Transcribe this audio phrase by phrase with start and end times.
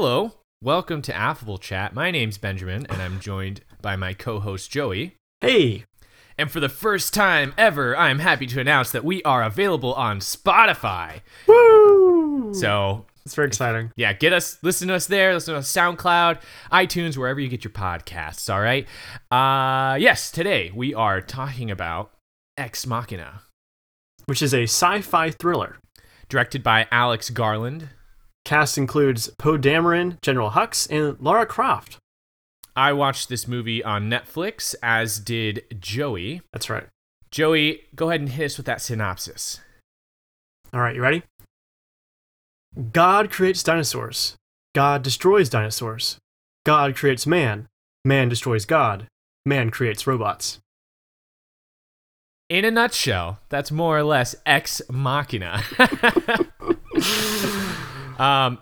[0.00, 0.30] Hello,
[0.62, 1.92] welcome to Affable Chat.
[1.92, 5.16] My name's Benjamin, and I'm joined by my co host Joey.
[5.40, 5.86] Hey,
[6.38, 10.20] And for the first time ever, I'm happy to announce that we are available on
[10.20, 11.22] Spotify.
[11.48, 12.54] woo!
[12.54, 13.90] So, it's very exciting.
[13.96, 17.64] yeah, get us, listen to us there, listen to us SoundCloud, iTunes, wherever you get
[17.64, 18.86] your podcasts, all right?
[19.32, 22.12] Uh, yes, today we are talking about
[22.56, 23.40] Ex Machina,
[24.26, 25.76] Which is a sci-fi thriller.
[26.28, 27.88] directed by Alex Garland.
[28.48, 31.98] Cast includes Poe Dameron, General Hux, and Lara Croft.
[32.74, 36.40] I watched this movie on Netflix, as did Joey.
[36.54, 36.86] That's right.
[37.30, 39.60] Joey, go ahead and hit us with that synopsis.
[40.72, 41.24] All right, you ready?
[42.90, 44.34] God creates dinosaurs.
[44.74, 46.16] God destroys dinosaurs.
[46.64, 47.66] God creates man.
[48.02, 49.08] Man destroys God.
[49.44, 50.58] Man creates robots.
[52.48, 55.62] In a nutshell, that's more or less Ex Machina.
[58.18, 58.58] um,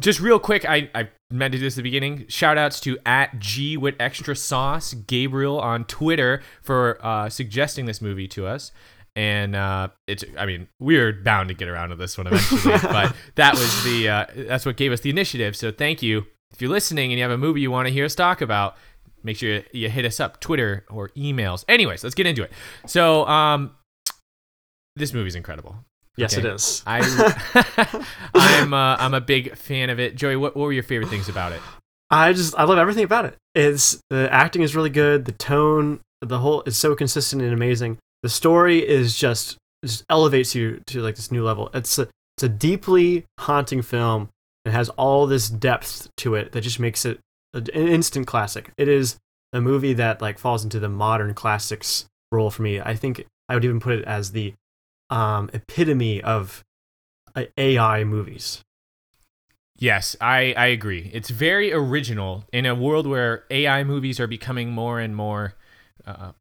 [0.00, 2.26] just real quick, I, I meant to do this at the beginning.
[2.28, 8.00] Shout outs to at G with extra sauce, Gabriel on Twitter for uh, suggesting this
[8.00, 8.72] movie to us.
[9.16, 13.14] And uh, it's, I mean, we're bound to get around to this one eventually, but
[13.36, 15.54] that was the, uh, that's what gave us the initiative.
[15.54, 16.26] So thank you.
[16.52, 18.76] If you're listening and you have a movie you want to hear us talk about,
[19.22, 21.64] make sure you, you hit us up, Twitter or emails.
[21.68, 22.50] Anyways, let's get into it.
[22.86, 23.76] So, um,
[24.96, 25.76] this movie's incredible.
[26.16, 26.46] Yes, Okay.
[26.48, 26.82] it is.
[26.86, 30.14] I, I'm, uh, I'm a big fan of it.
[30.16, 31.60] Joey, what, what were your favorite things about it?
[32.10, 33.36] I just I love everything about it.
[33.54, 35.24] It's the acting is really good.
[35.24, 37.98] The tone, the whole is so consistent and amazing.
[38.22, 41.70] The story is just just elevates you to like this new level.
[41.74, 44.28] It's a, it's a deeply haunting film.
[44.64, 47.18] It has all this depth to it that just makes it
[47.52, 48.70] an instant classic.
[48.78, 49.16] It is
[49.52, 52.80] a movie that like falls into the modern classics role for me.
[52.80, 54.54] I think I would even put it as the
[55.10, 56.64] um, epitome of
[57.34, 58.62] uh, AI movies.
[59.76, 61.10] Yes, I, I agree.
[61.12, 65.54] It's very original in a world where AI movies are becoming more and more
[66.06, 66.32] uh,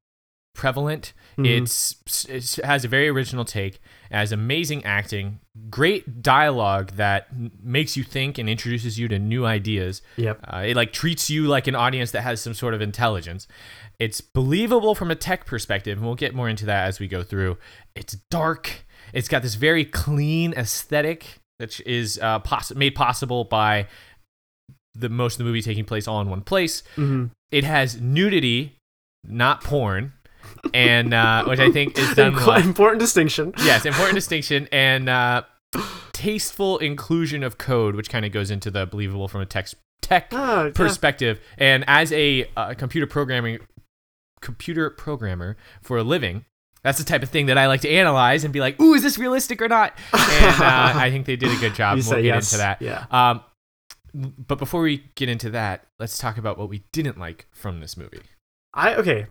[0.54, 1.14] prevalent.
[1.38, 1.64] Mhm.
[1.64, 3.82] It's it has a very original take,
[4.12, 5.40] has amazing acting,
[5.72, 7.28] great dialogue that
[7.62, 10.04] makes you think and introduces you to new ideas.
[10.18, 10.40] Yep.
[10.48, 13.48] Uh, it like treats you like an audience that has some sort of intelligence.
[14.00, 17.24] It's believable from a tech perspective, and we'll get more into that as we go
[17.24, 17.58] through.
[17.96, 18.86] It's dark.
[19.14, 23.88] It's got this very clean aesthetic that is uh, poss- made possible by
[24.96, 26.84] the most of the movie taking place all in one place.
[26.96, 28.78] hmm It has nudity,
[29.24, 30.14] not porn,
[30.74, 32.58] and uh, which I think is done well.
[32.58, 33.54] Important distinction.
[33.64, 35.44] Yes, important distinction and uh,
[36.14, 40.32] tasteful inclusion of code, which kind of goes into the believable from a text tech
[40.32, 40.70] yeah.
[40.74, 41.40] perspective.
[41.58, 43.60] And as a uh, computer programming
[44.42, 46.46] computer programmer for a living,
[46.84, 49.04] that's the type of thing that I like to analyze and be like, "Ooh, is
[49.04, 51.98] this realistic or not?" And uh, I think they did a good job.
[51.98, 52.52] We'll get yes.
[52.52, 52.82] into that.
[52.82, 53.06] Yeah.
[53.12, 53.44] Um,
[54.14, 57.98] but before we get into that, let's talk about what we didn't like from this
[57.98, 58.22] movie.
[58.74, 59.28] I okay.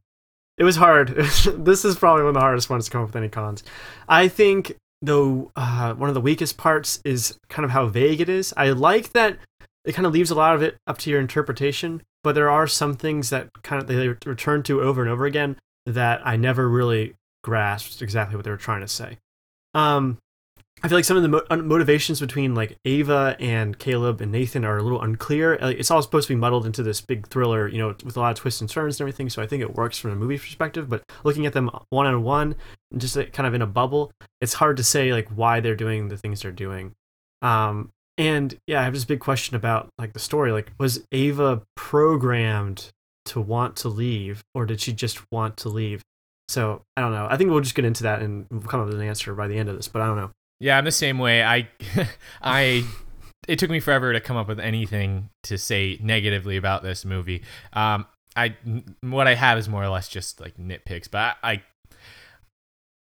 [0.59, 1.09] It was hard.
[1.57, 3.63] this is probably one of the hardest ones to come up with any cons.
[4.09, 8.29] I think though uh, one of the weakest parts is kind of how vague it
[8.29, 8.55] is.
[8.57, 9.39] I like that
[9.85, 12.67] it kind of leaves a lot of it up to your interpretation, but there are
[12.67, 16.69] some things that kind of they return to over and over again that I never
[16.69, 19.19] really grasped exactly what they were trying to say.
[19.75, 20.19] Um,
[20.83, 24.65] I feel like some of the mo- motivations between like Ava and Caleb and Nathan
[24.65, 25.57] are a little unclear.
[25.61, 28.21] Like, it's all supposed to be muddled into this big thriller, you know, with a
[28.21, 29.31] lot of twists and turns and everything.
[29.31, 30.89] So I think it works from a movie perspective.
[30.89, 32.57] But looking at them one on one,
[32.97, 34.11] just kind of in a bubble,
[34.41, 36.93] it's hard to say like why they're doing the things they're doing.
[37.43, 40.51] Um, and yeah, I have this big question about like the story.
[40.51, 42.91] Like, was Ava programmed
[43.27, 46.03] to want to leave, or did she just want to leave?
[46.53, 47.27] So I don't know.
[47.31, 49.49] I think we'll just get into that and we'll come up with an answer by
[49.49, 49.89] the end of this.
[49.89, 50.31] But I don't know.
[50.61, 51.43] Yeah, I'm the same way.
[51.43, 51.69] I,
[52.43, 52.85] I,
[53.49, 57.43] it took me forever to come up with anything to say negatively about this movie.
[57.73, 58.55] Um, I,
[59.01, 61.63] what I have is more or less just like nitpicks, but I, I,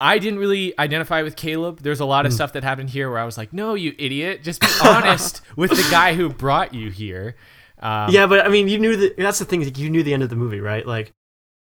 [0.00, 1.80] I didn't really identify with Caleb.
[1.82, 2.34] There's a lot of Mm.
[2.34, 5.70] stuff that happened here where I was like, no, you idiot, just be honest with
[5.70, 7.36] the guy who brought you here.
[7.78, 9.16] Um, yeah, but I mean, you knew that.
[9.16, 9.62] That's the thing.
[9.62, 10.84] Like, you knew the end of the movie, right?
[10.86, 11.12] Like,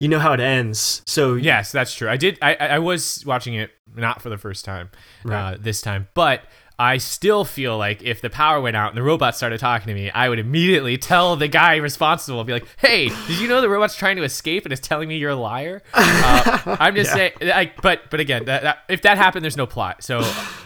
[0.00, 1.02] you know how it ends.
[1.06, 2.08] So Yes, that's true.
[2.08, 2.38] I did.
[2.42, 4.90] I, I was watching it not for the first time
[5.24, 5.54] Right.
[5.54, 6.42] uh, this time, but
[6.78, 9.94] I still feel like if the power went out and the robots started talking to
[9.94, 13.68] me, I would immediately tell the guy responsible, be like, "Hey, did you know the
[13.68, 17.30] robot's trying to escape and is telling me you're a liar?" Uh, I'm just Yeah.
[17.40, 17.52] saying.
[17.52, 20.20] I, but but again, that, that, if that happened, there's no plot, so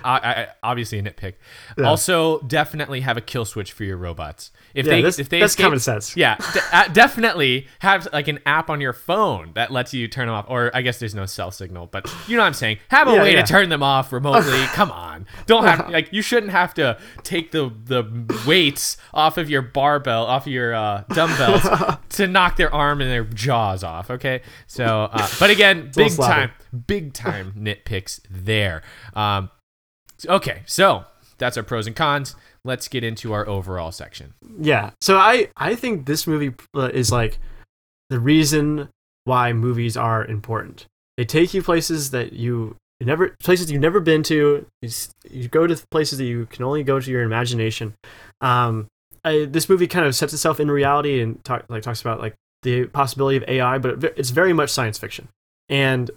[0.05, 1.35] I, I, obviously a nitpick.
[1.77, 1.85] Yeah.
[1.85, 4.51] Also, definitely have a kill switch for your robots.
[4.75, 6.17] If Yeah, they that's- if they that's escape, common sense.
[6.17, 10.27] yeah, de- uh, definitely have like an app on your phone that lets you turn
[10.27, 10.47] them off.
[10.49, 12.79] Or I guess there's no cell signal, but you know what I'm saying.
[12.89, 14.65] Have a way to turn them off remotely.
[14.75, 18.05] Come on, don't have like you shouldn't have to take the the
[18.47, 21.67] weights off of your barbell, off of your uh, dumbbells
[22.11, 24.11] to knock their arm and their jaws off.
[24.11, 26.53] Okay, so uh, but again, big time,
[26.87, 28.83] big time nitpicks there.
[29.15, 29.51] Um,
[30.29, 31.05] okay, so
[31.39, 32.37] that's our pros and cons.
[32.65, 34.35] Let's get into our overall section.
[34.61, 37.39] yeah so i i think this movie uh, is like
[38.11, 38.89] the reason
[39.25, 40.85] why movies are important
[41.17, 44.91] they take you places that you never places you've never been to you,
[45.31, 47.95] you go to places that you can only go to your imagination
[48.41, 48.87] um
[49.25, 52.35] I, this movie kind of sets itself in reality and talk, like talks about like
[52.63, 55.29] the possibility of ai but it- it's very much science fiction
[55.69, 56.11] and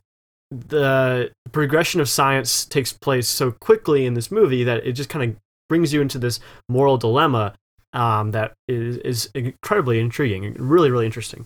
[0.52, 5.32] the progression of science takes place so quickly in this movie that it just kind
[5.32, 5.38] of
[5.70, 7.54] brings you into this moral dilemma
[7.94, 11.46] um, that is, is incredibly intriguing really, really interesting.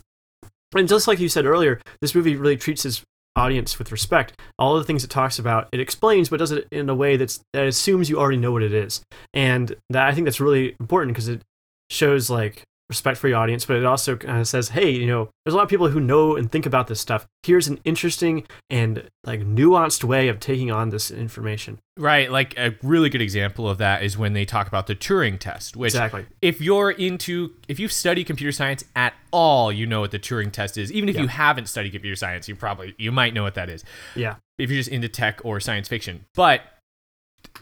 [0.75, 3.01] And just like you said earlier, this movie really treats its
[3.35, 4.33] audience with respect.
[4.57, 7.39] All the things it talks about, it explains, but does it in a way that's
[7.53, 9.01] that assumes you already know what it is.
[9.33, 11.41] And that I think that's really important because it
[11.89, 15.29] shows like respect for your audience, but it also kind of says, hey, you know,
[15.43, 17.25] there's a lot of people who know and think about this stuff.
[17.43, 21.79] Here's an interesting and like nuanced way of taking on this information.
[21.97, 25.39] Right, like a really good example of that is when they talk about the Turing
[25.39, 26.25] test, which Exactly.
[26.41, 30.51] if you're into if you've studied computer science at all, you know what the Turing
[30.51, 30.91] test is.
[30.91, 31.21] Even if Yeah.
[31.23, 33.83] you haven't studied computer science, you probably you might know what that is.
[34.15, 34.35] Yeah.
[34.57, 36.25] If you're just into tech or science fiction.
[36.35, 36.61] But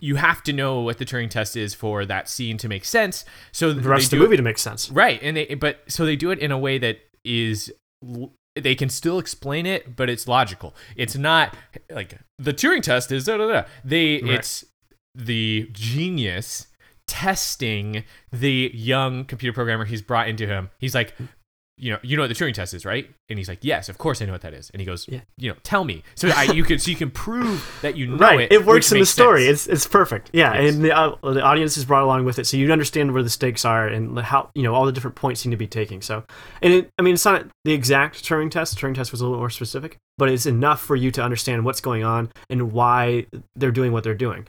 [0.03, 3.23] you have to know what the Turing test is for that scene to make sense.
[3.53, 4.89] So The rest they of the do it- movie to make sense.
[4.91, 7.71] Right, and they but so they do it in a way that is
[8.55, 10.75] they can still explain it, but it's logical.
[10.95, 11.55] It's not
[11.89, 13.63] like the Turing test is da da da.
[13.85, 14.31] They Right.
[14.33, 14.65] it's
[15.15, 16.67] the genius
[17.07, 20.69] testing the young computer programmer he's brought into him.
[20.79, 21.13] He's like,
[21.83, 23.09] you know, you know what the Turing test is, right?
[23.29, 24.69] And he's like, yes, of course I know what that is.
[24.69, 25.19] And he goes, Yeah.
[25.37, 26.01] you know, tell me.
[26.15, 28.53] So I, you can so you can prove that you know right it.
[28.53, 29.67] it, works in the story sense.
[29.67, 30.73] it's it's perfect yeah Yes.
[30.75, 33.29] and the, uh, the audience is brought along with it so you understand where the
[33.29, 36.23] stakes are and how you know all the different points need to be taking so
[36.61, 39.37] and it, i mean it's not the exact turing test turing test was a little
[39.39, 43.25] more specific but it's enough for you to understand what's going on and why
[43.55, 44.47] they're doing what they're doing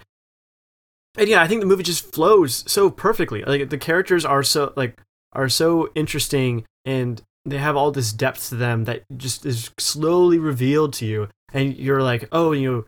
[1.19, 4.73] and yeah i think the movie just flows so perfectly like the characters are so
[4.77, 5.01] like
[5.33, 10.39] are so interesting and they have all this depth to them that just is slowly
[10.39, 11.29] revealed to you.
[11.53, 12.85] And you're like oh you know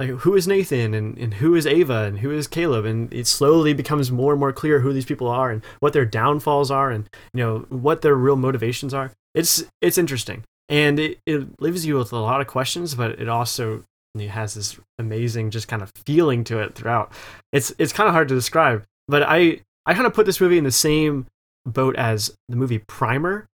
[0.00, 0.94] like who is Nathan?
[0.94, 2.04] And, and who is Ava?
[2.04, 2.86] And who is Caleb?
[2.86, 6.06] And it slowly becomes more and more clear who these people are and what their
[6.06, 9.12] downfalls are and you know what their real motivations are.
[9.34, 10.44] It's it's interesting.
[10.70, 14.54] And it, it leaves you with a lot of questions, but it also it has
[14.54, 17.12] this amazing just kind of feeling to it throughout.
[17.52, 20.58] It's it's kind of hard to describe, but I I kind of put this movie
[20.58, 21.26] in the same
[21.70, 23.46] boat as the movie Primer,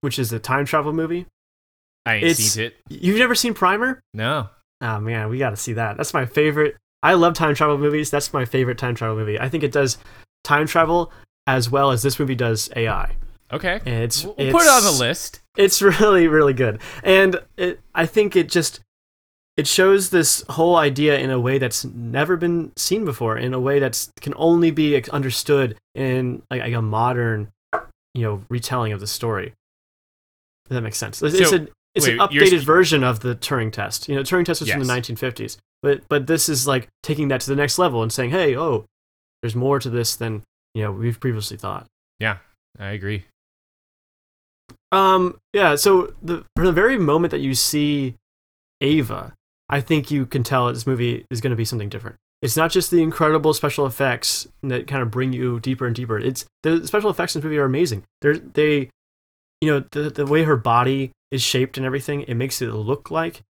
[0.00, 1.26] which is a time travel movie.
[2.04, 2.76] I ain't it's- seen it.
[2.88, 4.00] You've never seen Primer?
[4.14, 4.48] No.
[4.80, 5.96] Oh man, we got to see that.
[5.96, 6.76] That's my favorite.
[7.02, 8.10] I love time travel movies.
[8.10, 9.38] That's my favorite time travel movie.
[9.40, 9.96] I think it does
[10.44, 11.12] time travel
[11.46, 13.16] as well as this movie does AI.
[13.52, 13.80] Okay.
[13.86, 15.40] And it's, We'll we'll put it on the list.
[15.56, 16.80] It's really really good.
[17.02, 18.80] And it, I think it just
[19.56, 23.60] it shows this whole idea in a way that's never been seen before, in a
[23.60, 27.48] way that can only be understood in like, like a modern,
[28.14, 29.54] you know, retelling of the story.
[30.66, 31.22] If that makes sense.
[31.22, 34.08] It's, it's So, a it's an wait, you're updated version of the Turing test.
[34.08, 37.40] You know, Turing test was from the 1950s, but but this is like taking that
[37.42, 38.84] to the next level and saying, hey, oh,
[39.40, 40.42] there's more to this than
[40.74, 41.86] you know we've previously thought.
[42.18, 42.38] Yeah,
[42.78, 43.24] I agree.
[44.92, 45.76] Um, yeah.
[45.76, 48.16] So the from the very moment that you see
[48.82, 49.32] Ava,
[49.68, 52.16] I think you can tell this movie is going to be something different.
[52.42, 56.18] It's not just the incredible special effects that kind of bring you deeper and deeper.
[56.18, 58.04] It's the special effects in this movie are amazing.
[58.20, 58.90] They're they,
[59.60, 63.10] you know, the the way her body is shaped and everything, it makes it look
[63.10, 63.42] like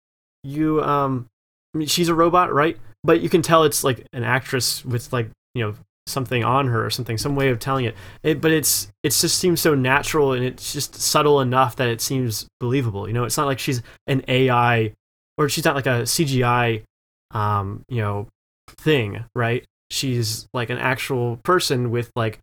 [0.43, 0.81] you.
[0.83, 1.27] Um,
[1.73, 2.77] I mean, she's a robot, right?
[3.03, 5.75] But you can tell it's like an actress with like you know
[6.07, 7.95] something on her or something, some way of telling it.
[8.21, 12.01] it but it's it just seems so natural and it's just subtle enough that it
[12.01, 13.07] seems believable.
[13.07, 14.93] You know, it's not like she's an AI
[15.37, 16.83] or she's not like a CGI,
[17.31, 18.27] um, you know,
[18.69, 19.65] thing, right?
[19.91, 22.39] She's like an actual person with like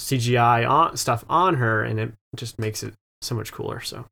[0.00, 3.80] CGI on, stuff on her, and it just makes it so much cooler.
[3.80, 4.06] So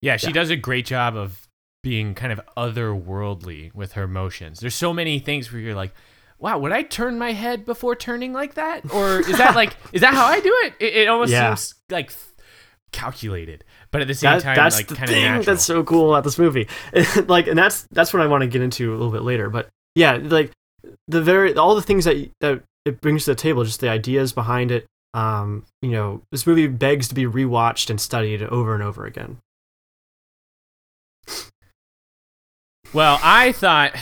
[0.00, 0.32] Yeah, she Yeah.
[0.32, 1.46] does a great job of
[1.82, 4.60] being kind of otherworldly with her motions.
[4.60, 5.92] There's so many things where you're like,
[6.38, 8.92] wow, would I turn my head before turning like that?
[8.92, 10.74] Or is that like, is that how I do it?
[10.80, 11.54] It, it almost Yeah.
[11.54, 12.12] seems like
[12.92, 15.44] calculated, but at the same that, time, that's like the kind of thing natural.
[15.44, 16.66] that's so cool about this movie.
[17.26, 19.50] like, and that's that's what I want to get into a little bit later.
[19.50, 20.50] But yeah, like
[21.06, 24.32] the very all the things that that it brings to the table, just the ideas
[24.32, 24.86] behind it.
[25.14, 29.38] Um, you know, this movie begs to be rewatched and studied over and over again.
[32.94, 33.94] Well, I thought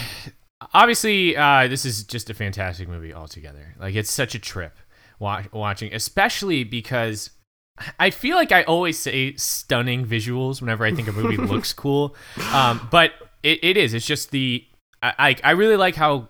[0.73, 3.75] obviously, uh, this is just a fantastic movie altogether.
[3.79, 4.77] Like it's such a trip
[5.19, 7.31] wa- watching, especially because
[7.99, 12.15] I feel like I always say stunning visuals whenever I think a movie looks cool,
[12.53, 13.95] um, but it, it is.
[13.95, 14.65] It's just the
[15.03, 16.29] I I, really like how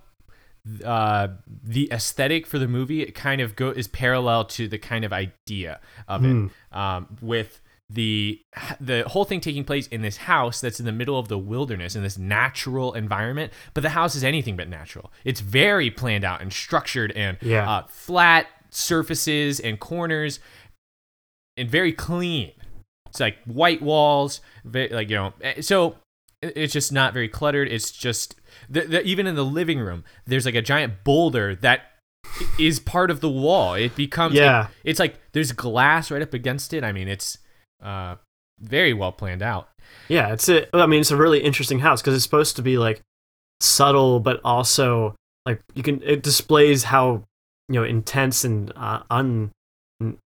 [0.85, 1.28] uh,
[1.64, 5.12] the aesthetic for the movie it kind of go is parallel to the kind of
[5.12, 6.50] idea of it.
[6.73, 8.40] Um, with the
[8.80, 11.97] the whole thing taking place in this house that's in the middle of the wilderness
[11.97, 15.11] in this natural environment but the house is anything but natural.
[15.25, 17.69] It's very planned out and structured and Yeah.
[17.69, 20.38] uh, flat surfaces and corners
[21.57, 22.52] and very clean
[23.09, 25.97] it's like white walls ve- like you know eh, so
[26.42, 28.35] it's just not very cluttered it's just
[28.69, 31.80] the, the, even in the living room there's like a giant boulder that
[32.59, 34.69] is part of the wall it becomes Yeah.
[34.85, 37.38] it's like there's glass right up against it i mean it's
[37.83, 38.16] uh
[38.61, 39.69] very well planned out
[40.09, 40.69] Yeah, it's a.
[40.76, 43.00] I mean, it's a really interesting house because it's supposed to be like
[43.61, 45.16] subtle, but also
[45.47, 46.00] like you can.
[46.02, 47.25] It displays how
[47.69, 49.50] you know intense and uh, un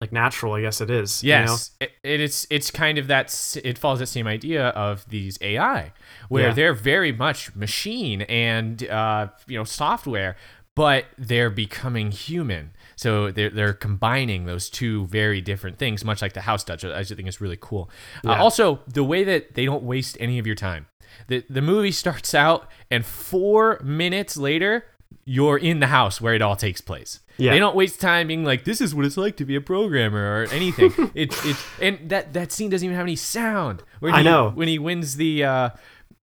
[0.01, 0.53] like natural.
[0.55, 1.23] I guess it is.
[1.25, 1.41] you know?
[1.41, 2.47] Yes, it, it is.
[2.51, 3.57] It's kind of that.
[3.65, 5.93] It follows that same idea of these AI,
[6.29, 6.55] where Yeah.
[6.55, 10.37] they're very much machine and uh, you know software,
[10.75, 12.73] but they're becoming human.
[12.97, 16.85] So they're they're combining those two very different things, much like the house does.
[16.85, 17.91] I just think it's really cool.
[18.25, 20.87] Uh, also, the way that they don't waste any of your time.
[21.29, 24.85] The the movie starts out, and four minutes later,
[25.25, 27.21] you're in the house where it all takes place.
[27.39, 27.53] Yeah.
[27.53, 30.43] They don't waste time being like, "This is what it's like to be a programmer"
[30.43, 30.93] or anything.
[31.15, 33.83] it it and that that scene doesn't even have any sound.
[34.01, 34.51] When I he, know.
[34.51, 35.71] when he wins the uh,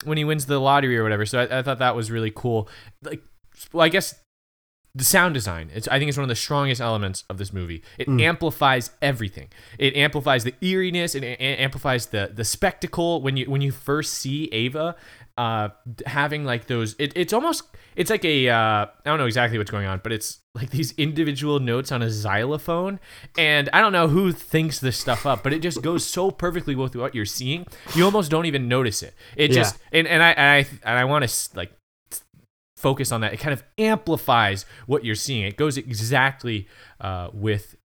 [0.04, 1.26] when he wins the lottery or whatever.
[1.26, 2.68] So I, I thought that was really cool.
[3.02, 3.22] Like,
[3.72, 4.14] well, I guess
[4.94, 5.70] the sound design.
[5.74, 7.82] It's I think it's one of the strongest elements of this movie.
[7.98, 8.20] It Mm.
[8.20, 9.48] amplifies everything.
[9.78, 11.14] It amplifies the eeriness.
[11.14, 14.94] It a- amplifies the the spectacle when you when you first see Ava.
[15.38, 15.70] Uh,
[16.06, 17.62] having like those, it, it's almost
[17.96, 20.92] it's like a uh, I don't know exactly what's going on, but it's like these
[20.98, 23.00] individual notes on a xylophone,
[23.38, 26.74] and I don't know who thinks this stuff up, but it just goes so perfectly
[26.74, 27.66] with what you're seeing.
[27.94, 29.14] You almost don't even notice it.
[29.36, 29.56] It Yeah.
[29.56, 31.72] just and and I and I and I want to like
[32.76, 33.32] focus on that.
[33.32, 35.44] It kind of amplifies what you're seeing.
[35.44, 36.66] It goes exactly
[37.00, 37.76] uh, with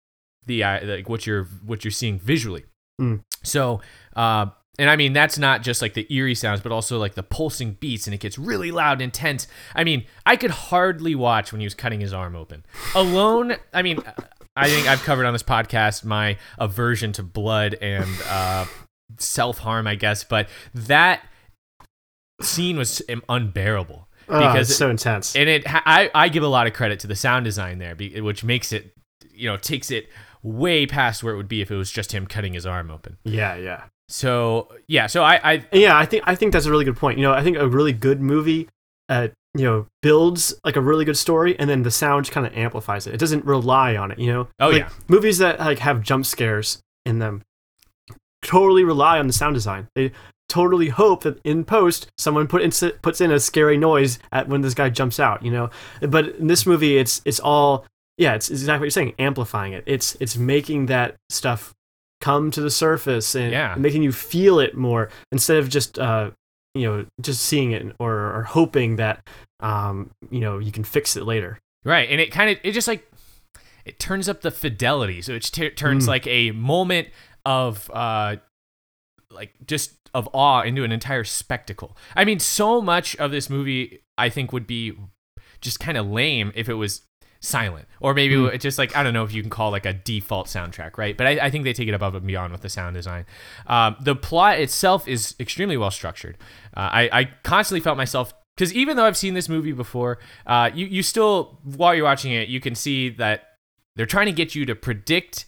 [0.46, 2.66] the uh, like what you're what you're seeing visually.
[3.00, 3.22] Mm.
[3.44, 3.80] So,
[4.16, 4.48] uh,
[4.78, 7.74] and I mean that's not just like the eerie sounds, but also like the pulsing
[7.80, 9.48] beats, and it gets really loud and intense.
[9.76, 12.66] I mean, I could hardly watch when he was cutting his arm open
[12.96, 13.56] alone.
[13.74, 14.00] I mean.
[14.60, 18.66] I think I've covered on this podcast my aversion to blood and uh,
[19.20, 21.22] self harm, I guess, but that
[22.42, 25.36] scene was unbearable Oh, because it's so intense.
[25.36, 28.44] and it I, I give a lot of credit to the sound design there which
[28.44, 28.94] makes it
[29.32, 30.10] you know takes it
[30.44, 33.18] way past where it would be if it was just him cutting his arm open
[33.24, 33.84] yeah, yeah.
[34.10, 37.18] So yeah so i i Yeah, I think I think that's a really good point.
[37.18, 38.70] You know, I think a really good movie,
[39.10, 42.56] uh, you know, builds like a really good story, and then the sound kind of
[42.56, 43.14] amplifies it.
[43.14, 44.20] It doesn't rely on it.
[44.20, 44.48] You know.
[44.60, 44.90] Oh, Like, yeah.
[45.08, 47.44] Movies that like have jump scares in them
[48.44, 49.88] totally rely on the sound design.
[49.96, 50.12] They
[50.48, 52.72] totally hope that in post someone put in,
[53.02, 55.44] puts in a scary noise at when this guy jumps out.
[55.44, 55.70] You know.
[56.02, 57.86] But in this movie, it's it's all
[58.18, 59.84] yeah, it's exactly what you're saying, amplifying it.
[59.86, 61.74] It's it's making that stuff
[62.22, 63.76] come to the surface and Yeah.
[63.78, 66.32] making you feel it more instead of just uh
[66.74, 69.28] you know just seeing it or, or hoping that
[69.60, 72.88] um you know you can fix it later right and it kind of it just
[72.88, 73.08] like
[73.86, 76.08] it turns up the fidelity so it t- turns Mm.
[76.10, 77.08] like a moment
[77.46, 78.36] of uh
[79.32, 84.02] like just of awe into an entire spectacle i mean so much of this movie
[84.18, 84.94] i think would be
[85.62, 87.02] just kind of lame if it was
[87.40, 87.88] silent.
[88.00, 88.54] Or maybe Mm.
[88.54, 91.16] it's just like i don't know if you can call like a default soundtrack right?
[91.18, 93.26] But i, I think they take it above and beyond with the sound design.
[93.68, 96.38] Um, the plot itself is extremely well structured.
[96.76, 100.70] Uh, I, I constantly felt myself because even though i've seen this movie before uh,
[100.74, 103.44] you, you still while you're watching it you can see that
[103.96, 105.46] they're trying to get you to predict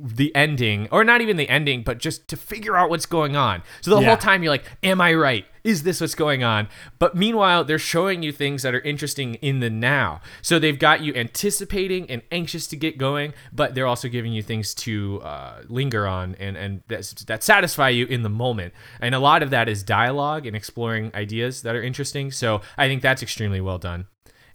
[0.00, 3.62] the ending or not even the ending but just to figure out what's going on.
[3.80, 4.08] So the Yeah.
[4.08, 5.44] whole time you're like am i right?
[5.64, 6.68] Is this what's going on?
[6.98, 10.20] But meanwhile they're showing you things that are interesting in the now.
[10.40, 14.42] So they've got you anticipating and anxious to get going but they're also giving you
[14.42, 18.72] things to uh, linger on and and that, that satisfy you in the moment.
[19.00, 22.30] And a lot of that is dialogue and exploring ideas that are interesting.
[22.30, 24.06] So i think that's extremely well done.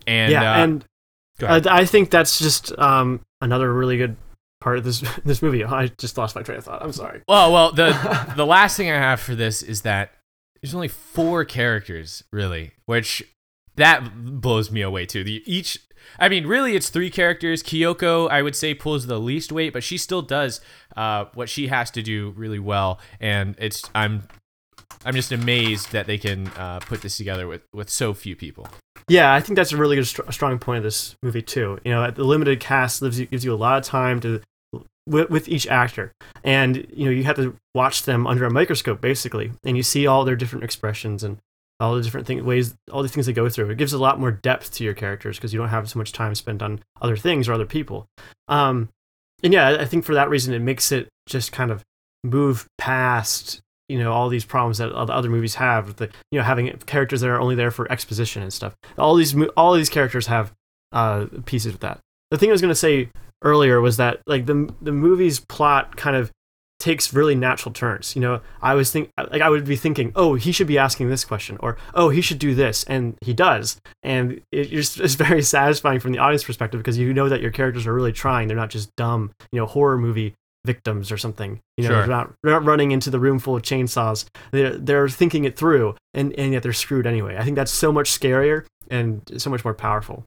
[0.08, 0.86] And yeah uh, and
[1.68, 4.16] i think that's just um another really good
[4.64, 7.52] part of this this movie i just lost my train of thought i'm sorry Well,
[7.52, 10.14] well, the the last thing I have for this is that
[10.62, 13.22] there's only four characters really, which
[13.76, 15.24] that blows me away too.
[15.26, 15.80] The each
[16.18, 17.62] I mean, really it's three characters.
[17.62, 20.62] Kyoko, I would say pulls the least weight, but she still does
[20.96, 24.24] uh, what she has to do really well and it's I'm
[25.06, 28.68] I'm just amazed that they can uh, put this together with with so few people.
[29.10, 31.78] Yeah, I think that's a really good, str- strong point of this movie too.
[31.84, 34.40] You know, the limited cast gives you, gives you a lot of time to
[35.08, 36.12] with, with each actor,
[36.44, 40.08] and you know you have to watch them under a microscope basically, and you see
[40.08, 41.38] all their different expressions and
[41.80, 43.70] all the different ways, all the things they go through.
[43.70, 46.12] It gives a lot more depth to your characters because you don't have so much
[46.12, 48.06] time spent on other things or other people.
[48.48, 48.90] Um,
[49.44, 51.84] and yeah, I think for that reason, it makes it just kind of
[52.24, 56.44] move past you know all these problems that other movies have with the you know
[56.44, 60.28] having characters that are only there for exposition and stuff all these all these characters
[60.28, 60.54] have
[60.94, 62.00] uh, pieces of that
[62.32, 63.10] the thing i was going to say
[63.44, 66.32] earlier was that like the the movie's plot kind of
[66.80, 70.34] takes really natural turns you know i was think like i would be thinking oh
[70.34, 73.80] he should be asking this question or oh he should do this and he does
[74.02, 77.52] and it, it's, it's very satisfying from the audience perspective because you know that your
[77.52, 80.34] characters are really trying they're not just dumb you know horror movie
[80.66, 81.60] victims or something.
[81.76, 81.98] You know, Sure.
[82.00, 84.26] they're, not, they're not running into the room full of chainsaws.
[84.52, 87.36] They're they're thinking it through, and and yet they're screwed anyway.
[87.38, 90.24] I think that's so much scarier and so much more powerful.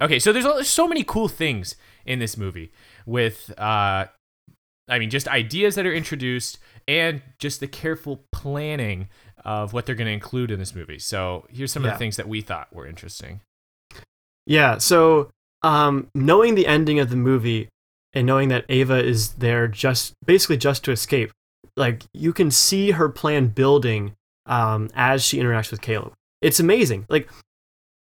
[0.00, 2.72] Okay, so there's so many cool things in this movie
[3.06, 4.06] with, uh,
[4.88, 9.08] I mean, just ideas that are introduced and just the careful planning
[9.44, 10.98] of what they're going to include in this movie.
[10.98, 13.40] So here's some of the things that we thought were interesting.
[14.46, 14.78] Yeah.
[14.78, 15.30] So,
[15.62, 17.68] um, knowing the ending of the movie
[18.12, 21.30] and knowing that Ava is there just basically just to escape,
[21.76, 24.14] like you can see her plan building
[24.46, 26.12] um, as she interacts with Caleb.
[26.42, 27.06] It's amazing.
[27.08, 27.30] Like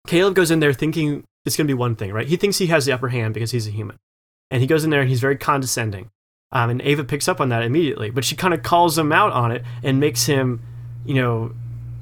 [0.07, 2.27] Caleb goes in there thinking it's going to be one thing, right?
[2.27, 3.97] He thinks he has the upper hand because he's a human,
[4.49, 6.09] and he goes in there and he's very condescending.
[6.51, 9.31] Um, and Ava picks up on that immediately, but she kind of calls him out
[9.31, 10.61] on it and makes him,
[11.05, 11.53] you know,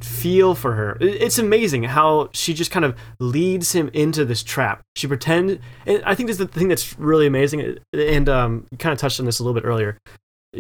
[0.02, 0.98] feel for her.
[1.00, 4.82] It's amazing how she just kind of leads him into this trap.
[4.96, 7.78] She pretends, and I think this is the thing that's really amazing.
[7.94, 9.98] And um, you kind of touched on this a little bit earlier.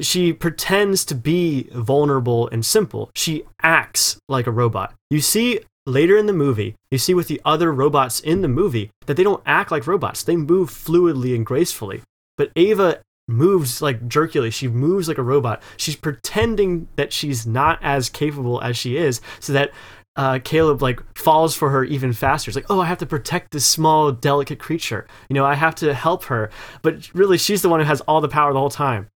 [0.02, 3.10] She pretends to be vulnerable and simple.
[3.16, 4.94] She acts like a robot.
[5.10, 8.92] You see later in the movie, you see with the other robots in the movie
[9.06, 10.24] that they don't act like robots.
[10.24, 12.02] They move fluidly and gracefully.
[12.38, 14.52] But Ava moves like jerkily.
[14.52, 15.62] She moves like a robot.
[15.78, 19.72] She's pretending that she's not as capable as she is, so that
[20.16, 22.50] uh, Caleb like falls for her even faster.
[22.50, 25.08] It's like, oh, I have to protect this small, delicate creature.
[25.30, 26.50] You know, I have to help her.
[26.82, 29.08] But really, she's the one who has all the power the whole time.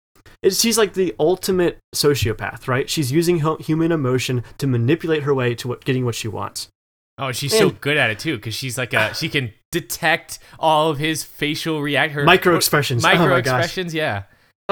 [0.43, 2.89] It's, she's like the ultimate sociopath, right?
[2.89, 6.67] She's using hu- human emotion to manipulate her way to what, getting what she wants.
[7.17, 10.39] Oh, and she's so good at it too, because she's like a she can detect
[10.57, 13.03] all of his facial react her Micro expressions.
[13.03, 13.93] micro oh expressions.
[13.93, 14.23] Yeah,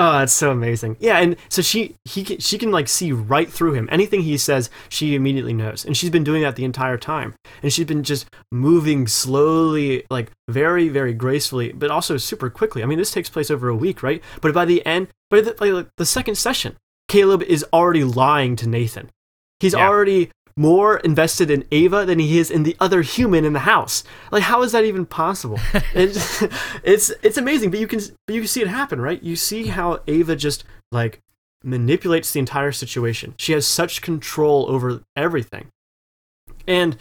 [0.02, 0.98] Oh, that's so amazing.
[1.00, 3.88] Yeah, and so she he can, she can like see right through him.
[3.92, 5.86] Anything he says, she immediately knows.
[5.86, 7.36] And she's been doing that the entire time.
[7.62, 12.82] And she's been just moving slowly, like very very gracefully, but also super quickly.
[12.84, 14.22] I mean, this takes place over a week, right?
[14.42, 18.68] But by the end, by the, by the second session, Caleb is already lying to
[18.68, 19.10] Nathan.
[19.60, 19.88] He's Yeah.
[19.88, 24.04] already more invested in Ava than he is in the other human in the house.
[24.32, 25.60] Like, how is that even possible?
[25.94, 26.42] it's,
[26.84, 29.22] it's it's amazing, but you can but you can see it happen, right?
[29.22, 31.20] You see how Ava just like
[31.64, 33.36] manipulates the entire situation.
[33.38, 35.68] She has such control over everything,
[36.68, 36.98] and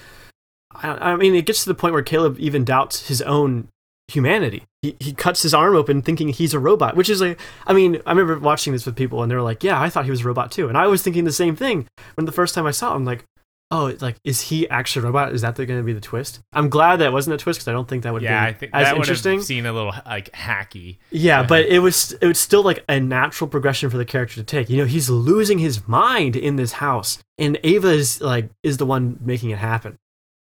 [0.74, 3.68] I, I mean, it gets to the point where Caleb even doubts his own
[4.10, 4.64] humanity.
[4.82, 8.00] He, he cuts his arm open thinking he's a robot, which is like, I mean,
[8.06, 10.22] I remember watching this with people and they were like, yeah, I thought he was
[10.22, 10.68] a robot too.
[10.68, 13.24] And I was thinking the same thing when the first time I saw him, like,
[13.70, 15.33] oh, like, is he actually a robot?
[15.33, 16.40] Is that going to be the twist?
[16.52, 18.46] I'm glad that wasn't a twist because I don't think that would yeah.
[18.46, 19.40] be I think as that interesting.
[19.42, 20.98] seemed a little like hacky.
[21.11, 24.44] Yeah, but it was it was still like a natural progression for the character to
[24.44, 24.68] take.
[24.68, 28.87] You know, he's losing his mind in this house, and Ava is like is the
[28.87, 29.96] one making it happen.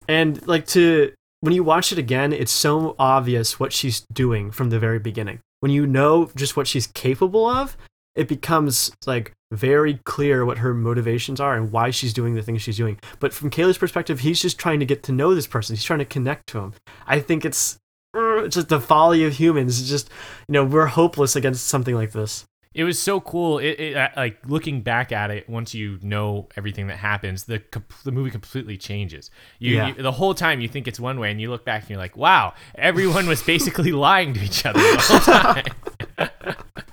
[0.07, 4.69] And like to when you watch it again, it's so obvious what she's doing from
[4.69, 5.39] the very beginning.
[5.59, 7.77] When you know just what she's capable of,
[8.15, 12.61] it becomes like very clear what her motivations are and why she's doing the things
[12.61, 12.99] she's doing.
[13.19, 15.75] But from Caleb's perspective, he's just trying to get to know this person.
[15.75, 16.73] He's trying to connect to him.
[17.07, 17.77] I think it's
[18.15, 19.79] uh, just the folly of humans.
[19.79, 20.09] It's just
[20.47, 22.45] you know we're hopeless against something like this.
[22.75, 23.59] It was so cool.
[23.59, 27.61] It, it uh, like looking back at it once you know everything that happens, the
[28.03, 29.29] the movie completely changes.
[29.59, 29.87] You, Yeah.
[29.89, 31.99] you the whole time you think it's one way, and you look back and you're
[31.99, 35.19] like, wow, everyone was basically lying to each other the whole
[36.27, 36.55] time.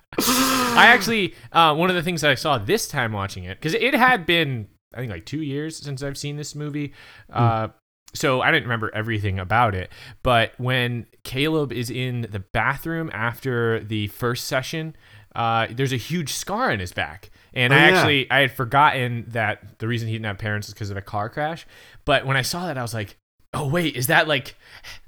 [0.77, 3.75] I actually uh, one of the things that I saw this time watching it because
[3.75, 6.93] it had been I think like two years since I've seen this movie.
[7.33, 7.69] Uh,
[8.15, 9.91] so I didn't remember everything about it.
[10.25, 14.97] But when Caleb is in the bathroom after the first session,
[15.37, 17.31] uh, there's a huge scar on his back.
[17.55, 17.97] And Oh, I yeah.
[17.97, 21.03] actually I had forgotten that the reason he didn't have parents is because of a
[21.03, 21.67] car crash.
[22.05, 23.17] But when I saw that, I was like,
[23.55, 24.55] oh wait, is that like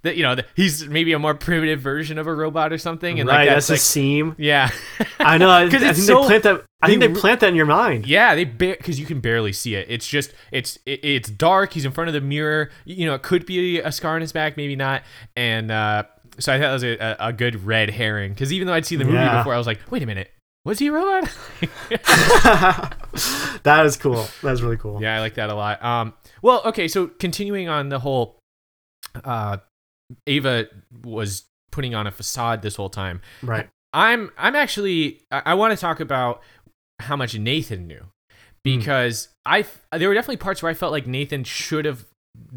[0.02, 0.16] that?
[0.16, 3.28] You know, the, he's maybe a more primitive version of a robot or something, and
[3.28, 4.34] right, like that's that's a seam.
[4.38, 4.70] yeah,
[5.20, 5.48] I know.
[5.48, 6.64] I, I 'Cause think it's they plant that.
[6.82, 8.06] I they think they plant that in your mind.
[8.06, 8.34] yeah.
[8.34, 9.86] They because you can barely see it.
[9.88, 11.72] It's just it's it, it's dark.
[11.72, 12.70] He's in front of the mirror.
[12.84, 15.02] You know, it could be a scar on his back, maybe not.
[15.36, 16.02] And uh,
[16.40, 18.84] so I thought that was a, a, a good red herring because even though I'd
[18.86, 19.38] seen the movie Yeah.
[19.38, 20.30] before, I was like, wait a minute,
[20.64, 21.30] was he a robot?
[23.62, 24.26] that is cool.
[24.42, 25.02] That's really cool.
[25.02, 25.84] Yeah, I like that a lot.
[25.84, 28.38] Um, well, okay, so continuing on the whole,
[29.24, 29.58] uh,
[30.26, 30.66] Ava
[31.04, 33.20] was putting on a facade this whole time.
[33.42, 33.68] Right.
[33.92, 36.42] I'm I'm actually I, I want to talk about
[37.00, 38.06] how much Nathan knew
[38.62, 42.06] because I there were definitely parts where I felt like Nathan should have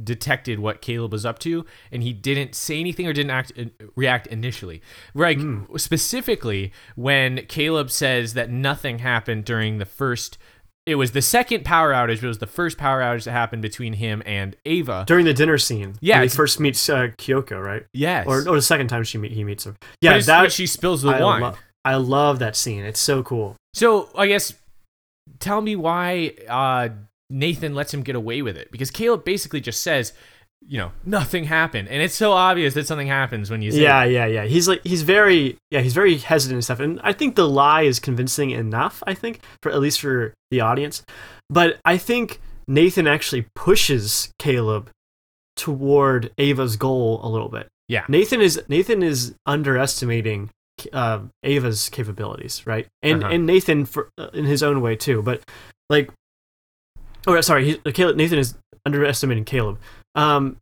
[0.04, 3.66] detected what Caleb was up to and he didn't say anything or didn't act uh,
[3.96, 4.82] react initially.
[5.14, 5.40] Like
[5.78, 10.38] specifically when Caleb says that nothing happened during the first
[10.86, 13.64] it was the second power outage, but it was the first power outage that happened
[13.64, 15.04] between him and Ava.
[15.08, 15.96] During the dinner scene.
[16.00, 17.86] Yeah, when he first meets uh, Kyoko, right?
[17.92, 18.28] Yes.
[18.28, 19.76] Or, or the second time she meet, he meets her.
[20.00, 21.42] Yeah, that she spills the I, wine.
[21.42, 22.84] lo- I love that scene.
[22.84, 23.56] It's so cool.
[23.74, 24.54] So I guess
[25.40, 26.90] tell me why uh,
[27.30, 30.14] Nathan lets him get away with it because Caleb basically just says,
[30.68, 34.04] you know, nothing happened, and it's so obvious that something happens when you say, Yeah,
[34.04, 34.46] yeah, yeah.
[34.46, 36.80] He's like he's very yeah, he's very hesitant and stuff.
[36.80, 40.62] And I think the lie is convincing enough, I think, for at least for the
[40.62, 41.04] audience.
[41.50, 44.90] But I think Nathan actually pushes Caleb
[45.56, 47.68] toward Ava's goal a little bit.
[47.88, 48.06] Yeah.
[48.08, 50.50] Nathan is Nathan is underestimating
[50.92, 52.88] uh, Ava's capabilities, right?
[53.04, 53.34] And Uh-huh.
[53.34, 55.22] and Nathan for uh, in his own way too.
[55.22, 55.42] But
[55.90, 56.10] like,
[57.28, 59.80] oh sorry, he, Caleb, Nathan is underestimating Caleb.
[60.16, 60.58] Um,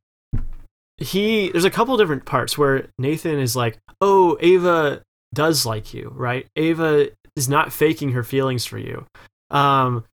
[0.98, 5.02] he there's a couple different parts where Nathan is like, "Oh, Ava
[5.34, 6.48] does like you, right?
[6.56, 9.06] Ava is not faking her feelings for you."
[9.50, 10.06] Um,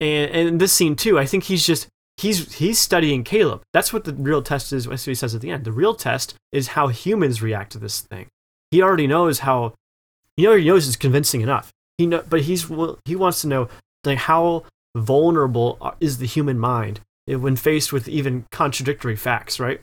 [0.00, 3.62] and and this scene too, I think he's just he's he's studying Caleb.
[3.72, 4.86] That's what the real test is.
[4.86, 5.64] What he says at the end.
[5.64, 8.28] The real test is how humans react to this thing.
[8.70, 9.74] He already knows how.
[10.36, 11.72] He already knows it's convincing enough.
[11.96, 12.70] He know, but he's
[13.04, 13.68] he wants to know
[14.04, 14.64] like how
[14.98, 19.80] vulnerable is the human mind when faced with even contradictory facts, right?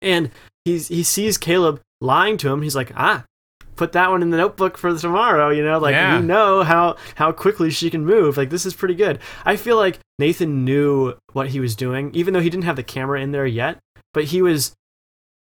[0.00, 0.30] And
[0.64, 2.62] he's he sees Caleb lying to him.
[2.62, 3.24] He's like, ah,
[3.76, 5.50] put that one in the notebook for tomorrow.
[5.50, 6.20] You know, like Yeah.
[6.20, 8.36] we know how how quickly she can move.
[8.36, 9.18] Like this is pretty good.
[9.44, 12.82] I feel like Nathan knew what he was doing, even though he didn't have the
[12.82, 13.78] camera in there yet.
[14.14, 14.74] But he was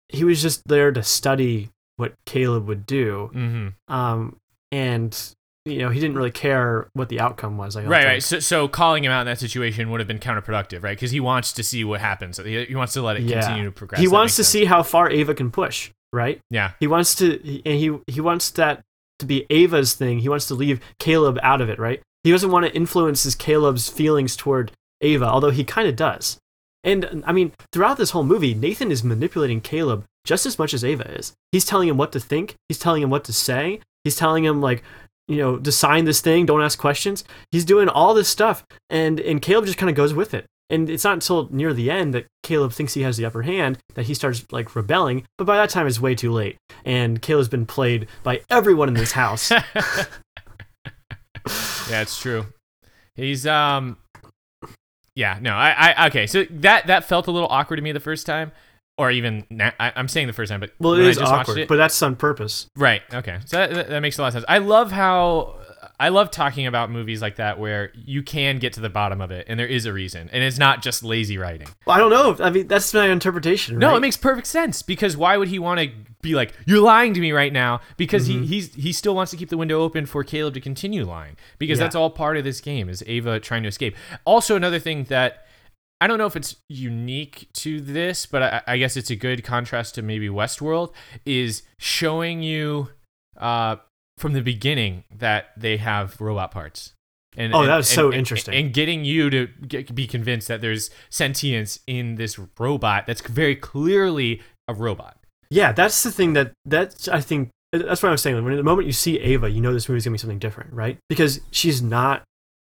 [0.10, 3.30] he was just there to study what Caleb would do.
[3.34, 3.94] Mm-hmm.
[3.94, 4.38] Um,
[4.72, 5.36] and
[5.70, 7.76] you know, he didn't really care what the outcome was.
[7.76, 8.24] Like, Right, right.
[8.24, 10.96] So, so calling him out in that situation would have been counterproductive, right?
[10.98, 12.38] Because he wants to see what happens.
[12.38, 13.42] He, he wants to let it Yeah.
[13.42, 14.00] continue to progress.
[14.02, 14.52] He That wants to sense.
[14.52, 16.40] see how far Ava can push, right?
[16.50, 16.72] Yeah.
[16.80, 18.82] He wants to, and he he wants that
[19.20, 20.20] to be Ava's thing.
[20.20, 22.02] He wants to leave Caleb out of it, right?
[22.24, 26.38] He doesn't want to influence his Caleb's feelings toward Ava, although he kind of does.
[26.84, 30.84] And I mean, throughout this whole movie, Nathan is manipulating Caleb just as much as
[30.84, 31.34] Ava is.
[31.52, 32.56] He's telling him what to think.
[32.70, 33.82] He's telling him what to say.
[34.06, 34.84] He's telling him like,
[35.30, 36.46] you know, to sign this thing.
[36.46, 37.24] Don't ask questions.
[37.52, 40.46] He's doing all this stuff, and and Caleb just kind of goes with it.
[40.72, 43.80] And it's not until near the end that Caleb thinks he has the upper hand
[43.96, 45.26] that he starts like rebelling.
[45.38, 48.96] But by that time, it's way too late, and Caleb's been played by everyone in
[48.96, 49.52] this house.
[51.90, 52.48] yeah, it's true.
[53.16, 53.98] He's um,
[55.16, 56.26] yeah, no, I, I, okay.
[56.28, 58.52] So that that felt a little awkward to me the first time,
[59.00, 61.68] or even na- I, I'm saying the first time, but well, it is awkward, it-
[61.68, 62.68] but that's on purpose.
[62.76, 63.02] Right.
[63.14, 63.40] Okay.
[63.46, 64.46] So that, that, makes a lot of sense.
[64.48, 65.56] I love how
[66.00, 69.32] I love talking about movies like that where you can get to the bottom of
[69.32, 71.68] it and there is a reason and it's not just lazy writing.
[71.86, 72.44] Well, I don't know.
[72.46, 73.80] I mean, that's my interpretation.
[73.80, 73.98] No, right?
[73.98, 75.90] it makes perfect sense because why would he want to
[76.22, 78.42] be like you're lying to me right now because Mm-hmm.
[78.44, 81.38] he he's he still wants to keep the window open for Caleb to continue lying
[81.58, 81.86] because Yeah.
[81.86, 83.96] that's all part of this game is Ava trying to escape.
[84.26, 85.46] Also another thing that
[86.02, 89.44] I don't know if it's unique to this, but I, I guess it's a good
[89.44, 90.94] contrast to maybe Westworld
[91.26, 92.90] is showing you
[93.38, 93.78] uh,
[94.18, 96.94] from the beginning that they have robot parts.
[97.38, 98.54] And, Oh, and- that was and- so interesting.
[98.56, 103.56] And getting you to get, be convinced that there's sentience in this robot that's very
[103.56, 105.18] clearly a robot.
[105.50, 108.44] Yeah, that's the thing that that's I think that's what I was saying.
[108.44, 110.98] When the moment you see Ava, you know this movie's gonna be something different, right?
[111.10, 112.24] Because she's not.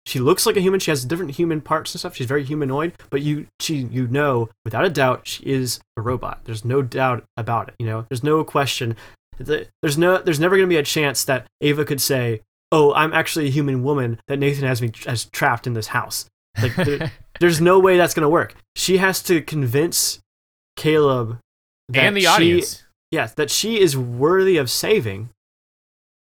[0.07, 0.81] She looks like a human.
[0.81, 2.17] She has different human parts and stuff.
[2.17, 6.41] She's very humanoid, but you she you know without a doubt she is a robot.
[6.45, 7.75] There's no doubt about it.
[7.79, 8.97] You know, there's no question.
[9.39, 13.47] There's no there's never gonna be a chance that Ava could say, "Oh, I'm actually
[13.47, 16.27] a human woman that Nathan has me has trapped in this house."
[16.61, 18.55] Like there, there's no way that's gonna work.
[18.77, 20.19] She has to convince
[20.77, 21.39] Caleb
[21.91, 22.85] that and the she- audience.
[23.13, 25.31] yes, that she is worthy of saving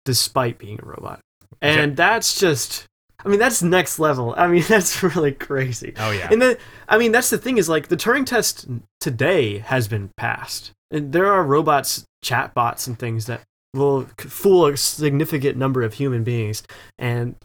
[0.05, 1.19] despite being a robot.
[1.61, 2.85] And that's just
[3.25, 4.33] I mean, that's next level.
[4.37, 5.93] I mean, that's really crazy.
[5.97, 6.29] Oh yeah.
[6.31, 6.57] And then,
[6.87, 8.67] I mean, that's the thing is like the Turing test
[8.99, 13.41] today has been passed, and there are robots, chatbots, and things that
[13.73, 16.63] will fool a significant number of human beings,
[16.97, 17.35] and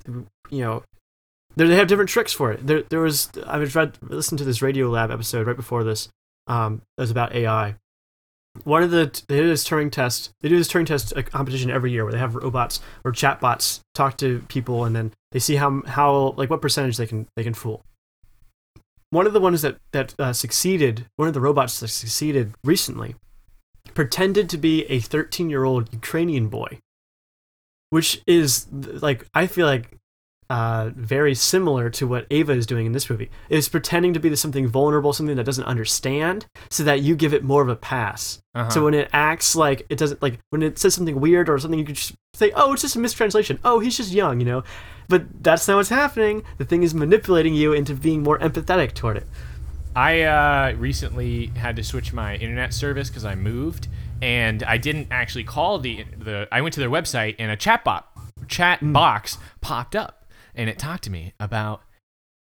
[0.50, 0.82] you know,
[1.56, 2.66] they they have different tricks for it.
[2.66, 6.08] There, there was I was read listened to this Radiolab episode right before this.
[6.46, 7.76] Um, it was about AI.
[8.64, 10.30] One of the they do this Turing test.
[10.40, 13.80] They do this Turing test uh, competition every year where they have robots or chatbots
[13.94, 17.44] talk to people, and then they see how how like what percentage they can they
[17.44, 17.82] can fool.
[19.10, 23.16] One of the ones that that uh, succeeded, one of the robots that succeeded recently,
[23.94, 26.78] pretended to be a 13 year old Ukrainian boy,
[27.90, 29.96] which is like I feel like
[30.50, 33.30] uh, very similar to what Ava is doing in this movie.
[33.48, 37.44] Is pretending to be something vulnerable, something that doesn't understand, so that you give it
[37.44, 38.42] more of a pass.
[38.56, 38.68] Uh-huh.
[38.68, 41.78] So when it acts like it doesn't like when it says something weird or something,
[41.78, 43.60] you could just say, "Oh, it's just a mistranslation.
[43.64, 44.64] Oh, he's just young," you know.
[45.08, 46.42] But that's not what's happening.
[46.58, 49.26] The thing is manipulating you into being more empathetic toward it.
[49.94, 53.86] I uh, recently had to switch my internet service because I moved,
[54.20, 56.48] and I didn't actually call the the.
[56.50, 58.08] I went to their website, and a chat bot
[58.48, 60.19] chat box popped up,
[60.60, 61.80] and it talked to me about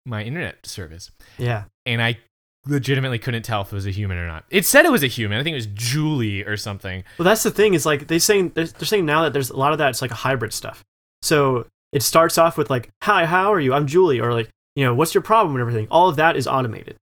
[0.08, 1.66] my internet service, Yeah.
[1.86, 2.18] and I
[2.66, 4.46] legitimately couldn't tell if it was a human or not.
[4.50, 5.38] It said it was a human.
[5.40, 7.04] I think it was Julie or something.
[7.18, 9.58] Well, that's the thing is like they saying they're, they're saying now that there's a
[9.58, 9.90] lot of that.
[9.90, 10.84] It's like a hybrid stuff.
[11.22, 13.74] So it starts off with like, "Hi, how are you?
[13.74, 15.88] I'm Julie," or like, you know, "What's your problem?" and everything.
[15.92, 16.96] All of that is automated,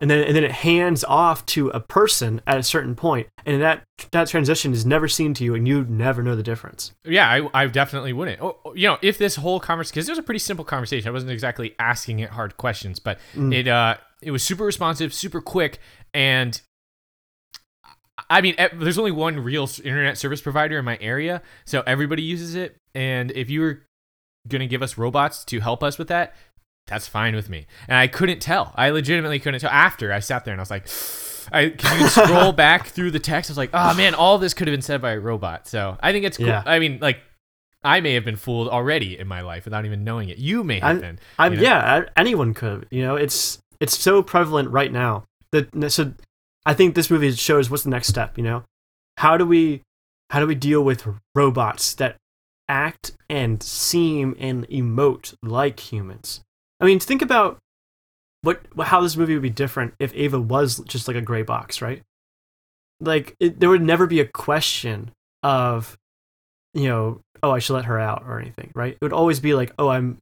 [0.00, 3.60] and then and then it hands off to a person at a certain point, and
[3.60, 6.92] that that transition is never seen to you, and you never know the difference.
[7.04, 8.40] Yeah, I, I definitely wouldn't.
[8.40, 11.08] Oh, oh, you know, if this whole conversation, because it was a pretty simple conversation,
[11.08, 15.40] I wasn't exactly asking it hard questions, but it uh, it was super responsive, super
[15.40, 15.78] quick,
[16.14, 16.60] and
[18.28, 22.54] I mean, there's only one real internet service provider in my area, so everybody uses
[22.54, 22.76] it.
[22.94, 23.82] And if you were
[24.48, 26.34] gonna give us robots to help us with that,
[26.90, 27.66] that's fine with me.
[27.88, 28.72] And I couldn't tell.
[28.76, 29.70] I legitimately couldn't tell.
[29.70, 30.86] After I sat there and I was like,
[31.52, 33.50] I can you scroll back through the text.
[33.50, 35.66] I was like, oh man, all this could have been said by a robot.
[35.66, 36.46] So I think it's cool.
[36.46, 36.62] Yeah.
[36.66, 37.20] I mean, like,
[37.82, 40.36] I may have been fooled already in my life without even knowing it.
[40.36, 41.18] You may have I'm- been.
[41.38, 41.62] I'm you know?
[41.64, 42.86] yeah, anyone could.
[42.90, 45.24] You know, it's it's so prevalent right now.
[45.52, 46.12] That so,
[46.66, 48.36] I think this movie shows what's the next step.
[48.36, 48.64] You know,
[49.16, 49.80] how do we
[50.28, 52.16] how do we deal with robots that
[52.68, 56.42] act and seem and emote like humans?
[56.80, 57.58] I mean, think about
[58.42, 61.82] what how this movie would be different if Ava was just like a gray box,
[61.82, 62.02] right?
[63.00, 65.10] Like it, there would never be a question
[65.42, 65.96] of,
[66.74, 68.94] you know, oh, I should let her out or anything, right?
[68.94, 70.18] It would always be like, oh, I'm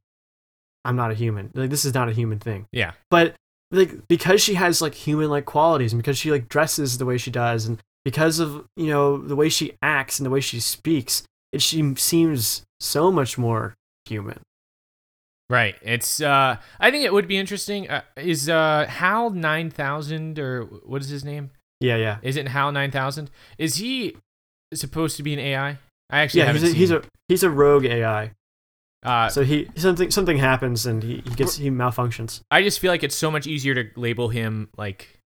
[0.85, 1.51] I'm not a human.
[1.53, 2.65] Like this is not a human thing.
[2.71, 2.91] Yeah.
[3.09, 3.35] But
[3.71, 7.17] like because she has like human like qualities and because she like dresses the way
[7.17, 10.59] she does and because of, you know, the way she acts and the way she
[10.59, 14.39] speaks, it she seems so much more human.
[15.49, 15.75] Right.
[15.81, 16.21] It's.
[16.21, 17.89] uh I think it would be interesting.
[17.89, 21.51] Uh, is uh Hal nine thousand or what is his name?
[21.79, 22.17] Yeah, yeah.
[22.21, 23.31] Isn't Hal nine thousand?
[23.57, 24.15] Is he
[24.73, 25.77] supposed to be an AI?
[26.11, 28.31] I actually Yeah, he's a, he's a he's a rogue AI.
[29.03, 32.41] uh, So he something something happens and he, he gets he malfunctions.
[32.51, 35.19] I just feel like it's so much easier to label him like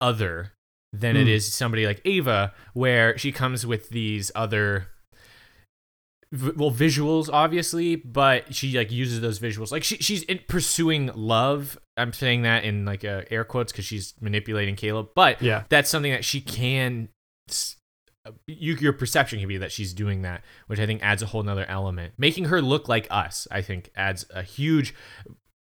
[0.00, 0.52] other
[0.92, 1.28] than it Hmm.
[1.30, 4.88] is somebody like Ava, where she comes with these other
[6.32, 11.10] v- well visuals obviously but she like uses those visuals like she, she's in pursuing
[11.14, 15.64] love i'm saying that in like uh, air quotes because she's manipulating caleb but Yeah.
[15.68, 17.08] that's something that she can
[18.48, 21.42] you, your perception can be that she's doing that which i think adds a whole
[21.42, 24.94] nother element making her look like us i think adds a huge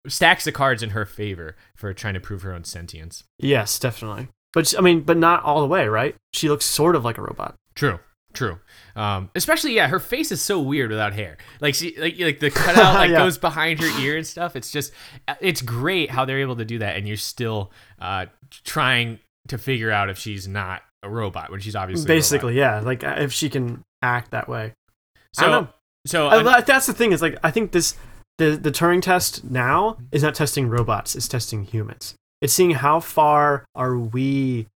[0.08, 4.28] stacks the cards in her favor for trying to prove her own sentience Yes, definitely.
[4.54, 6.16] But I mean, but not all the way, right?
[6.32, 7.54] She looks sort of like a robot.
[7.74, 7.98] True.
[8.34, 8.58] True.
[8.94, 11.38] Um, especially yeah, her face is so weird without hair.
[11.60, 13.18] Like she like like the cutout like Yeah.
[13.18, 14.54] goes behind her ear and stuff.
[14.56, 14.92] It's just
[15.40, 18.26] it's great how they're able to do that, and you're still uh,
[18.64, 22.16] trying to figure out if she's not a robot when she's obviously a robot.
[22.16, 22.80] Basically, yeah.
[22.80, 24.74] Like uh, if she can act that way.
[25.16, 25.70] I So don't know.
[26.06, 27.96] so I, that's the thing is like I think this
[28.36, 32.14] the the Turing test now is not testing robots, it's testing humans.
[32.42, 34.66] It's seeing how far are we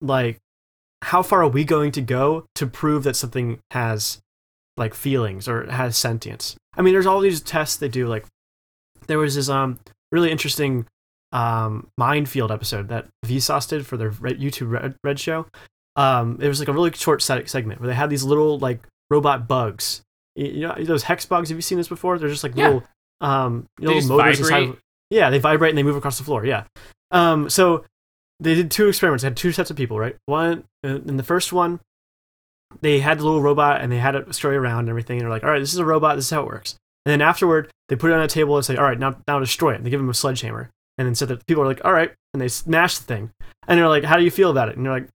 [0.00, 0.38] like
[1.02, 4.20] how far are we going to go to prove that something has
[4.76, 6.56] like feelings or has sentience.
[6.76, 8.24] I mean there's all these tests they do like
[9.06, 9.78] there was this um
[10.12, 10.86] really interesting
[11.32, 15.46] um Mind Field episode that Vsauce did for their YouTube Red, Red show.
[15.96, 18.80] Um it was like a really short set segment where they had these little like
[19.10, 20.02] robot bugs
[20.34, 22.64] you know those hex bugs have you seen this before they're just like Yeah.
[22.66, 22.82] little
[23.22, 24.68] um little motors inside vibrate?
[24.70, 24.80] of-
[25.10, 26.64] yeah they vibrate and they move across the floor yeah
[27.12, 27.84] um so
[28.40, 31.22] they did two experiments they had two sets of people right one uh, in the
[31.22, 31.80] first one
[32.80, 35.30] they had the little robot and they had it stray around and everything and they're
[35.30, 37.70] like all right this is a robot this is how it works And then afterward,
[37.88, 39.86] they put it on a table and say, "All right, now now destroy it." And
[39.86, 42.40] they give him a sledgehammer, and then so that people are like, "All right," and
[42.42, 43.30] they smash the thing,
[43.68, 45.08] and they're like, "How do you feel about it?" And they're like,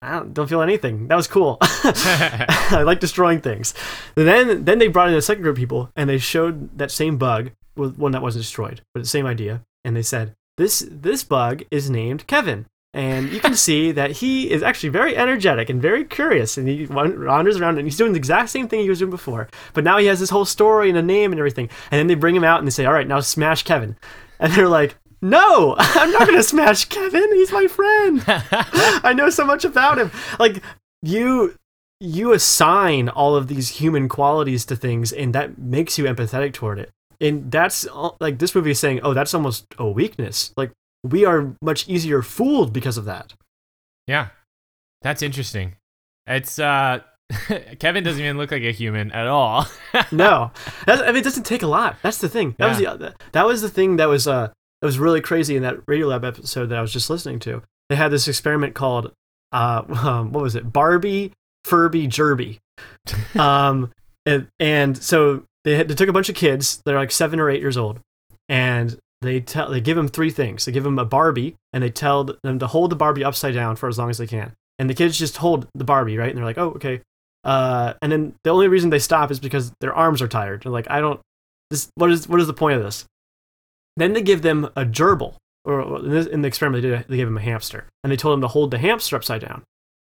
[0.00, 1.08] "I don't, don't feel anything.
[1.08, 1.58] That was cool.
[1.60, 3.74] I like destroying things."
[4.16, 6.90] And then then they brought in a second group of people, and they showed that
[6.90, 10.86] same bug with one that wasn't destroyed, but the same idea, and they said, "This
[10.90, 15.68] this bug is named Kevin." and you can see that he is actually very energetic
[15.68, 18.88] and very curious and he wanders around and he's doing the exact same thing he
[18.88, 21.68] was doing before but now he has this whole story and a name and everything
[21.90, 23.96] and then they bring him out and they say all right now smash kevin.
[24.38, 28.22] And they're like no i'm not going to smash kevin he's my friend.
[28.26, 30.10] I know so much about him.
[30.38, 30.62] Like
[31.02, 31.56] you
[32.00, 36.78] you assign all of these human qualities to things and that makes you empathetic toward
[36.78, 36.90] it
[37.24, 37.86] and that's
[38.20, 40.70] like this movie is saying oh that's almost a weakness like
[41.04, 43.34] we are much easier fooled because of that.
[44.08, 44.28] Yeah.
[45.02, 45.76] That's interesting.
[46.26, 47.00] It's uh
[47.78, 49.66] Kevin doesn't even look like a human at all.
[50.12, 50.50] no,
[50.86, 51.96] That's, I mean, it doesn't take a lot.
[52.02, 52.54] That's the thing.
[52.58, 52.90] That yeah.
[52.90, 54.48] was the that was the thing that was uh
[54.80, 57.62] that was really crazy in that Radiolab episode that I was just listening to.
[57.90, 59.12] They had this experiment called
[59.52, 61.32] uh um, what was it Barbie
[61.64, 62.58] Furby Jerby,
[63.38, 63.92] um
[64.26, 67.50] and, and so they had, they took a bunch of kids They're like seven or
[67.50, 68.00] eight years old,
[68.48, 70.64] and they tell they give them three things.
[70.64, 73.76] They give them a Barbie and they tell them to hold the Barbie upside down
[73.76, 74.52] for as long as they can.
[74.78, 76.28] And the kids just hold the Barbie, right?
[76.28, 77.00] And they're like, "Oh, okay."
[77.42, 80.62] Uh, and then the only reason they stop is because their arms are tired.
[80.62, 81.20] They're like, "I don't.
[81.70, 83.04] This what is what is the point of this?"
[83.96, 87.16] Then they give them a gerbil, or in, this, in the experiment they did, they
[87.16, 89.62] gave them a hamster, and they told them to hold the hamster upside down.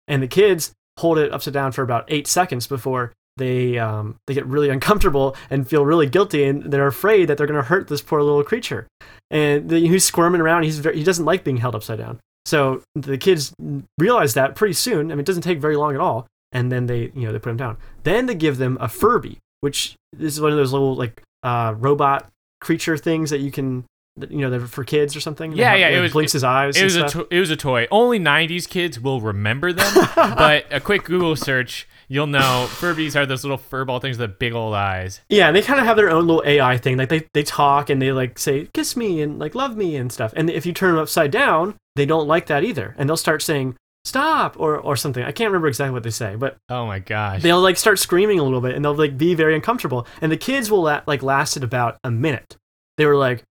[0.07, 4.34] And the kids hold it upside down for about eight seconds before they um, they
[4.34, 7.88] get really uncomfortable and feel really guilty, and they're afraid that they're going to hurt
[7.88, 8.88] this poor little creature.
[9.30, 10.63] And the, he's squirming around.
[10.63, 12.19] He's very, he doesn't like being held upside down.
[12.45, 13.54] So the kids
[13.97, 15.12] realize that pretty soon.
[15.12, 16.27] I mean, it doesn't take very long at all.
[16.51, 17.77] And then they you know they put him down.
[18.04, 21.73] Then they give them a Furby, which this is one of those little like uh,
[21.77, 23.86] robot creature things that you can
[24.30, 25.54] you know, they're for kids or something.
[25.54, 25.89] Yeah, yeah.
[25.89, 26.78] It was blinks his eyes.
[26.78, 27.88] It was a to- it was a toy.
[27.91, 33.26] Only '90s kids will remember them, but a quick Google search you'll know Furbies are
[33.26, 35.21] those little furball things with big old eyes.
[35.30, 36.97] Yeah, and they kind of have their own little AI thing.
[36.97, 40.12] Like they, they talk and they like say kiss me and like love me and
[40.12, 40.34] stuff.
[40.36, 42.93] And if you turn them upside down, they don't like that either.
[42.97, 45.24] And they'll start saying stop or or something.
[45.24, 48.39] I can't remember exactly what they say, but oh my gosh, they'll like start screaming
[48.39, 50.06] a little bit and they'll like be very uncomfortable.
[50.21, 52.58] And the kids will la- like lasted about a minute.
[52.97, 53.43] They were like.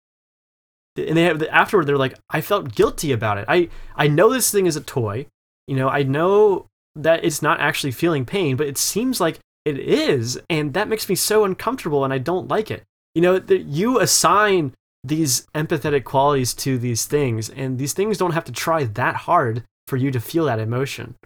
[1.09, 1.87] And they have afterward.
[1.87, 3.45] They're like, I felt guilty about it.
[3.49, 5.27] I I know this thing is a toy,
[5.67, 5.89] you know.
[5.89, 10.75] I know that it's not actually feeling pain, but it seems like it is, and
[10.75, 12.85] that makes me so uncomfortable, and I don't like it.
[13.15, 18.33] You know, that you assign these empathetic qualities to these things, and these things don't
[18.33, 21.17] have to try that hard for you to feel that emotion.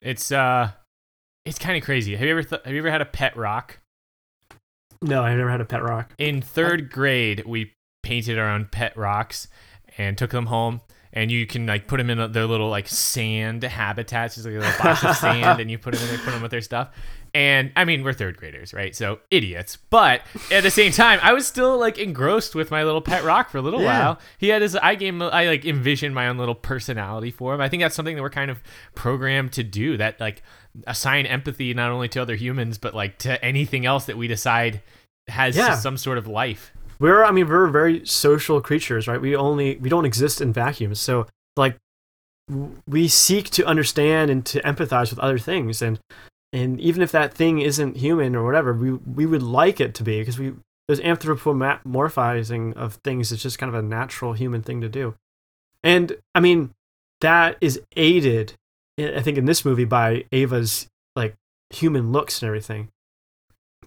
[0.00, 0.72] It's uh,
[1.44, 2.16] it's kind of crazy.
[2.16, 3.80] Have you ever th- have you ever had a pet rock?
[5.00, 6.12] No, I've never had a pet rock.
[6.18, 9.48] In third grade, we painted our own pet rocks
[9.98, 10.80] and took them home
[11.12, 14.58] and you can like put them in their little like sand habitats, just like a
[14.58, 16.90] little box of sand, and you put them in there, put them with their stuff.
[17.34, 18.94] And I mean, we're third graders, right?
[18.94, 19.76] So idiots.
[19.76, 23.50] But at the same time, I was still like engrossed with my little pet rock
[23.50, 24.04] for a little yeah.
[24.04, 24.18] while.
[24.38, 27.60] He had his, I gave him, I like envisioned my own little personality for him.
[27.60, 28.62] I think that's something that we're kind of
[28.94, 29.96] programmed to do.
[29.96, 30.42] That like
[30.86, 34.82] assign empathy not only to other humans, but like to anything else that we decide
[35.28, 35.74] has yeah.
[35.74, 39.20] some sort of life we're I mean we're very social creatures, right?
[39.20, 41.00] We only we don't exist in vacuums.
[41.00, 41.26] So
[41.56, 41.76] like
[42.86, 45.98] we seek to understand and to empathize with other things and
[46.54, 50.02] and even if that thing isn't human or whatever, we we would like it to
[50.02, 50.52] be because we
[50.86, 55.14] there's anthropomorphizing of things It's just kind of a natural human thing to do.
[55.82, 56.70] And I mean
[57.20, 58.54] that is aided
[58.98, 61.34] I think in this movie by Ava's like
[61.70, 62.88] human looks and everything.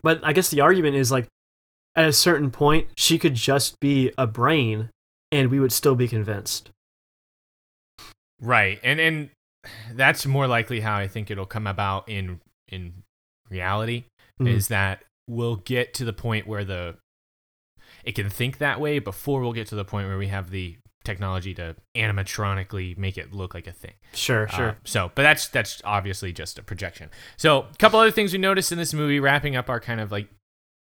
[0.02, 1.28] But I guess the argument is like
[1.96, 4.90] at a certain point, she could just be a brain
[5.32, 6.70] and we would still be convinced.
[8.42, 8.80] Right.
[8.84, 9.30] And and
[9.94, 13.04] that's more likely how I think it'll come about in in
[13.50, 14.06] reality
[14.40, 14.48] mm-hmm.
[14.48, 16.96] is that we'll get to the point where the
[18.04, 20.78] it can think that way before we'll get to the point where we have the
[21.04, 23.94] technology to animatronically make it look like a thing.
[24.14, 24.70] Sure, sure.
[24.70, 27.10] Uh, so, but that's that's obviously just a projection.
[27.38, 30.12] So, a couple other things we noticed in this movie, wrapping up our kind of
[30.12, 30.28] like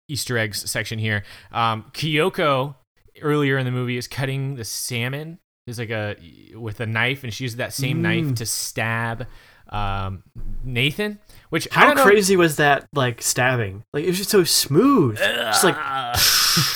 [0.07, 1.23] Easter eggs section here.
[1.51, 2.75] Um, Kyoko
[3.21, 5.39] earlier in the movie is cutting the salmon.
[5.65, 6.15] There's like a
[6.55, 8.01] with a knife, and she uses that same mm.
[8.01, 9.27] knife to stab
[9.69, 10.23] um,
[10.63, 11.19] Nathan.
[11.49, 12.87] Which how crazy was that?
[12.93, 15.75] Like stabbing, like it was just so smooth, just like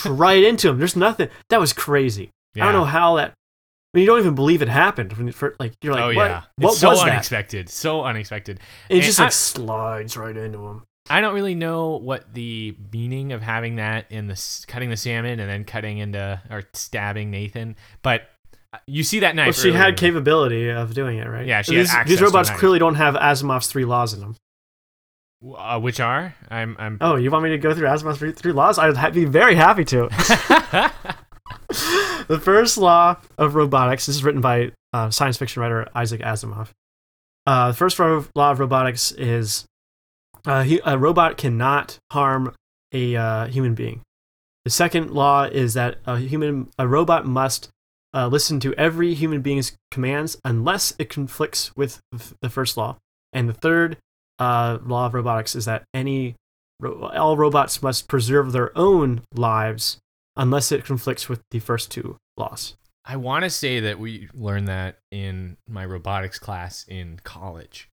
[0.05, 0.79] right into him.
[0.79, 1.29] There's nothing.
[1.49, 2.31] That was crazy.
[2.55, 2.63] Yeah.
[2.63, 3.33] I don't know how that.
[3.93, 5.13] I mean, you don't even believe it happened.
[5.13, 6.15] When like you're like, oh what?
[6.15, 7.71] yeah, what it's so unexpected, that?
[7.71, 8.59] so unexpected.
[8.89, 10.83] And it and just like slides right into him.
[11.09, 15.39] I don't really know what the meaning of having that in the cutting the salmon
[15.39, 18.29] and then cutting into or stabbing Nathan, but
[18.71, 19.47] uh, you see that knife.
[19.47, 21.45] Well, she had capability of doing it, right?
[21.47, 24.35] Yeah, she had these, access these robots clearly don't have Asimov's three laws in them.
[25.57, 28.51] uh, which are I'm I'm Oh, you want me to go through Asimov's three, three
[28.51, 28.77] laws?
[28.77, 30.09] I'd ha- be very happy to.
[32.27, 34.05] the first law of robotics.
[34.05, 36.69] This is written by uh, science fiction writer Isaac Asimov.
[37.47, 39.65] Uh, the first law of robotics is
[40.45, 42.55] uh, a robot cannot harm
[42.91, 44.01] a uh, human being.
[44.65, 47.69] The second law is that a human, a robot must
[48.13, 52.01] uh, listen to every human being's commands unless it conflicts with
[52.41, 52.97] the first law.
[53.31, 53.97] And the third
[54.39, 56.35] uh, law of robotics is that any
[56.83, 59.97] all robots must preserve their own lives
[60.37, 62.75] unless it conflicts with the first two laws.
[63.05, 67.88] I want to say that we learned that in my robotics class in college.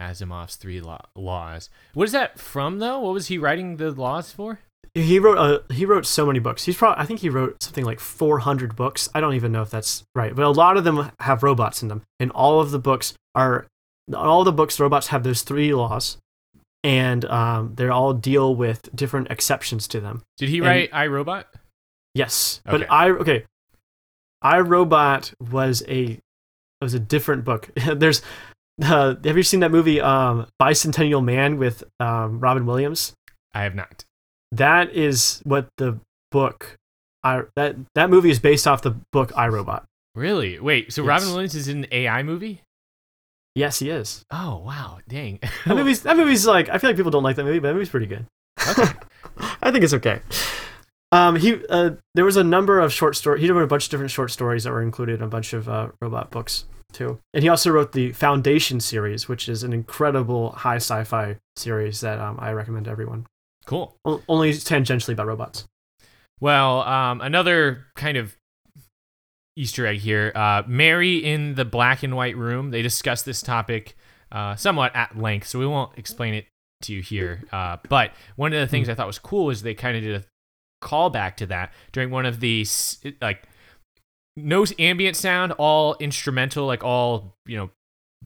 [0.00, 1.70] Asimov's three law- laws.
[1.94, 2.98] What is that from though?
[3.00, 4.60] What was he writing the laws for?
[4.94, 6.64] He wrote uh, he wrote so many books.
[6.64, 9.08] He's probably I think he wrote something like 400 books.
[9.14, 11.88] I don't even know if that's right, but a lot of them have robots in
[11.88, 13.66] them, and all of the books are
[14.14, 16.16] all the books robots have those three laws,
[16.82, 20.22] and um, they all deal with different exceptions to them.
[20.38, 21.44] Did he And- write iRobot?
[22.14, 22.78] Yes, Okay.
[22.78, 23.44] but I okay.
[24.40, 26.18] I Robot was a
[26.80, 27.68] was a different book.
[27.94, 28.22] There's
[28.82, 33.12] uh, have you seen that movie um, Bicentennial Man with um, Robin Williams?
[33.54, 34.04] I have not.
[34.52, 35.98] That is what the
[36.30, 36.76] book
[37.22, 39.84] I that that movie is based off the book I Robot.
[40.14, 40.58] Really?
[40.58, 41.08] Wait, so Yes.
[41.08, 42.62] Robin Williams is in an AI movie?
[43.54, 44.24] Yes, he is.
[44.30, 45.40] Oh wow, dang.
[45.66, 47.74] That movie's that movie's like I feel like people don't like that movie, but that
[47.74, 48.26] movie's pretty good.
[48.68, 48.90] Okay.
[49.62, 50.20] I think it's okay.
[51.10, 53.42] Um, he uh, there was a number of short stories.
[53.42, 55.68] He wrote a bunch of different short stories that were included in a bunch of
[55.68, 57.18] uh, robot books too.
[57.34, 62.18] And he also wrote the Foundation series, which is an incredible high sci-fi series that
[62.18, 63.26] um, I recommend to everyone.
[63.66, 63.96] cool.
[64.04, 65.66] O- only tangentially about robots.
[66.40, 68.36] Well, um, another kind of
[69.56, 70.32] Easter egg here.
[70.34, 72.70] Uh, Mary in the black and white room.
[72.70, 73.96] They discuss this topic
[74.30, 76.46] uh, somewhat at length, so we won't explain it
[76.82, 77.42] to you here.
[77.50, 80.14] Uh, but one of the things I thought was cool is they kind of did
[80.22, 80.24] a
[80.86, 82.64] callback to that during one of the
[83.20, 83.47] like
[84.44, 87.70] no ambient sound, all instrumental, like all you know.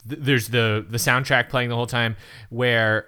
[0.08, 2.16] Th- there's the the soundtrack playing the whole time
[2.48, 3.06] where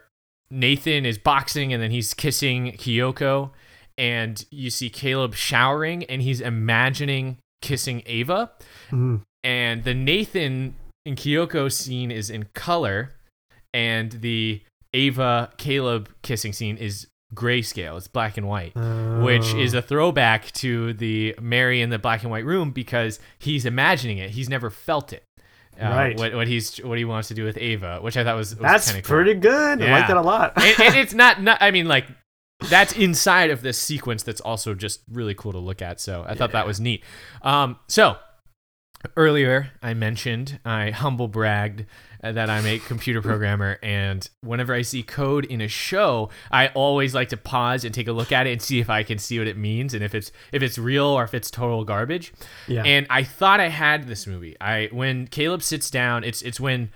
[0.50, 3.50] Nathan is boxing and then he's kissing Kyoko
[3.96, 8.52] and you see Caleb showering and he's imagining kissing Ava.
[8.90, 9.22] Mhm.
[9.42, 10.74] And the Nathan
[11.06, 13.12] in Kyoko scene is in color,
[13.72, 17.96] and the Ava Caleb kissing scene is grayscale.
[17.96, 18.74] It's black and white,
[19.22, 19.78] which is Oh.
[19.78, 24.30] a throwback to the Mary in the black and white room because he's imagining it.
[24.30, 25.24] He's never felt it.
[25.80, 26.16] Uh, Right.
[26.18, 28.58] What, what he's what he wants to do with Ava, which I thought was, was
[28.62, 29.82] that's cool pretty good.
[29.82, 29.98] I Yeah.
[29.98, 30.52] like that a lot.
[30.56, 32.06] and, and it's not, not i mean like
[32.70, 36.34] that's inside of this sequence that's also just really cool to look at so i
[36.34, 37.02] thought that was neat
[37.42, 38.16] um so
[39.16, 41.84] earlier i mentioned i humble bragged
[42.22, 46.68] uh, that i'm a computer programmer and whenever i see code in a show i
[46.68, 49.18] always like to pause and take a look at it and see if i can
[49.18, 52.32] see what it means and if it's if it's real or if it's total garbage
[52.68, 52.82] yeah.
[52.84, 54.56] and I thought I had this movie.
[54.60, 56.90] I when Caleb sits down, it's it's when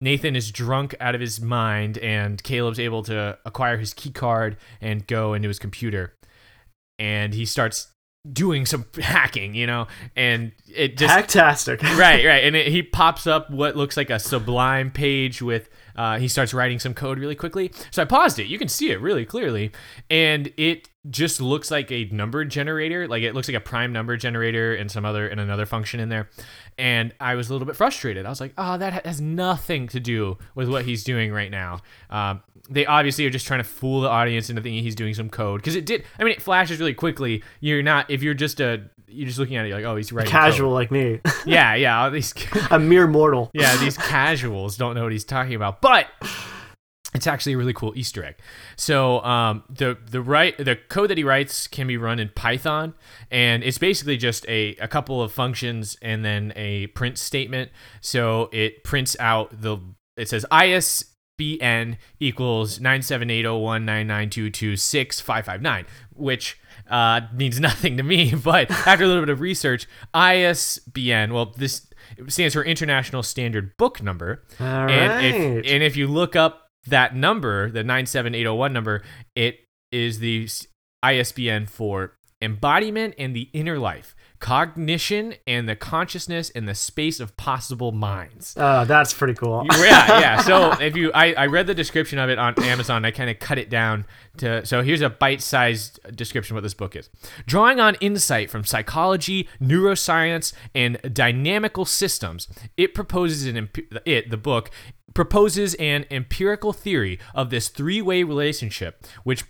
[0.00, 4.56] Nathan is drunk out of his mind and Caleb's able to acquire his key card
[4.80, 6.14] and go into his computer
[6.98, 7.92] and he starts
[8.30, 11.82] doing some hacking, you know, and it just Hacktastic.
[11.98, 15.68] right, right, and it, he pops up what looks like a Sublime page with.
[15.94, 17.70] Uh, he starts writing some code really quickly.
[17.90, 18.46] So I paused it.
[18.46, 19.72] You can see it really clearly,
[20.08, 23.08] and it just looks like a number generator.
[23.08, 26.08] Like it looks like a prime number generator and some other and another function in
[26.08, 26.30] there.
[26.78, 28.24] And I was a little bit frustrated.
[28.24, 31.80] I was like, "Oh, that has nothing to do with what he's doing right now."
[32.08, 32.42] Um,
[32.72, 35.60] they obviously are just trying to fool the audience into thinking he's doing some code
[35.60, 36.04] because it did.
[36.18, 37.42] I mean, it flashes really quickly.
[37.60, 40.12] You're not if you're just a you're just looking at it you're like, "Oh, he's
[40.12, 41.20] writing code." Casual like me.
[41.46, 42.08] Yeah, yeah.
[42.08, 42.34] These
[42.70, 43.50] a mere mortal.
[43.52, 46.06] yeah, these casuals don't know what he's talking about, but
[47.14, 48.36] it's actually a really cool Easter egg.
[48.76, 52.94] So um, the the right the code that he writes can be run in Python,
[53.30, 57.70] and it's basically just a, a couple of functions and then a print statement.
[58.00, 59.78] So it prints out the
[60.16, 60.46] it says
[61.42, 65.86] ISBN equals nine seven eight zero one nine nine two two six five five nine,
[66.14, 66.58] which
[66.90, 68.34] uh, means nothing to me.
[68.34, 71.86] But after a little bit of research, ISBN well this
[72.28, 74.44] stands for International Standard Book Number.
[74.60, 75.24] All And right.
[75.24, 79.02] if and if you look up that number, the 97801 number,
[79.36, 79.60] it
[79.92, 80.48] is the
[81.02, 87.36] ISBN for embodiment and the inner life, cognition and the consciousness and the space of
[87.36, 88.56] possible minds.
[88.56, 89.64] Uh, that's pretty cool.
[89.70, 89.78] yeah,
[90.20, 90.40] yeah.
[90.40, 93.04] So if you, I, I read the description of it on Amazon.
[93.04, 94.04] I kind of cut it down
[94.38, 94.66] to.
[94.66, 97.08] So here's a bite-sized description of what this book is.
[97.46, 103.70] Drawing on insight from psychology, neuroscience, and dynamical systems, it proposes an
[104.04, 104.70] it the book
[105.14, 109.44] proposes an empirical theory of this three-way relationship, which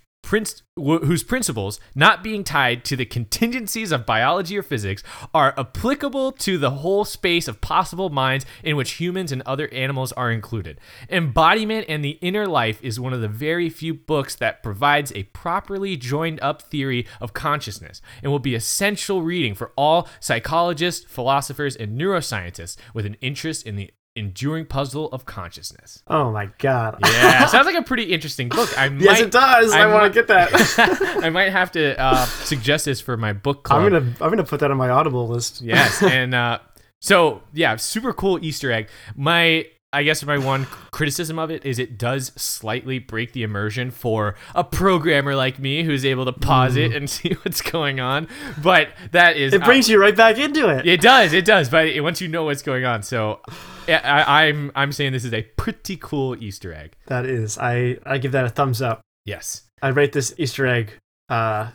[0.76, 5.02] Whose principles, not being tied to the contingencies of biology or physics,
[5.34, 10.12] are applicable to the whole space of possible minds in which humans and other animals
[10.12, 10.80] are included.
[11.10, 15.24] Embodiment and the Inner Life is one of the very few books that provides a
[15.24, 21.76] properly joined up theory of consciousness and will be essential reading for all psychologists, philosophers,
[21.76, 26.02] and neuroscientists with an interest in the enduring puzzle of consciousness.
[26.06, 26.98] Oh my god.
[27.02, 28.70] Yeah, sounds like a pretty interesting book.
[28.78, 29.72] I might, yes, it does.
[29.72, 31.18] I, I want to get that.
[31.24, 33.80] I might have to uh, suggest this for my book club.
[33.80, 35.60] I'm gonna I'm gonna put that on my Audible list.
[35.62, 36.58] Yes, and uh,
[37.00, 38.88] so yeah, super cool Easter egg.
[39.16, 43.90] My I guess my one criticism of it is it does slightly break the immersion
[43.90, 48.28] for a programmer like me who's able to pause it and see what's going on.
[48.62, 50.86] But that is It brings you right back into it.
[50.86, 51.68] it does, it does.
[51.68, 53.40] But once you know what's going on, so
[53.86, 56.93] yeah, I, I'm I'm saying this is a pretty cool Easter egg.
[57.07, 57.59] That is.
[57.59, 59.01] I I give that a thumbs up.
[59.24, 59.62] Yes.
[59.82, 60.93] I rate this Easter egg
[61.28, 61.70] uh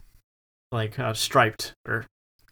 [0.72, 2.06] like uh, striped or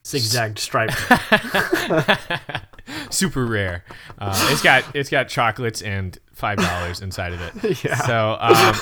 [0.05, 0.95] zigzagged striped.
[3.09, 3.83] super rare.
[4.17, 7.83] Uh, it's got it's got chocolates and five dollars inside of it.
[7.83, 7.95] Yeah.
[7.97, 8.75] So um,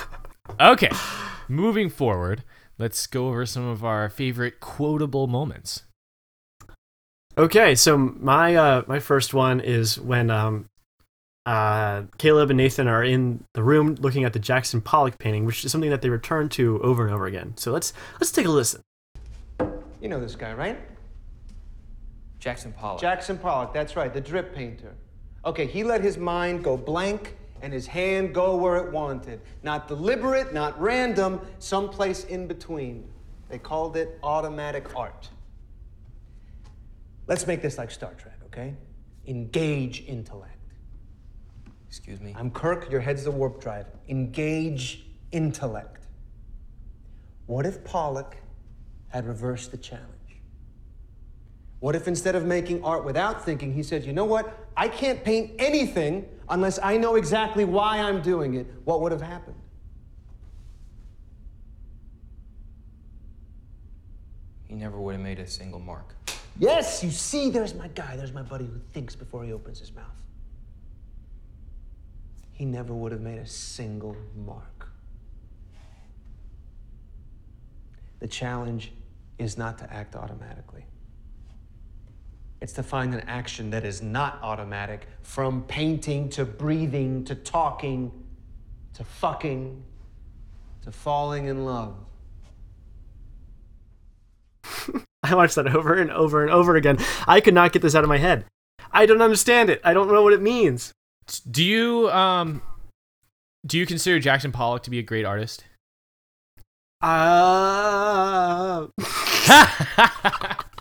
[0.73, 0.89] okay,
[1.47, 2.43] moving forward,
[2.77, 5.83] let's go over some of our favorite quotable moments.
[7.37, 10.65] Okay, so my uh my first one is when um
[11.45, 15.65] uh Caleb and Nathan are in the room looking at the Jackson Pollock painting, which
[15.65, 17.53] is something that they return to over and over again.
[17.57, 18.81] So let's let's take a listen.
[19.99, 20.77] You know this guy, right?
[22.43, 22.99] Jackson Pollock.
[22.99, 24.93] Jackson Pollock, that's right, the drip painter.
[25.45, 29.39] Okay, he let his mind go blank and his hand go where it wanted.
[29.63, 33.07] Not deliberate, not random, someplace in between.
[33.47, 35.29] They called it automatic art.
[37.27, 38.73] Let's make this like Star Trek, okay?
[39.25, 40.73] Engage intellect.
[41.87, 42.35] Excuse me.
[42.37, 43.85] I'm Kirk, your head's the warp drive.
[44.09, 46.07] Engage intellect.
[47.45, 48.35] What if Pollock
[49.07, 50.12] had reversed the challenge?
[51.83, 54.57] What if instead of making art without thinking, he said, you know what?
[54.77, 58.67] I can't paint anything unless I know exactly why I'm doing it.
[58.85, 59.57] What would have happened?
[64.63, 66.15] He never would have made a single mark.
[66.57, 68.15] Yes, you see, there's my guy.
[68.15, 70.05] There's my buddy who thinks before he opens his mouth.
[72.53, 74.87] He never would have made a single mark.
[78.21, 78.93] The challenge
[79.37, 80.85] is not to act automatically.
[82.63, 88.09] It's to find an action that is not automatic from painting to breathing to talking
[88.93, 89.83] to fucking
[90.83, 91.97] to falling in love.
[95.23, 96.99] I watched that over and over and over again.
[97.27, 98.45] I could not get this out of my head.
[98.93, 99.81] I don't understand it.
[99.83, 100.93] I don't know what it means.
[101.51, 102.61] Do you um
[103.65, 105.65] do you consider Jackson Pollock to be a great artist?
[107.01, 108.87] Uh,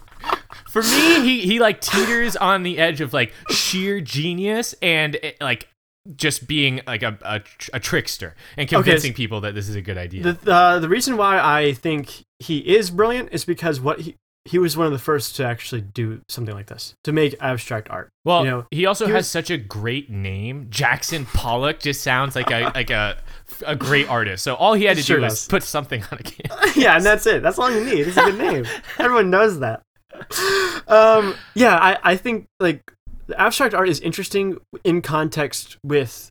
[0.73, 5.33] For me, he he like teeters on the edge of like sheer genius and eh,
[5.41, 5.69] like
[6.17, 7.41] just being like a a,
[7.75, 10.33] a trickster and convincing people that this is a good idea.
[10.33, 14.59] the uh, the reason why I think he is brilliant is because what he he
[14.59, 18.09] was one of the first to actually do something like this to make abstract art.
[18.25, 20.67] well, you know, he also he has was- such a great name.
[20.71, 23.19] Jackson Pollock just sounds like a like a
[23.65, 24.43] a great artist.
[24.43, 25.49] So all he had to Sure do was does.
[25.49, 26.51] put something on a can.
[26.83, 27.43] yeah, and that's it.
[27.43, 28.09] That's all you need.
[28.09, 28.65] It's a good name.
[28.99, 29.83] Everyone knows that.
[30.89, 32.93] Um, yeah, I, I think like
[33.27, 36.31] the abstract art is interesting in context with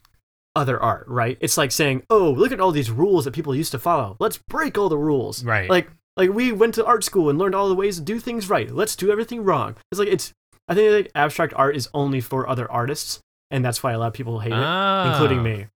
[0.56, 1.38] other art, right?
[1.42, 4.18] It's like saying, "Oh, look at all these rules that people used to follow.
[4.20, 5.70] Let's break all the rules." Right.
[5.70, 8.50] Like like we went to art school and learned all the ways to do things
[8.50, 8.70] right.
[8.70, 9.76] Let's do everything wrong.
[9.92, 10.34] It's like it's
[10.68, 13.20] I think like abstract art is only for other artists,
[13.50, 15.44] and that's why a lot of people hate it, including Ah.
[15.44, 15.68] me.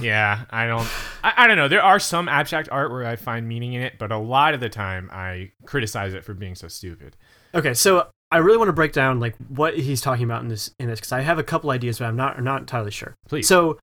[0.06, 0.88] yeah, I don't.
[1.22, 1.68] I, I don't know.
[1.68, 4.60] There are some abstract art where I find meaning in it, but a lot of
[4.60, 7.16] the time I criticize it for being so stupid.
[7.54, 10.72] Okay, so I really want to break down like what he's talking about in this
[10.78, 13.14] in this because I have a couple ideas, but I'm not I'm not entirely sure.
[13.28, 13.48] Please.
[13.48, 13.78] So,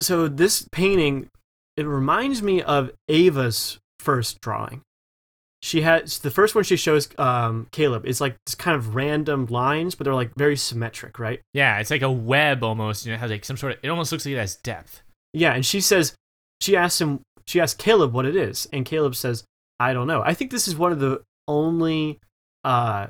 [0.00, 1.28] so this painting
[1.76, 4.82] it reminds me of Ava's first drawing.
[5.62, 9.46] She has the first one she shows um, Caleb is like this kind of random
[9.46, 11.40] lines, but they're like very symmetric, right?
[11.52, 13.04] Yeah, it's like a web almost.
[13.04, 13.78] And it has like some sort of.
[13.82, 15.02] It almost looks like it has depth.
[15.32, 16.14] Yeah, and she says
[16.60, 19.44] she asks him she asks Caleb what it is, and Caleb says,
[19.80, 20.22] I don't know.
[20.22, 22.20] I think this is one of the only
[22.64, 23.08] uh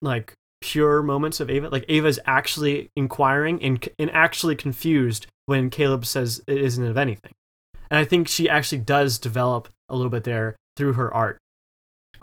[0.00, 1.68] like pure moments of Ava.
[1.68, 7.32] Like Ava's actually inquiring and and actually confused when Caleb says it isn't of anything.
[7.90, 11.38] And I think she actually does develop a little bit there through her art.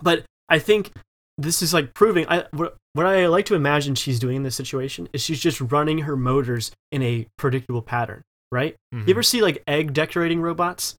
[0.01, 0.91] But I think
[1.37, 4.55] this is like proving I what, what I like to imagine she's doing in this
[4.55, 8.75] situation is she's just running her motors in a predictable pattern, right?
[8.93, 9.07] Mhm.
[9.07, 10.95] You ever see like egg decorating robots?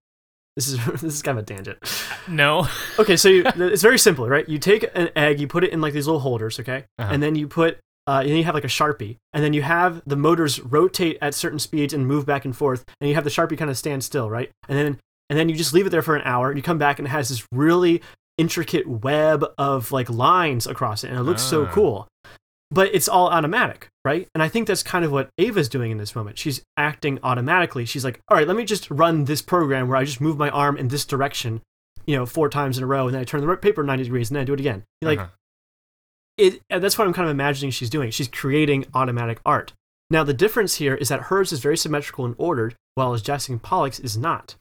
[0.56, 1.78] This is this is kind of a tangent.
[2.28, 2.68] No.
[2.98, 4.46] Okay, so you, it's very simple, right?
[4.48, 7.10] You take an egg, you put it in like these little holders, okay, Uh-huh.
[7.12, 9.62] and then you put, uh, and then you have like a sharpie, and then you
[9.62, 13.24] have the motors rotate at certain speeds and move back and forth, and you have
[13.24, 14.50] the sharpie kind of stand still, right?
[14.68, 14.98] And then
[15.30, 17.06] and then you just leave it there for an hour, and you come back and
[17.08, 18.02] it has this really
[18.36, 21.70] intricate web of like lines across it, and it looks so Ah.
[21.72, 22.08] cool.
[22.70, 24.28] But it's all automatic, right?
[24.34, 26.38] And I think that's kind of what Ava's doing in this moment.
[26.38, 27.84] She's acting automatically.
[27.84, 30.50] She's like, all right, let me just run this program where I just move my
[30.50, 31.62] arm in this direction
[32.06, 34.30] you know, four times in a row, and then I turn the paper 90 degrees,
[34.30, 34.84] and then I do it again.
[35.02, 35.28] Like, Uh-huh.
[36.36, 38.10] it, that's what I'm kind of imagining she's doing.
[38.10, 39.74] She's creating automatic art.
[40.08, 43.58] Now, the difference here is that hers is very symmetrical and ordered, while as Jackson
[43.58, 44.56] Pollock's is not.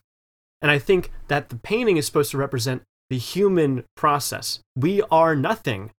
[0.62, 4.60] And I think that the painting is supposed to represent the human process.
[4.76, 5.90] We are nothing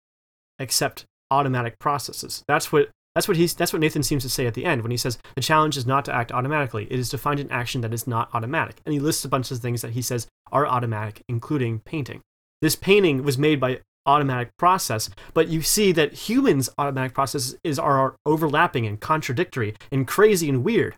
[0.59, 2.43] except automatic processes.
[2.49, 4.91] That's what that's what he's that's what Nathan seems to say at the end when
[4.91, 6.87] he says the challenge is not to act automatically.
[6.91, 8.81] It is to find an action that is not automatic.
[8.85, 12.21] And he lists a bunch of things that he says are automatic, including painting.
[12.61, 17.79] This painting was made by automatic process, but you see that humans' automatic processes is
[17.79, 20.97] are overlapping and contradictory and crazy and weird.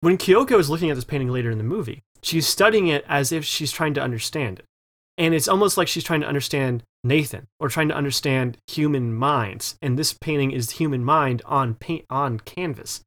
[0.00, 3.32] When Kyoko is looking at this painting later in the movie, she's studying it as
[3.32, 4.64] if she's trying to understand it.
[5.16, 9.76] And it's almost like she's trying to understand Nathan or trying to understand human minds.
[9.80, 13.02] And this painting is human mind on paint on canvas.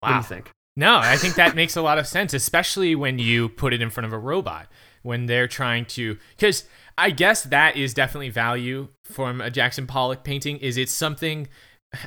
[0.00, 0.50] What do you think?
[0.76, 3.90] No, I think that makes a lot of sense, especially when you put it in
[3.90, 4.66] front of a robot
[5.02, 6.64] when they're trying to because
[6.98, 11.46] I guess that is definitely value from a Jackson Pollock painting is it's something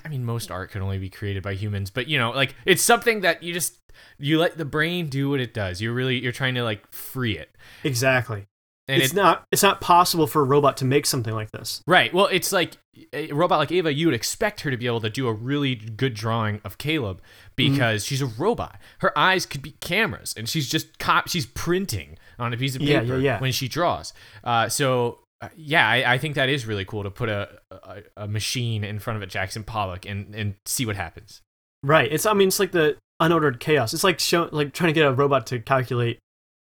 [0.04, 2.84] I mean most art can only be created by humans, but you know, like it's
[2.84, 3.78] something that you just
[4.20, 5.82] you let the brain do what it does.
[5.82, 7.56] You're really you're trying to like free it.
[7.84, 8.48] Exactly.
[8.88, 11.82] And it's it, not it's not possible for a robot to make something like this.
[11.86, 12.14] Right.
[12.14, 12.78] Well, it's like
[13.14, 15.76] a robot like Ava, you would expect her to be able to do a really
[15.76, 17.22] good drawing of Caleb
[17.56, 18.80] because she's a robot.
[19.00, 22.82] Her eyes could be cameras and she's just cop she's printing on a piece of
[22.82, 23.40] Yeah, paper yeah, yeah.
[23.40, 24.14] when she draws.
[24.44, 28.02] Uh, so uh, yeah, I, I think that is really cool to put a, a
[28.16, 31.42] a machine in front of a Jackson Pollock and and see what happens.
[31.84, 32.12] Right.
[32.12, 33.94] It's I mean it's like the unordered chaos.
[33.94, 36.20] It's like show, like trying to get a robot to calculate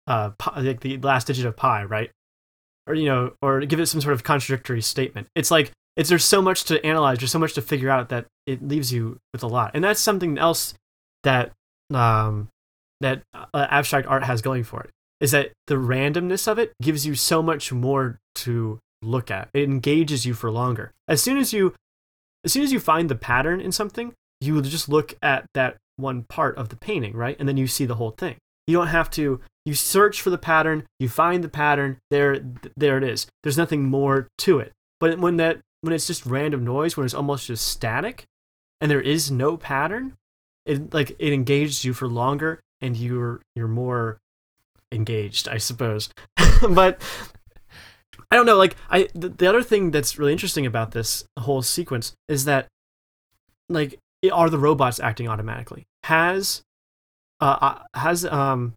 [0.06, 2.10] uh pi, like the last digit of pi, right?
[2.86, 5.28] Or you know, or give it some sort of contradictory statement.
[5.34, 8.26] It's like it's there's so much to analyze, there's so much to figure out that
[8.46, 9.72] it leaves you with a lot.
[9.74, 10.74] And that's something else
[11.22, 11.52] that
[11.92, 12.48] um
[13.00, 14.90] that uh, abstract art has going for it
[15.20, 19.48] is that the randomness of it gives you so much more to look at.
[19.54, 20.92] It engages you for longer.
[21.08, 21.74] As soon as you
[22.44, 25.76] as soon as you find the pattern in something, you will just look at that
[25.96, 27.36] one part of the painting, right?
[27.38, 28.36] And then you see the whole thing.
[28.66, 32.40] You don't have to you search for the pattern, you find the pattern, there
[32.76, 33.26] there it is.
[33.42, 34.72] There's nothing more to it.
[35.00, 38.24] But when that when it's just random noise, when it's almost just static
[38.80, 40.14] and there is no pattern,
[40.66, 44.18] it like it engages you for longer and you're you're more
[44.92, 46.08] engaged, I suppose.
[46.68, 47.00] but
[48.30, 48.56] I don't know.
[48.56, 52.68] Like I, the, the other thing that's really interesting about this whole sequence is that,
[53.68, 53.98] like,
[54.32, 55.84] are the robots acting automatically?
[56.04, 56.62] Has,
[57.42, 58.72] uh, uh, has um,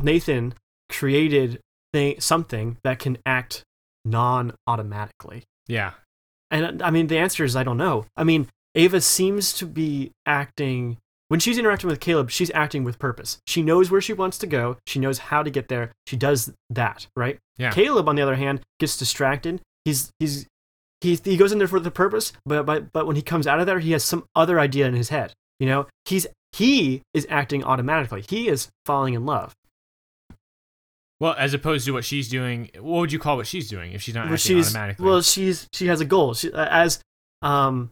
[0.00, 0.54] Nathan
[0.88, 1.58] created
[1.92, 3.64] th- something that can act
[4.04, 5.42] non-automatically?
[5.66, 5.92] Yeah.
[6.50, 8.06] And uh, I mean, the answer is I don't know.
[8.16, 8.46] I mean,
[8.76, 12.30] Ava seems to be acting when she's interacting with Caleb.
[12.30, 13.38] She's acting with purpose.
[13.48, 14.76] She knows where she wants to go.
[14.86, 15.90] She knows how to get there.
[16.06, 17.38] She does that, right?
[17.58, 17.72] Yeah.
[17.72, 19.60] Caleb, on the other hand, gets distracted.
[19.84, 20.46] He's he's
[21.00, 23.58] he he goes in there for the purpose, but but but when he comes out
[23.58, 25.32] of there, he has some other idea in his head.
[25.58, 26.28] You know, he's
[26.58, 28.24] he is acting automatically.
[28.28, 29.54] He is falling in love.
[31.20, 34.02] Well, as opposed to what she's doing, what would you call what she's doing if
[34.02, 35.04] she's not well, acting she's automatically?
[35.04, 36.34] well, she's she has a goal.
[36.34, 37.00] She, uh, as
[37.42, 37.90] um,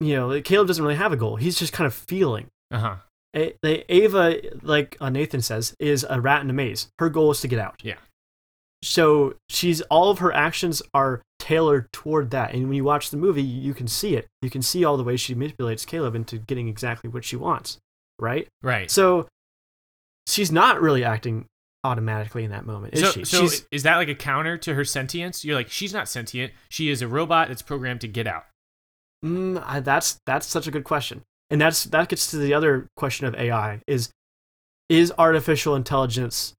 [0.00, 1.36] you know, Caleb doesn't really have a goal.
[1.36, 2.46] He's just kind of feeling.
[2.70, 2.96] uh huh.
[3.36, 3.54] A-
[3.94, 6.88] Ava, like uh, Nathan says, is a rat in a maze.
[6.98, 7.76] Her goal is to get out.
[7.82, 7.96] Yeah.
[8.82, 12.54] So she's all of her actions are tailored toward that.
[12.54, 14.26] And when you watch the movie, you can see it.
[14.42, 17.78] You can see all the ways she manipulates Caleb into getting exactly what she wants.
[18.18, 18.48] Right.
[18.62, 18.90] Right.
[18.90, 19.26] So
[20.26, 21.46] she's not really acting
[21.84, 23.24] automatically in that moment, is so, she?
[23.24, 25.44] so she's is that like a counter to her sentience?
[25.44, 26.52] You're like, she's not sentient.
[26.68, 28.44] She is a robot that's programmed to get out.
[29.24, 32.88] Mm, I, that's that's such a good question, and that's that gets to the other
[32.96, 34.10] question of AI: is
[34.88, 36.54] is artificial intelligence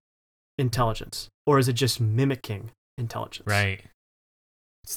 [0.58, 3.48] intelligence, or is it just mimicking intelligence?
[3.48, 3.82] Right.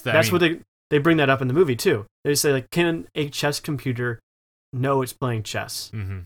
[0.03, 2.05] The- I That's mean, what they they bring that up in the movie too.
[2.24, 4.20] They say like, can a chess computer
[4.72, 5.88] know it's playing chess?
[5.90, 6.20] hmm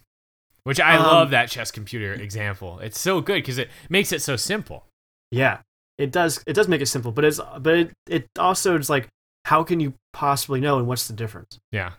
[0.65, 2.81] Which I Um, love that chess computer example.
[2.81, 4.85] It's so good because it makes it so simple.
[5.31, 5.59] Yeah,
[5.99, 6.43] it does.
[6.47, 9.07] It does make it simple, but it's but it, it also is like,
[9.45, 11.59] how can you possibly know, and what's the difference?
[11.71, 11.93] Yeah.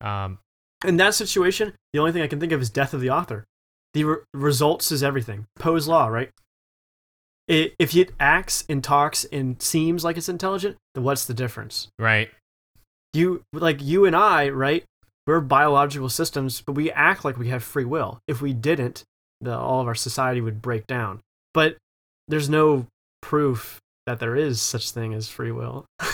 [0.00, 0.38] Um.
[0.84, 3.44] In that situation, the only thing I can think of is death of the author.
[3.94, 5.46] The re- results is everything.
[5.58, 6.30] Poe's law, right?
[7.48, 11.88] If it acts and talks and seems like it's intelligent, then what's the difference?
[11.98, 12.28] Right.
[13.14, 14.84] You like you and I, right?
[15.26, 18.18] We're biological systems, but we act like we have free will.
[18.28, 19.02] If we didn't,
[19.40, 21.20] the, all of our society would break down.
[21.54, 21.76] But
[22.28, 22.86] there's no
[23.22, 25.86] proof that there is such thing as free will.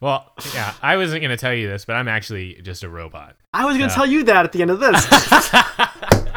[0.00, 0.74] well, yeah.
[0.82, 3.36] I wasn't gonna tell you this, but I'm actually just a robot.
[3.52, 3.94] I was gonna Yeah.
[3.94, 5.06] tell you that at the end of this.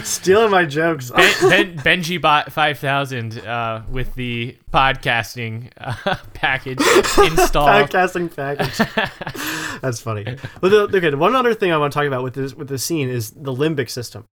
[0.04, 1.10] Stealing my jokes.
[1.10, 6.80] Ben, ben, Benji bought five thousand uh, with the podcasting uh, package
[7.18, 7.68] installed.
[7.68, 8.76] Podcasting package.
[9.80, 10.24] That's funny.
[10.24, 13.08] The, okay, one other thing I want to talk about with this with this scene
[13.08, 14.24] is the limbic system.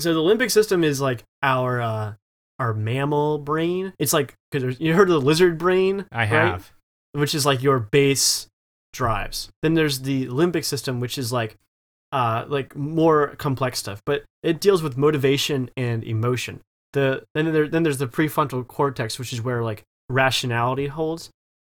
[0.00, 2.14] So the limbic system is like our uh,
[2.58, 3.92] our mammal brain.
[3.98, 6.06] It's like because you heard of the lizard brain.
[6.10, 6.28] I right?
[6.28, 6.72] have.
[7.12, 8.48] which is like your base
[8.92, 9.50] drives.
[9.62, 11.56] Then there's the limbic system, which is like
[12.12, 16.60] uh like more complex stuff, but it deals with motivation and emotion.
[16.92, 21.30] The then there then there's the prefrontal cortex, which is where like rationality holds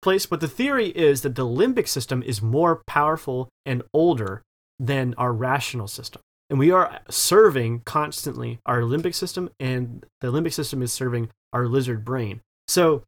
[0.02, 0.26] place.
[0.26, 4.42] But the theory is that the limbic system is more powerful and older
[4.80, 6.22] than our rational system.
[6.50, 11.68] And we are serving constantly our limbic system, and the limbic system is serving our
[11.68, 12.42] lizard brain.
[12.68, 13.04] So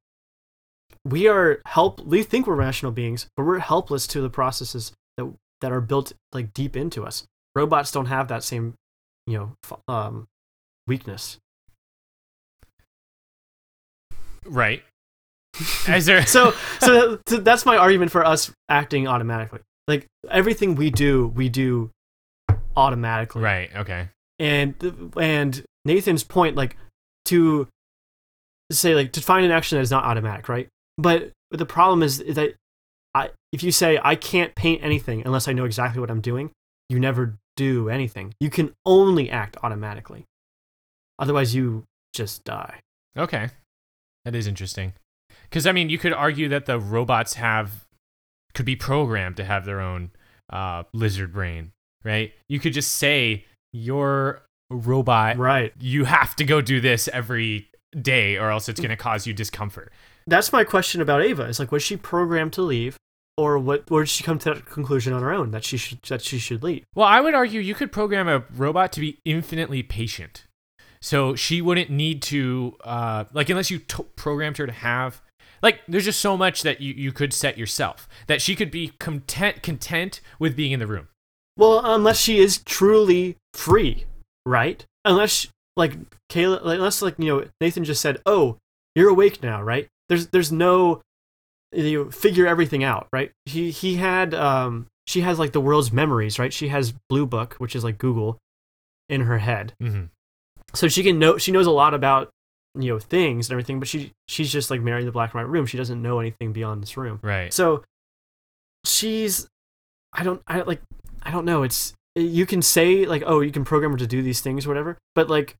[1.04, 5.32] we are help we think we're rational beings but we're helpless to the processes that
[5.66, 8.76] that are built like deep into us robots don't have that same
[9.26, 10.28] you know um
[10.86, 11.40] weakness
[14.46, 14.84] Right.
[15.88, 16.24] Is there?
[16.28, 21.50] so so, so that's my argument for us acting automatically like everything we do we
[21.50, 21.90] do
[22.76, 23.70] automatically right.
[23.76, 24.10] Okay.
[24.38, 26.78] and and Nathan's point like
[27.26, 27.68] to
[28.72, 32.04] say like to find an action that is not automatic right but, but the problem
[32.04, 32.56] is that
[33.16, 36.52] I if you say I can't paint anything unless I know exactly what I'm doing
[36.90, 40.26] you never do anything you can only act automatically
[41.18, 42.82] otherwise you just die
[43.18, 43.50] Okay.
[44.24, 44.94] That is interesting.
[45.44, 47.86] Because I mean, you could argue that the robots have
[48.54, 50.12] could be programmed to have their own
[50.52, 51.72] uh, lizard brain,
[52.04, 52.34] right?
[52.50, 55.38] You could just say you're robot.
[55.38, 59.28] right You have to go do this every day, or else it's going to cause
[59.28, 59.92] you discomfort.
[60.28, 62.98] that's my question about Ava it's like was she programmed to leave
[63.38, 66.02] or what or did she come to that conclusion on her own that she should
[66.04, 69.20] that she should leave Well, I would argue you could program a robot to be
[69.26, 70.46] infinitely patient.
[71.02, 75.22] So she wouldn't need to, uh, like, unless you t- programmed her to have,
[75.62, 78.94] like, there's just so much that you, you could set yourself that she could be
[79.00, 81.10] content content with being in the room.
[81.58, 84.06] Well, unless she is truly free,
[84.48, 84.84] right?
[85.04, 85.94] Unless like
[86.30, 88.58] Kayla, unless like you know Nathan just said, "Oh,
[88.96, 89.88] you're awake now," right?
[90.10, 91.02] There's there's no
[91.76, 93.32] you know, figure everything out, right?
[93.46, 96.52] He he had um she has like the world's memories, right?
[96.54, 98.38] She has Blue Book, which is like Google,
[99.10, 100.06] in her head, Mm-hmm.
[100.74, 102.30] so she can know she knows a lot about
[102.78, 105.42] you know things and everything, but she she's just like Mary in the black and
[105.44, 105.66] white room.
[105.66, 107.20] She doesn't know anything beyond this room.
[107.22, 107.54] Right.
[107.54, 107.84] So
[108.86, 109.48] she's
[110.14, 110.82] I don't I like
[111.24, 111.64] I don't know.
[111.64, 114.70] It's you can say like oh you can program her to do these things or
[114.70, 115.56] whatever, but like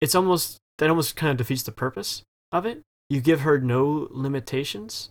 [0.00, 2.82] it's almost that almost kind of defeats the purpose of it.
[3.12, 5.10] You give her no limitations.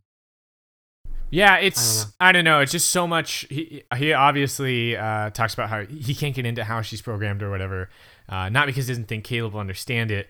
[1.29, 2.59] Yeah, it's I don't know.
[2.59, 3.45] It's just so much.
[3.47, 7.51] He he obviously uh, talks about how he can't get into how she's programmed or
[7.51, 7.89] whatever.
[8.27, 10.29] Uh, not because he doesn't think Caleb will understand it,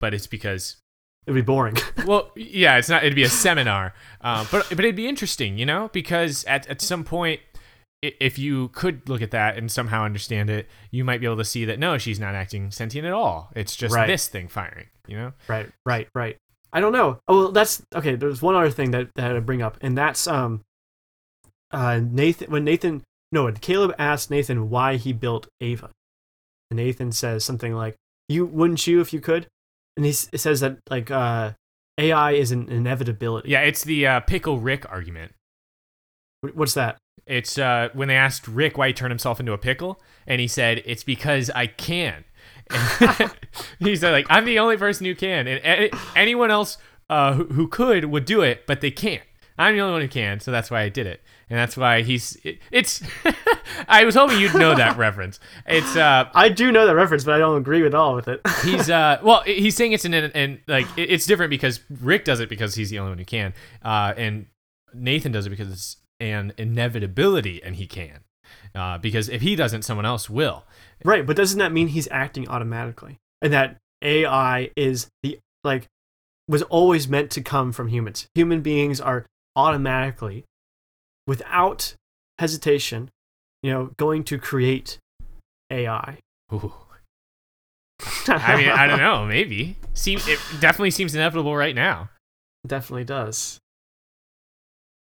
[0.00, 0.76] but it's because
[1.26, 1.76] It'd be boring.
[2.06, 3.04] well, yeah, it's not.
[3.04, 3.92] It'd be a seminar,
[4.22, 7.40] uh, but but it'd be interesting, you know, because at at some point,
[8.00, 11.44] if you could look at that and somehow understand it, you might be able to
[11.44, 13.52] see that no, she's not acting sentient at all.
[13.54, 14.06] It's just Right.
[14.06, 15.32] this thing firing, you know.
[15.46, 16.38] right, right, right.
[16.72, 17.18] I don't know.
[17.28, 18.14] Oh, well, that's okay.
[18.14, 20.62] There's one other thing that that I bring up, and that's um,
[21.70, 22.50] uh, Nathan.
[22.50, 25.90] When Nathan, no, when Caleb asked Nathan why he built Ava,
[26.70, 27.96] and Nathan says something like,
[28.28, 29.46] "You wouldn't you if you could,"
[29.96, 31.52] and he s- says that like uh,
[31.98, 33.50] AI is an inevitability.
[33.50, 35.32] Yeah, it's the uh, pickle Rick argument.
[36.54, 36.96] What's that?
[37.26, 40.48] It's uh, when they asked Rick why he turned himself into a pickle, and he
[40.48, 42.24] said it's because I can.
[43.78, 46.78] he said like I'm the only person who can, and anyone else
[47.10, 49.22] uh, who, who could would do it, but they can't.
[49.58, 52.02] I'm the only one who can, so that's why I did it, and that's why
[52.02, 52.36] he's.
[52.42, 53.02] It, it's.
[53.88, 55.38] I was hoping you'd know that reference.
[55.66, 58.40] It's uh, I do know that reference, but I don't agree with all with it.
[58.64, 62.40] he's uh, well, he's saying it's an and like it- it's different because Rick does
[62.40, 63.52] it because he's the only one who can,
[63.84, 64.46] uh, and
[64.94, 68.20] Nathan does it because it's an inevitability, and he can,
[68.74, 70.64] uh, because if he doesn't, someone else will.
[71.04, 73.18] Right, but doesn't that mean he's acting automatically?
[73.40, 75.86] And that AI is the like
[76.48, 78.26] was always meant to come from humans.
[78.34, 79.26] Human beings are
[79.56, 80.44] automatically,
[81.26, 81.94] without
[82.38, 83.10] hesitation,
[83.62, 84.98] you know, going to create
[85.70, 86.18] AI.
[86.52, 86.72] Ooh.
[88.28, 89.24] I mean, I don't know.
[89.24, 89.76] Maybe.
[89.94, 92.10] It definitely seems inevitable right now.
[92.66, 93.58] Definitely does.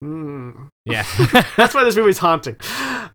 [0.01, 0.67] Hmm.
[0.85, 1.05] Yeah.
[1.57, 2.55] That's why this movie's haunting.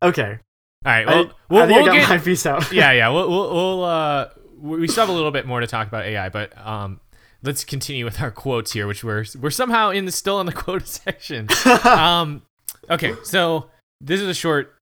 [0.02, 0.38] Okay.
[0.84, 1.06] All right.
[1.08, 2.72] I, Well, we'll, I think we'll I got get, my piece out.
[2.72, 3.08] yeah, yeah.
[3.08, 4.28] We'll, we'll, we'll uh,
[4.60, 7.00] we we still have a little bit more to talk about AI, but um,
[7.42, 10.52] let's continue with our quotes here, which we're we're somehow in the still in the
[10.64, 11.48] quote section.
[11.84, 12.42] um,
[12.90, 13.70] okay, so
[14.00, 14.74] this is a short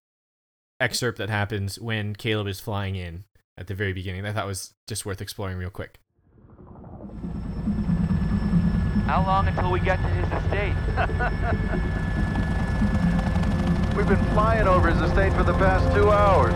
[0.80, 3.24] excerpt that happens when Caleb is flying in
[3.58, 4.24] at the very beginning.
[4.24, 5.98] I thought was just worth exploring real quick.
[9.06, 10.74] How long until we get to his estate?
[13.96, 16.54] We've been flying over his estate for the past two hours.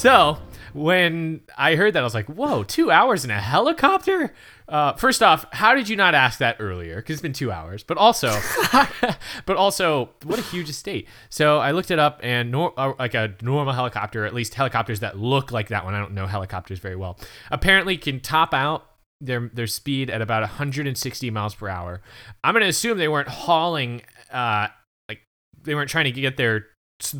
[0.00, 0.38] So
[0.72, 4.32] when I heard that, I was like, "Whoa, two hours in a helicopter!"
[4.68, 6.96] Uh, first off, how did you not ask that earlier?
[6.96, 7.82] Because it's been two hours.
[7.82, 8.30] But also,
[9.46, 11.08] but also, what a huge estate.
[11.28, 15.00] So I looked it up, and nor- uh, like a normal helicopter, at least helicopters
[15.00, 15.94] that look like that one.
[15.94, 17.18] I don't know helicopters very well.
[17.50, 18.86] Apparently, can top out
[19.24, 22.02] their their speed at about 160 miles per hour.
[22.44, 24.02] I'm gonna assume they weren't hauling,
[24.32, 24.68] uh,
[25.08, 25.20] like
[25.62, 26.66] they weren't trying to get their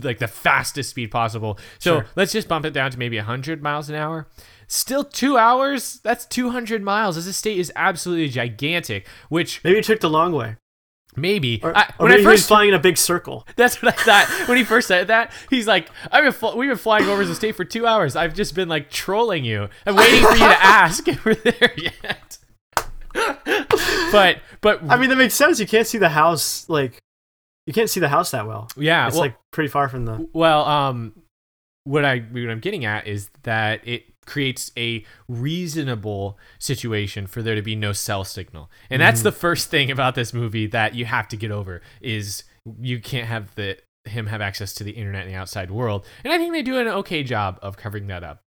[0.02, 1.58] like the fastest speed possible.
[1.80, 2.06] So Sure.
[2.14, 4.28] let's just bump it down to maybe 100 miles an hour.
[4.68, 5.98] Still two hours?
[6.04, 7.16] That's 200 miles.
[7.24, 9.06] This state is absolutely gigantic.
[9.28, 10.56] Which Maybe he took the long way.
[11.16, 13.46] Maybe Or, I, or when maybe I first flying in a big circle.
[13.56, 15.32] that's what I thought when he first said that.
[15.50, 18.16] He's like, I've been fl- we've been flying over the state for two hours.
[18.16, 19.68] I've just been like trolling you.
[19.86, 22.38] I'm waiting for you to ask if we're there yet.
[24.12, 25.60] but but I mean, that makes sense.
[25.60, 26.98] You can't see the house, like,
[27.66, 28.68] you can't see the house that well.
[28.76, 30.28] yeah, It's well, like pretty far from the.
[30.32, 31.12] Well, um,
[31.84, 37.54] what I what I'm getting at is that it creates a reasonable situation for there
[37.54, 41.04] to be no cell signal, and that's the first thing about this movie that you
[41.04, 42.44] have to get over is
[42.80, 46.32] you can't have the him have access to the internet and the outside world, and
[46.32, 48.40] I think they do an okay job of covering that up.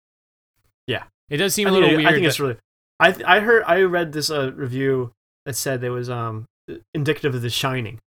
[0.87, 1.03] Yeah.
[1.29, 2.09] it does seem I a little think, weird.
[2.09, 2.57] I think it's really.
[2.99, 5.11] I th- I heard I read this uh, review
[5.45, 6.45] that said it was um
[6.93, 7.99] indicative of The Shining,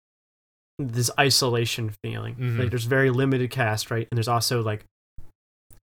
[0.79, 2.35] this isolation feeling.
[2.35, 2.59] Mhm.
[2.59, 4.07] Like there's very limited cast, right?
[4.11, 4.85] And there's also like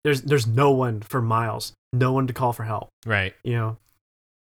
[0.04, 2.88] there's there's no one for miles, no one to call for help.
[3.06, 3.34] right.
[3.42, 3.76] You know,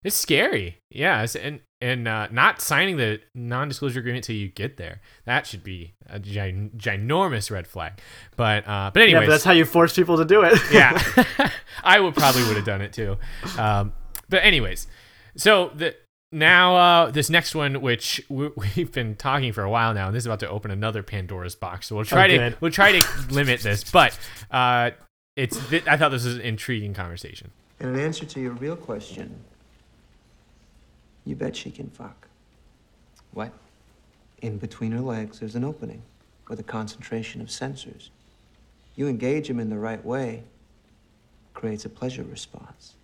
[0.05, 0.79] It's scary.
[0.91, 5.01] Yeah, it's- and and uh, not signing the non-disclosure agreement till you get there.
[5.27, 8.01] That should be a gin- ginormous red flag.
[8.37, 10.59] But uh, but yeah, anyways, that's how you force people to do it.
[10.73, 11.01] yeah,
[11.85, 13.17] I would probably would have done it too.
[13.57, 13.93] Um,
[14.29, 14.87] but anyways,
[15.37, 15.95] so the
[16.33, 20.15] now uh, this next one, which we, we've been talking for a while now, and
[20.17, 21.87] this is about to open another Pandora's box.
[21.87, 24.19] So we'll try to we'll try to limit this, but
[24.51, 24.91] uh,
[25.39, 27.53] it's th- I thought this was an intriguing conversation.
[27.79, 29.37] And in answer to your real question,
[31.25, 32.27] you bet she can fuck.
[33.33, 33.53] What?
[34.43, 36.03] In between her legs, there's an opening
[36.49, 38.09] with a concentration of sensors.
[38.97, 40.43] You engage them in the right way,
[41.55, 42.95] creates a pleasure response.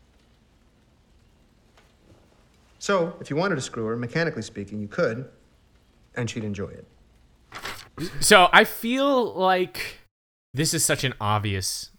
[2.80, 5.28] So, if you wanted to screw her, mechanically speaking, you could,
[6.16, 6.87] and she'd enjoy it.
[8.18, 10.01] So I feel like
[10.53, 11.91] this is such an obvious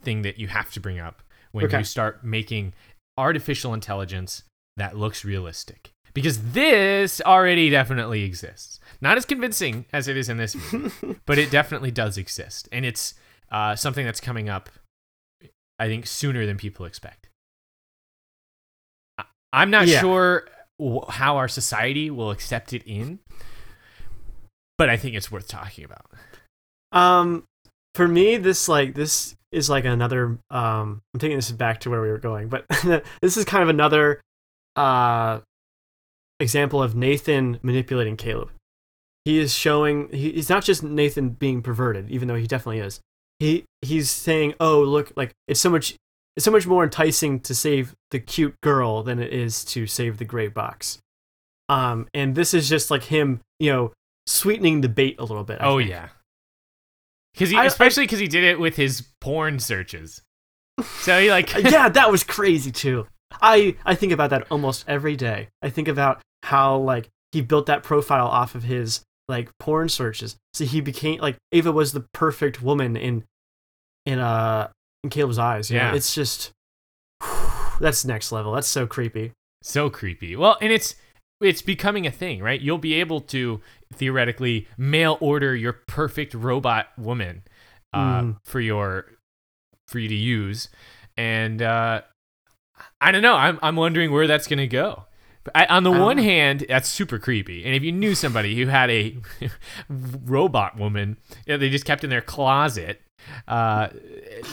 [0.00, 1.22] thing that you have to bring up
[1.52, 1.78] when Okay.
[1.78, 2.72] you start making
[3.16, 4.42] artificial intelligence
[4.76, 5.90] that looks realistic.
[6.14, 8.80] Because this already definitely exists.
[9.00, 12.68] Not as convincing as it is in this movie, but it definitely does exist.
[12.72, 13.14] And it's
[13.50, 14.68] uh, something that's coming up,
[15.78, 17.28] I think, sooner than people expect.
[19.52, 20.00] I'm not Yeah.
[20.00, 20.46] sure
[21.08, 23.20] how our society will accept it in,
[24.76, 26.06] but I think it's worth talking about.
[26.92, 27.44] Um,
[27.94, 30.38] for me, this like this is like another.
[30.50, 32.66] Um, I'm taking this back to where we were going, but
[33.22, 34.20] this is kind of another
[34.76, 35.40] uh
[36.40, 38.50] example of Nathan manipulating Caleb.
[39.24, 43.00] He is showing he, he's not just Nathan being perverted, even though he definitely is.
[43.38, 45.94] He he's saying, "Oh, look, like it's so much
[46.36, 50.18] it's so much more enticing to save the cute girl than it is to save
[50.18, 50.98] the gray box."
[51.68, 53.92] Um, and this is just like him, you know,
[54.26, 55.60] sweetening the bait a little bit.
[55.60, 55.90] I oh think.
[55.90, 56.08] yeah,
[57.32, 60.22] because especially because he did it with his porn searches.
[61.00, 63.06] So he like yeah, that was crazy too.
[63.42, 65.48] I I think about that almost every day.
[65.62, 70.36] I think about how like he built that profile off of his like porn searches.
[70.54, 73.24] So he became like Ava was the perfect woman in
[74.06, 74.68] in uh
[75.04, 75.70] in Caleb's eyes.
[75.70, 75.84] you know?
[75.84, 75.94] Yeah.
[75.94, 76.52] it's just
[77.80, 78.52] that's next level.
[78.52, 79.32] That's so creepy.
[79.62, 80.36] So creepy.
[80.36, 80.94] Well, and it's
[81.40, 82.60] it's becoming a thing, right?
[82.60, 83.60] You'll be able to
[83.94, 87.42] theoretically mail order your perfect robot woman
[87.92, 88.36] uh, Mm.
[88.44, 89.06] for your
[89.88, 90.68] for you to use,
[91.16, 92.02] and uh,
[93.00, 93.34] I don't know.
[93.34, 95.04] I'm I'm wondering where that's gonna go.
[95.54, 96.22] I, on the I one know.
[96.24, 99.16] hand, that's super creepy, and if you knew somebody who had a
[99.88, 101.16] robot woman
[101.46, 103.00] you know, they just kept in their closet,
[103.46, 103.88] uh,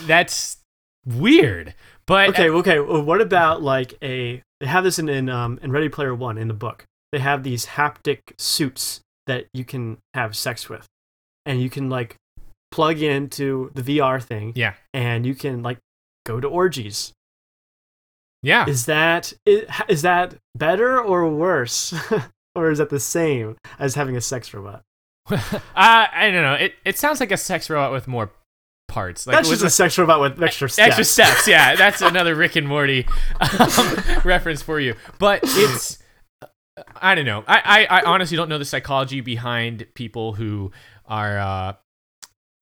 [0.06, 0.58] that's
[1.06, 1.74] weird.
[2.08, 2.80] But Okay, okay.
[2.80, 4.42] Well, what about like a?
[4.66, 6.86] They have this in in um in Ready Player One in the book.
[7.12, 10.88] They have these haptic suits that you can have sex with,
[11.46, 12.16] and you can like
[12.72, 15.78] plug into the VR thing, yeah, and you can like
[16.26, 17.14] go to orgies.
[18.42, 18.68] yeah.
[18.68, 21.94] Is that is, is that better or worse,
[22.56, 24.82] or is that the same as having a sex robot?
[25.30, 25.38] uh,
[25.76, 26.56] I don't know.
[26.56, 28.32] It it sounds like a sex robot with more
[28.96, 29.28] parts.
[29.28, 30.88] Like That's just a sex about with extra steps.
[30.88, 31.48] extra steps.
[31.48, 33.06] Yeah, that's another Rick and Morty
[33.42, 34.96] um, reference for you.
[35.20, 36.00] But it's
[36.96, 37.44] I don't know.
[37.46, 40.72] I, I I honestly don't know the psychology behind people who
[41.06, 41.74] are uh,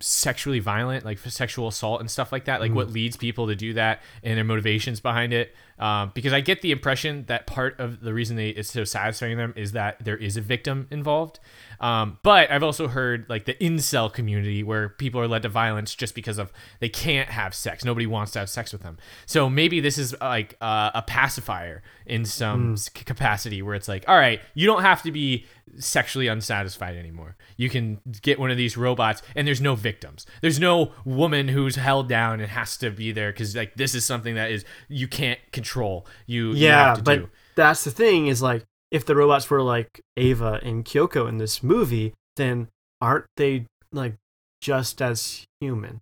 [0.03, 2.59] sexually violent, like sexual assault and stuff like that.
[2.59, 5.55] Like what leads people to do that and their motivations behind it.
[5.79, 9.37] Um, because I get the impression that part of the reason they it's so satisfying
[9.37, 11.39] them is that there is a victim involved.
[11.79, 15.95] Um, but I've also heard like the incel community where people are led to violence
[15.95, 17.83] just because of they can't have sex.
[17.83, 18.97] Nobody wants to have sex with them.
[19.25, 24.05] So maybe this is like uh, a pacifier in some s- capacity where it's like,
[24.07, 25.45] all right, you don't have to be
[25.77, 27.35] sexually unsatisfied anymore.
[27.57, 30.25] You can get one of these robots and there's no victims.
[30.41, 34.05] There's no woman who's held down and has to be there because like this is
[34.05, 36.05] something that is you can't control.
[36.25, 37.29] You you yeah, have to but do.
[37.55, 41.63] that's the thing is like if the robots were like Ava and Kyoko in this
[41.63, 42.67] movie, then
[43.01, 44.15] aren't they like
[44.61, 46.01] just as human?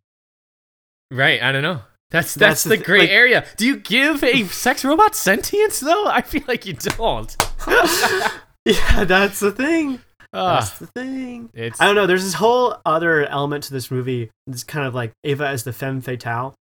[1.09, 1.82] Right, I don't know.
[2.09, 3.45] That's That's that's, the the gray like- area.
[3.55, 6.07] Do you give a sex robot sentience though?
[6.07, 7.36] I feel like you don't.
[8.66, 10.01] yeah, that's the thing.
[10.34, 11.49] Ugh, That's the thing.
[11.53, 12.07] it's I don't know.
[12.07, 14.30] There's this whole other element to this movie.
[14.47, 16.55] It's kind of like Ava as the femme fatale,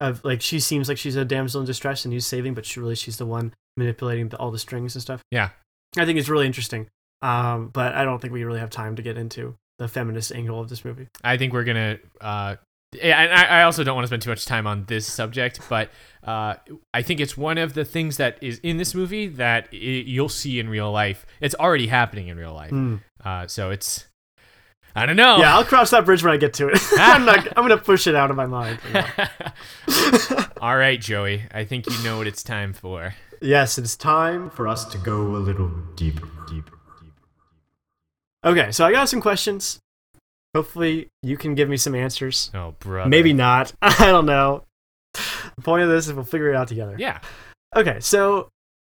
[0.00, 2.78] of like she seems like she's a damsel in distress and he's saving, but she
[2.78, 5.22] really she's the one manipulating the, all the strings and stuff.
[5.30, 5.50] yeah.
[5.98, 6.86] I think it's really interesting.
[7.22, 10.60] Um, but I don't think we really have time to get into the feminist angle
[10.60, 11.08] of this movie.
[11.24, 11.98] I think we're gonna.
[12.20, 12.56] Uh,
[13.02, 15.90] and I, I also don't want to spend too much time on this subject, but
[16.24, 16.54] uh,
[16.92, 20.28] I think it's one of the things that is in this movie that i you'll
[20.28, 21.26] see in real life.
[21.40, 22.72] It's already happening in real life.
[22.72, 23.00] Mm.
[23.24, 24.06] Uh, so it's.
[24.94, 25.36] I don't know.
[25.38, 26.78] Yeah, I'll cross that bridge when I get to it.
[26.98, 27.46] I'm not.
[27.56, 28.78] I'm gonna push it out of my mind.
[30.60, 31.42] All right, Joey.
[31.52, 33.14] I think you know what it's time for.
[33.42, 37.12] yes, it's time For us to go a little deeper, deeper, deeper.
[38.44, 39.80] Okay, so I got some questions.
[40.56, 42.50] Hopefully, you can give me some answers.
[42.54, 43.10] Oh, brother.
[43.10, 43.72] Maybe not.
[43.82, 44.64] I don't know.
[45.12, 46.96] The point of this is we'll figure it out together.
[46.98, 47.20] Yeah.
[47.74, 48.48] Okay, so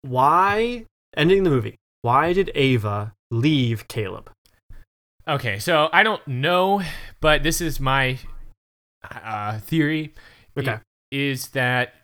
[0.02, 0.86] why
[1.16, 1.76] ending the movie?
[2.02, 4.30] Why did Ava leave Caleb?
[5.28, 6.82] Okay, so I don't know,
[7.20, 8.18] but this is my
[9.10, 10.14] uh, theory.
[10.58, 10.78] Okay.
[11.10, 11.94] Is that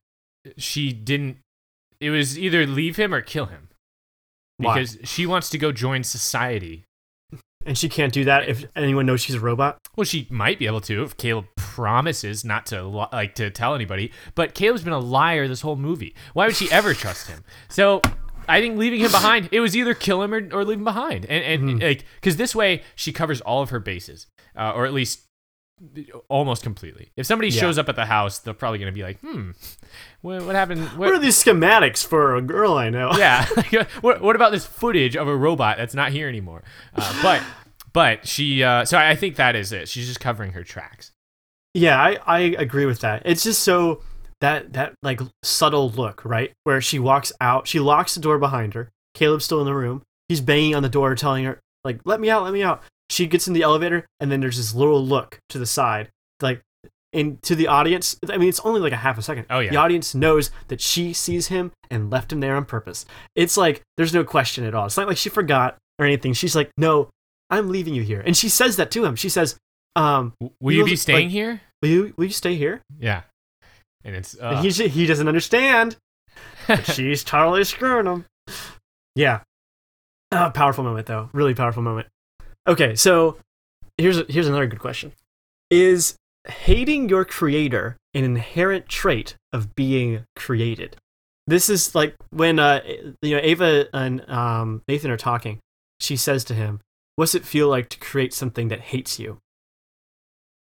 [0.57, 1.39] she didn't.
[2.01, 3.69] It was either leave him or kill him.
[4.59, 4.75] Why?
[4.75, 6.85] Because she wants to go join society.
[7.67, 9.81] And she can't do that if anyone knows she's a robot.
[9.97, 14.13] Well, she might be able to if Caleb promises not to like to tell anybody.
[14.35, 16.15] But Caleb's been a liar this whole movie.
[16.33, 17.45] Why would she ever trust him?
[17.69, 18.01] So
[18.49, 21.27] I think leaving him behind, it was either kill him or, or leave him behind,
[21.27, 24.93] and and like because this way she covers all of her bases, uh, or at
[24.93, 25.26] least
[26.29, 27.11] almost completely.
[27.17, 27.61] If somebody Yeah.
[27.61, 29.51] shows up at the house, they're probably gonna be like, hmm,
[30.23, 30.89] what, what happened?
[30.99, 33.13] What are these schematics for a girl I know?
[33.17, 33.47] yeah.
[34.01, 36.63] what, what about this footage of a robot that's not here anymore?
[36.95, 37.43] Uh, but
[37.93, 39.89] but she uh, so I think that is it.
[39.89, 41.13] She's just covering her tracks.
[41.75, 43.23] Yeah, I, I agree with that.
[43.27, 44.03] It's just so
[44.41, 46.53] that that like subtle look, right?
[46.65, 48.91] Where she walks out, she locks the door behind her.
[49.15, 50.03] Caleb's still in the room.
[50.29, 53.27] He's banging on the door, telling her like, "Let me out, let me out." She
[53.27, 56.09] gets in the elevator, and then there's this little look to the side,
[56.41, 56.61] like,
[57.13, 58.19] and to the audience.
[58.29, 59.47] I mean, it's only like a half a second.
[59.49, 59.71] Oh, yeah.
[59.71, 63.07] The audience knows that she sees him and left him there on purpose.
[63.35, 64.87] It's like there's no question at all.
[64.87, 66.33] It's not like she forgot or anything.
[66.33, 67.09] She's like, "No,
[67.49, 69.15] I'm leaving you here," and she says that to him.
[69.17, 69.57] She says,
[69.95, 71.61] "Um, Will He you be staying like- here?
[71.81, 73.23] will you will you stay here?" Yeah.
[74.05, 75.97] And it's uh, And he he doesn't understand.
[76.93, 78.25] She's totally screwing him.
[79.15, 79.41] Yeah.
[80.33, 81.31] Uh, powerful moment though.
[81.33, 82.09] Really powerful moment.
[82.67, 83.39] Okay, so
[83.99, 85.13] here's here's another good question.
[85.71, 86.17] Is
[86.49, 90.97] hating your creator an inherent trait of being created?
[91.47, 92.81] this is like when uh
[93.23, 95.61] you know Ava and um Nathan are talking.
[96.01, 96.81] She says to him,
[97.17, 99.39] "What's it feel like to create something that hates you?"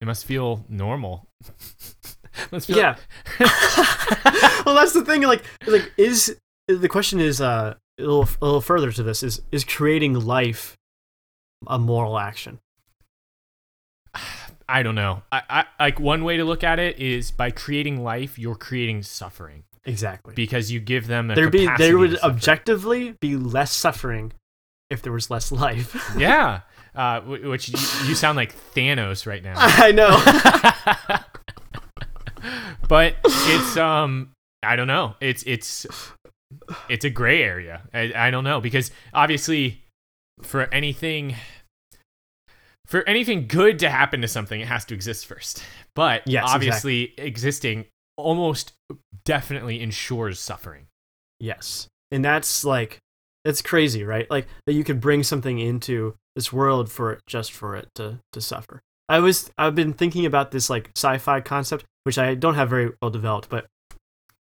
[0.01, 1.27] It must feel normal.
[2.51, 2.97] must feel Yeah.
[4.65, 5.21] well, that's the thing.
[5.23, 6.35] Like, like is
[6.67, 10.75] the question is uh a little a little further to this is is creating life
[11.67, 12.59] a moral action?
[14.67, 15.23] I don't know.
[15.31, 19.03] I, I like one way to look at it is by creating life, you're creating
[19.03, 20.33] suffering Exactly.
[20.35, 24.31] because you give them a there be there would objectively be less suffering
[24.89, 26.13] if there was less life.
[26.17, 26.61] Yeah.
[26.95, 29.55] Uh, which you, you sound like Thanos right now.
[29.57, 30.21] I know.
[32.87, 35.15] but it's um I don't know.
[35.19, 35.85] It's it's
[36.89, 37.81] it's a gray area.
[37.93, 39.82] I, I don't know because obviously
[40.41, 41.35] for anything
[42.85, 45.63] for anything good to happen to something it has to exist first.
[45.95, 47.85] But Yes, obviously existing
[48.17, 48.73] almost
[49.25, 50.87] definitely ensures suffering.
[51.39, 51.87] Yes.
[52.11, 52.99] And that's like
[53.45, 54.29] that's crazy, right?
[54.29, 58.19] Like that you could bring something into this world for it just for it to
[58.33, 58.81] to suffer.
[59.09, 62.91] I was I've been thinking about this like sci-fi concept which I don't have very
[63.01, 63.65] well developed, but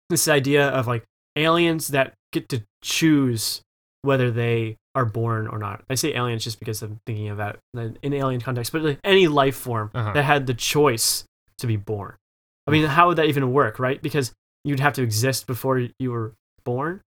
[0.09, 1.03] this idea of like
[1.35, 3.61] aliens that get to choose
[4.01, 5.83] whether they are born or not.
[5.89, 9.27] I say aliens just because I'm thinking of that in alien context, but like any
[9.27, 10.13] life form Uh-huh.
[10.13, 11.25] that had the choice
[11.59, 12.15] to be born.
[12.67, 14.01] I mean, how would that even work, right?
[14.01, 14.33] Because
[14.63, 16.33] you'd have to exist before you were
[16.63, 17.01] born.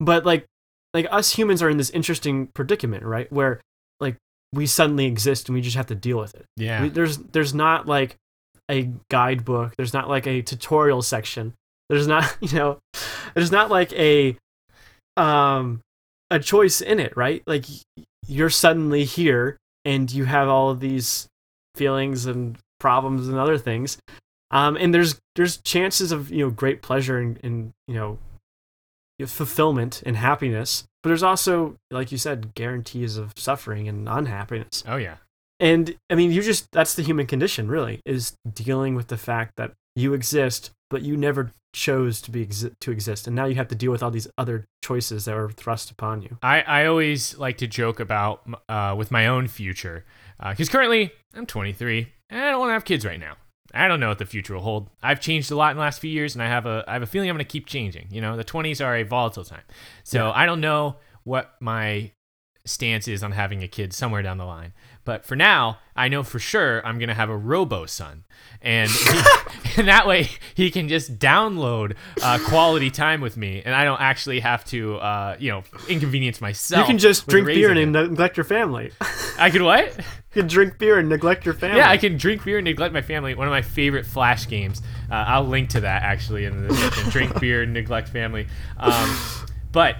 [0.00, 0.44] But like
[0.92, 3.30] like us humans are in this interesting predicament, right?
[3.32, 3.60] Where
[4.00, 4.16] like
[4.52, 6.44] we suddenly exist and we just have to deal with it.
[6.56, 6.82] Yeah.
[6.82, 8.16] We, there's there's not like
[8.70, 9.74] a guidebook.
[9.76, 11.54] There's not like a tutorial section.
[11.88, 12.78] There's not you know,
[13.34, 14.36] there's not like a
[15.16, 15.80] um
[16.30, 17.42] a choice in it, right?
[17.46, 17.64] Like
[18.26, 21.28] you're suddenly here and you have all of these
[21.74, 23.98] feelings and problems and other things.
[24.50, 28.18] Um, and there's there's chances of you know great pleasure and, and you know
[29.26, 34.82] fulfillment and happiness, but there's also like you said guarantees of suffering and unhappiness.
[34.86, 35.16] oh yeah.
[35.60, 39.52] And I mean, you just that's the human condition, really, is dealing with the fact
[39.56, 43.54] that you exist, but you never chose to be exi- to exist, and now you
[43.54, 46.36] have to deal with all these other choices that are thrust upon you.
[46.42, 50.04] I, I always like to joke about uh, with my own future
[50.38, 53.36] because currently I'm 23 and I don't want to have kids right now.
[53.72, 54.90] I don't know what the future will hold.
[55.02, 57.02] I've changed a lot in the last few years, and I have a I have
[57.02, 58.08] a feeling I'm going to keep changing.
[58.10, 59.62] You know, the 20s are a volatile time,
[60.02, 62.10] so I don't know what my
[62.66, 64.72] stance is on having a kid somewhere down the line.
[65.04, 68.24] But for now, I know for sure I'm gonna have a robo son,
[68.60, 69.20] and he,
[69.76, 74.00] and that way he can just download uh, quality time with me, and I don't
[74.00, 76.80] actually have to, uh, you know, inconvenience myself.
[76.80, 78.92] you can just drink beer and neglect your family.
[79.38, 79.96] I could what?
[79.96, 81.78] you can drink beer and neglect your family.
[81.78, 83.34] Yeah, I can drink beer and neglect my family.
[83.34, 84.80] One of my favorite Flash games.
[85.10, 87.10] Uh, I'll link to that actually in the description.
[87.10, 88.46] drink beer and neglect family.
[88.76, 89.18] Um,
[89.72, 89.96] but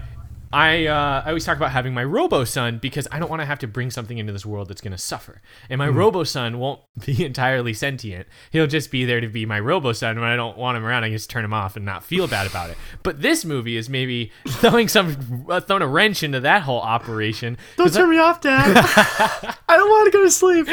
[0.53, 3.45] I, uh, I always talk about having my Robo Son because I don't want to
[3.45, 5.41] have to bring something into this world that's going to suffer.
[5.69, 8.27] And my Robo Son won't be entirely sentient.
[8.51, 10.19] He'll just be there to be my Robo Son.
[10.19, 12.27] When I don't want him around, I can just turn him off and not feel
[12.27, 12.77] bad about it.
[13.03, 17.57] But this movie is maybe throwing some uh, throwing a wrench into that whole operation.
[17.77, 18.75] Don't 'Cause I- turn me off, Dad.
[19.69, 20.67] I don't want to go to sleep.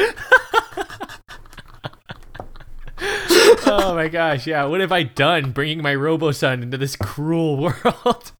[3.67, 4.65] oh my gosh, yeah.
[4.65, 8.33] What have I done bringing my Robo Son into this cruel world?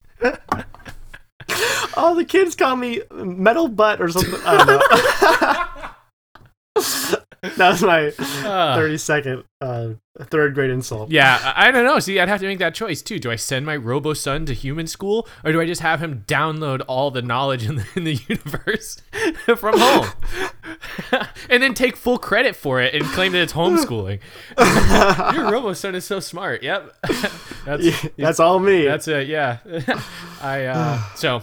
[2.01, 4.41] Oh, the kids call me metal butt or something.
[4.47, 5.89] I don't know.
[7.57, 8.09] that was my
[8.49, 9.91] Uh, thirty second uh,
[10.21, 11.11] third grade insult.
[11.11, 11.99] yeah, I, I don't know.
[11.99, 13.19] See, I'd have to make that choice too.
[13.19, 16.23] Do I send my Robo Son to human school, or do I just have him
[16.29, 19.03] download all the knowledge in the, in the universe
[19.57, 20.07] from home,
[21.51, 24.21] and then take full credit for it and claim that it's homeschooling?
[25.35, 26.63] Your Robo Son is so smart.
[26.63, 26.95] Yep,
[27.65, 28.85] that's Yeah, that's all me.
[28.85, 29.27] That's it.
[29.29, 29.59] Yeah.
[30.41, 31.43] I uh so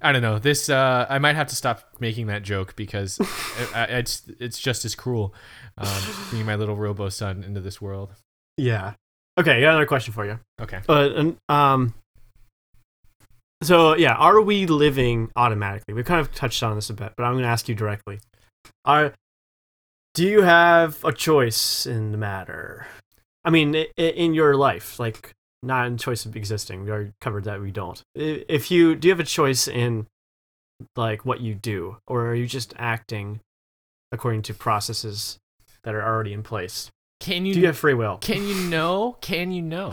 [0.00, 0.38] I don't know.
[0.38, 3.18] This uh I might have to stop making that joke because
[3.74, 5.34] I- it's it's just as cruel
[5.76, 8.14] um bringing my little robo son into this world.
[8.56, 8.94] yeah.
[9.38, 10.40] Okay, I got another question for you.
[10.60, 10.80] Okay.
[10.84, 11.94] But and, um,
[13.62, 15.94] so yeah, are we living automatically?
[15.94, 18.18] We kind of touched on this a bit, but I'm going to ask you directly.
[18.84, 19.14] Are
[20.14, 22.86] do you have a choice in the matter?
[23.44, 25.32] I mean, in your life, like
[25.62, 26.84] not in choice of existing.
[26.84, 28.00] We already covered that we don't.
[28.14, 30.06] If you do, you have a choice in
[30.96, 33.40] like what you do, or are you just acting
[34.12, 35.38] according to processes
[35.84, 36.90] that are already in place?
[37.20, 38.18] Can you Do you have free will?
[38.18, 39.16] can you know?
[39.20, 39.92] Can you know?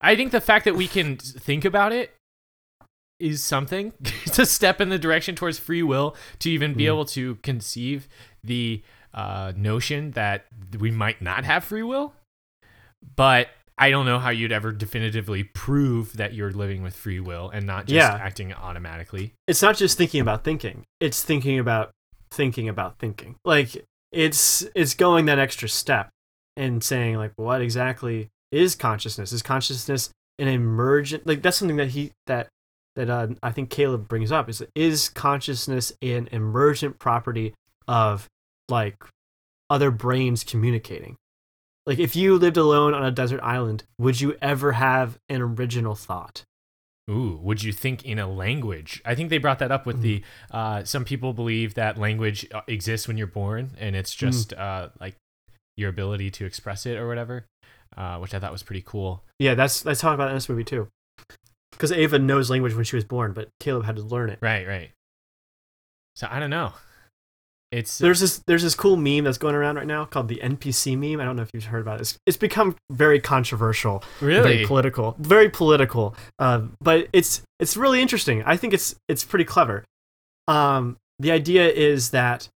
[0.00, 2.14] I think the fact that we can think about it
[3.20, 3.92] is something.
[4.24, 6.88] it's a step in the direction towards free will to even be Mhm.
[6.88, 8.08] able to conceive
[8.42, 8.82] the
[9.12, 10.46] uh, notion that
[10.78, 12.14] we might not have free will.
[13.16, 13.48] But
[13.80, 17.66] I don't know how you'd ever definitively prove that you're living with free will and
[17.66, 18.14] not just Yeah.
[18.20, 19.32] acting automatically.
[19.48, 21.90] it's not just thinking about thinking it's thinking about
[22.30, 23.70] thinking about thinking like
[24.12, 26.10] it's it's going that extra step
[26.56, 31.88] and saying like what exactly is consciousness is consciousness an emergent like that's something that
[31.88, 32.48] he that
[32.96, 37.52] that uh, i think caleb brings up is is consciousness an emergent property
[37.88, 38.26] of
[38.68, 38.96] like
[39.70, 41.16] other brains communicating
[41.86, 45.94] like if you lived alone on a desert island would you ever have an original
[45.94, 46.44] thought
[47.10, 49.02] Ooh, would you think in a language?
[49.04, 50.20] I think they brought that up with the.
[50.20, 50.56] Mm-hmm.
[50.56, 54.18] Uh, some people believe that language uh, exists when you're born, and it's Mm.
[54.18, 55.16] just uh, like
[55.76, 57.46] your ability to express it or whatever,
[57.96, 59.24] uh, which I thought was pretty cool.
[59.40, 60.86] Yeah, that's that's talked about in this movie too.
[61.72, 64.38] Because Ava knows language when she was born, but Caleb had to learn it.
[64.40, 64.90] Right, right.
[66.14, 66.74] So I don't know.
[67.72, 70.98] It's There's this there's this cool meme that's going around right now called the NPC
[70.98, 71.20] meme.
[71.20, 72.02] I don't know if you've heard about it.
[72.02, 76.16] It's, it's become very controversial, really very political, very political.
[76.40, 78.42] Uh, but it's it's really interesting.
[78.42, 79.84] I think it's it's pretty clever.
[80.48, 82.48] Um, the idea is that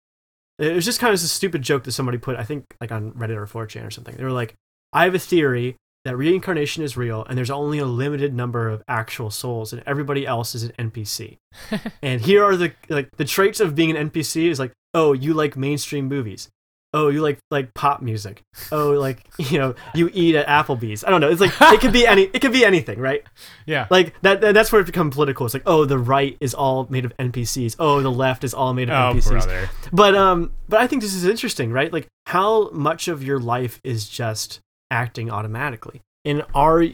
[0.58, 2.36] it was just kind of a stupid joke that somebody put.
[2.36, 4.16] I think like on Reddit or 4chan or something.
[4.16, 4.56] They were like,
[4.94, 8.84] "I have a theory that reincarnation is real, and there's only a limited number of
[8.88, 11.38] actual souls, and everybody else is an NPC."
[12.02, 15.34] and here are the like the traits of being an NPC is like, "Oh, you
[15.34, 16.50] like mainstream movies."
[16.96, 18.44] Oh, you like like pop music.
[18.72, 21.04] Oh, like you know, you eat at Applebee's.
[21.04, 21.30] I don't know.
[21.32, 22.24] It's like it could be any.
[22.24, 23.24] It could be anything, right?
[23.66, 23.88] yeah.
[23.90, 24.42] Like that.
[24.42, 25.44] that- That's where it becomes political.
[25.48, 27.78] It's like, oh, the right is all made of NPCs.
[27.80, 29.28] Oh, the left is all made of Oh, NPCs.
[29.32, 29.70] brother.
[29.92, 31.92] But um, but I think this is interesting, right?
[31.92, 34.60] Like how much of your life is just
[34.94, 36.86] acting automatically, and are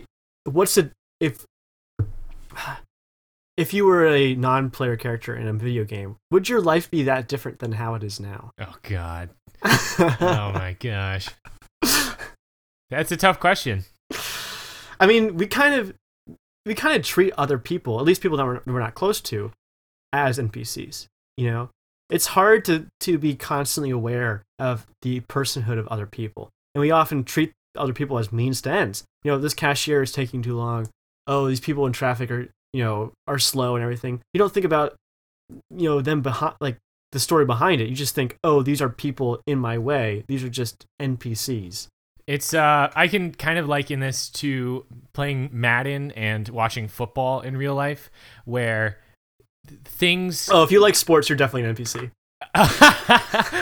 [0.46, 1.46] what's the if
[3.58, 7.28] if you were a non-player character in a video game, would your life be that
[7.28, 8.52] different than how it is now?
[8.60, 9.30] Oh God.
[10.22, 11.28] Oh my gosh.
[12.90, 13.84] That's a tough question.
[15.00, 15.94] I mean, we kind of
[16.66, 19.52] we kind of treat other people, at least people that we're, we're not close to,
[20.14, 21.08] as NPCs.
[21.36, 21.70] You know,
[22.10, 26.92] it's hard to to be constantly aware of the personhood of other people, and we
[26.92, 29.04] often treat other people as means to ends.
[29.24, 30.90] You know, this cashier is taking too long.
[31.28, 34.22] Oh, these people in traffic are you know are slow and everything.
[34.34, 34.96] You don't think about
[35.70, 36.78] you know them behind like
[37.12, 37.90] the story behind it.
[37.90, 40.24] You just think, oh, these are people in my way.
[40.28, 41.88] These are just NPCs.
[42.28, 47.58] It's uh I can kind of liken this to playing Madden and watching football in
[47.58, 48.12] real life
[48.46, 49.00] where
[49.84, 52.12] things Oh, if you like sports, you're definitely an NPC.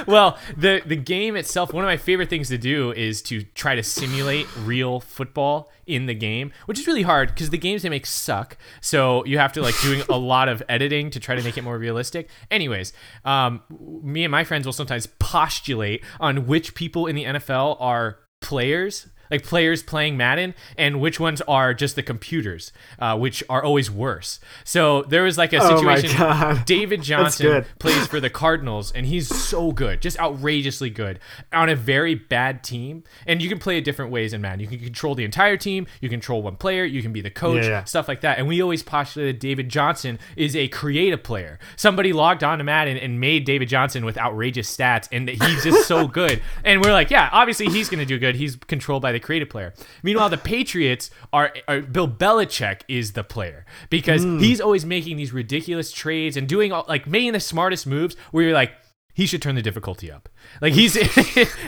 [0.07, 3.73] well, the the game itself, one of my favorite things to do is to try
[3.73, 7.89] to simulate real football in the game, which is really hard because the games they
[7.89, 8.55] make suck.
[8.79, 11.63] So you have to like doing a lot of editing to try to make it
[11.63, 12.29] more realistic.
[12.51, 12.93] Anyways,
[13.25, 13.63] um,
[14.03, 19.07] me and my friends will sometimes postulate on which people in the NFL are players
[19.31, 23.89] like players playing Madden, and which ones are just the computers, uh, which are always
[23.91, 24.39] worse.
[24.63, 26.17] So there was like a Oh my situation.
[26.19, 26.65] God.
[26.65, 31.19] David Johnson plays for the Cardinals, and he's so good, just outrageously good
[31.53, 33.03] on a very bad team.
[33.25, 34.59] And you can play it different ways in Madden.
[34.59, 37.63] You can control the entire team, you control one player, you can be the coach,
[37.63, 37.83] Yeah, yeah.
[37.83, 38.37] stuff like that.
[38.37, 41.59] And we always postulated David Johnson is a creative player.
[41.75, 45.87] Somebody logged on to Madden and made David Johnson with outrageous stats, and he's just
[45.87, 46.41] so good.
[46.63, 48.35] And we're like, yeah, obviously he's going to do good.
[48.35, 49.73] He's controlled by the creative player.
[50.03, 54.39] Meanwhile, the Patriots are, are Bill Belichick is the player because hmm.
[54.39, 58.43] he's always making these ridiculous trades and doing all, like making the smartest moves where
[58.43, 58.71] you're like,
[59.13, 60.29] he should turn the difficulty up.
[60.61, 60.95] Like he's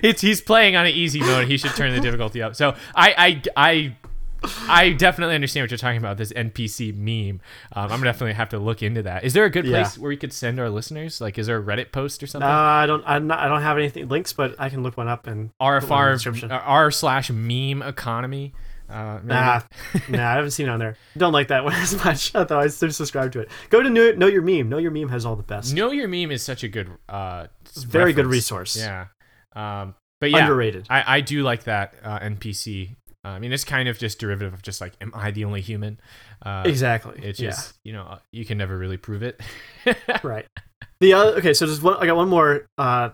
[0.04, 1.48] it's he's playing on an easy mode.
[1.48, 2.56] He should turn the difficulty up.
[2.56, 3.98] So I I I
[4.70, 6.18] I definitely understand what you're talking about.
[6.18, 7.42] This NPC meme.
[7.74, 9.24] Um, I'm definitely have to look into that.
[9.24, 9.84] Is there a good Yeah.
[9.84, 11.20] place where we could send our listeners?
[11.22, 12.50] Like, is there a Reddit post or Uh, something?
[12.50, 13.04] I don't.
[13.06, 15.80] I'm not, I don't have anything links, but I can look one up and R
[15.82, 16.52] put one in the r description.
[16.52, 18.54] r slash meme economy.
[18.90, 19.20] Uh.
[19.24, 19.62] Nah,
[20.10, 20.96] nah, I haven't seen it on there.
[21.18, 22.34] Don't like that one as much.
[22.34, 23.50] Although I subscribe to it.
[23.70, 24.68] Go to know, know your meme.
[24.70, 25.74] Know your meme has all the best.
[25.76, 27.48] Know your meme is such a good, uh,
[27.88, 28.76] Very good resource.
[28.76, 29.08] Yeah.
[29.56, 30.88] Um, but yeah, Underrated.
[30.90, 32.96] I, I do like that uh, NPC.
[33.26, 35.62] Uh, I mean, it's kind of just derivative of just like, am I the only
[35.62, 36.00] human?
[36.42, 37.20] Uh, exactly.
[37.22, 37.50] It's yeah.
[37.50, 39.42] just you know you can never really prove it.
[40.24, 40.46] right.
[41.02, 41.98] The other okay, so there's one.
[41.98, 43.10] I got one more uh,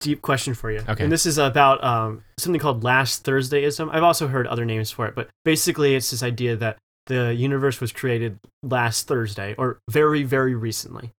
[0.00, 0.82] deep question for you.
[0.86, 1.04] Okay.
[1.04, 3.88] And this is about um, something called Last Thursdayism.
[3.92, 6.76] I've also heard other names for it, but basically it's this idea that
[7.06, 11.12] the universe was created last Thursday or very very recently,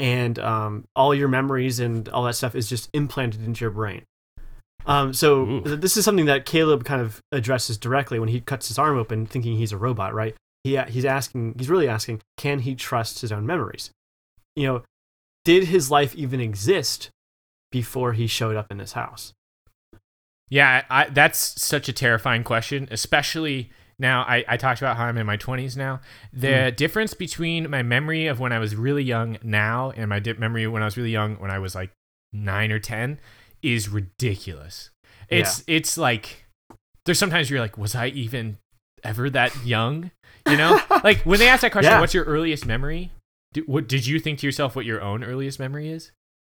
[0.00, 4.02] and um, all your memories and all that stuff is just implanted into your brain.
[4.86, 5.60] Um, so Ooh.
[5.62, 9.26] this is something that Caleb kind of addresses directly when he cuts his arm open,
[9.26, 10.34] thinking he's a robot, right?
[10.62, 13.90] He, he's asking, he's really asking, can he trust his own memories?
[14.56, 14.82] You know,
[15.44, 17.10] did his life even exist
[17.70, 19.32] before he showed up in this house?
[20.48, 24.22] Yeah, I, that's such a terrifying question, especially now.
[24.22, 26.00] I, I talked about how I'm in my 20s now.
[26.32, 30.66] The difference between my memory of when I was really young now and my memory
[30.66, 31.90] when I was really young when I was like
[32.32, 33.18] nine or 10
[33.64, 34.90] is ridiculous.
[35.28, 36.44] It's it's like
[37.06, 38.58] there's sometimes you're like, was I even
[39.02, 40.10] ever that young?
[40.48, 42.00] You know, like when they ask that question, Yeah.
[42.00, 43.10] what's your earliest memory?
[43.54, 44.76] Do, what did you think to yourself?
[44.76, 46.12] What your own earliest memory is?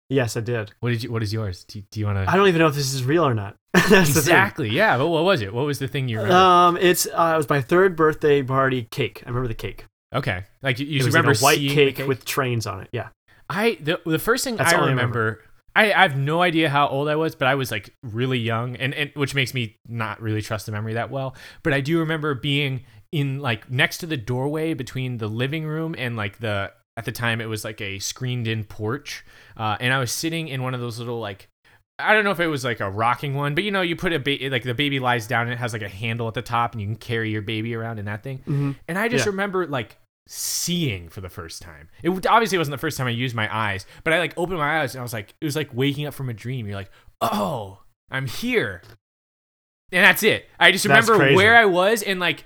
[0.09, 0.71] Yes, I did.
[0.81, 1.11] What did you?
[1.11, 1.63] What is yours?
[1.65, 2.29] Do, do you want to?
[2.31, 3.55] I don't even know if this is real or not.
[3.73, 4.17] That's the thing.
[4.17, 4.69] Exactly.
[4.69, 4.97] Yeah.
[4.97, 5.53] But what was it?
[5.53, 6.35] What was the thing you remember?
[6.35, 9.23] Um, it's uh, it was my third birthday party cake.
[9.25, 9.85] I remember the cake.
[10.13, 10.43] okay.
[10.61, 12.89] Like you, you remember white cake, cake with trains on it.
[12.91, 13.09] Yeah.
[13.49, 15.41] I the the first thing That's I all I remember.
[15.75, 18.75] I, I have no idea how old I was, but I was like really young,
[18.75, 21.35] and, and which makes me not really trust the memory that well.
[21.63, 22.81] But I do remember being
[23.11, 27.11] in like next to the doorway between the living room and like the at the
[27.11, 29.23] time it was like a screened in porch,
[29.57, 31.47] uh, and I was sitting in one of those little like
[31.99, 34.11] I don't know if it was like a rocking one, but you know, you put
[34.11, 36.41] a ba- like the baby lies down and it has like a handle at the
[36.41, 38.39] top, and you can carry your baby around in that thing.
[38.39, 38.71] Mm-hmm.
[38.87, 39.31] And I just Yeah.
[39.31, 41.89] remember like seeing for the first time.
[42.03, 44.81] It obviously wasn't the first time I used my eyes, but I like opened my
[44.81, 46.65] eyes and I was like, it was like waking up from a dream.
[46.67, 46.91] You're like,
[47.21, 47.79] oh,
[48.09, 48.81] I'm here.
[49.93, 50.47] And that's it.
[50.57, 52.45] I just remember where I was and like,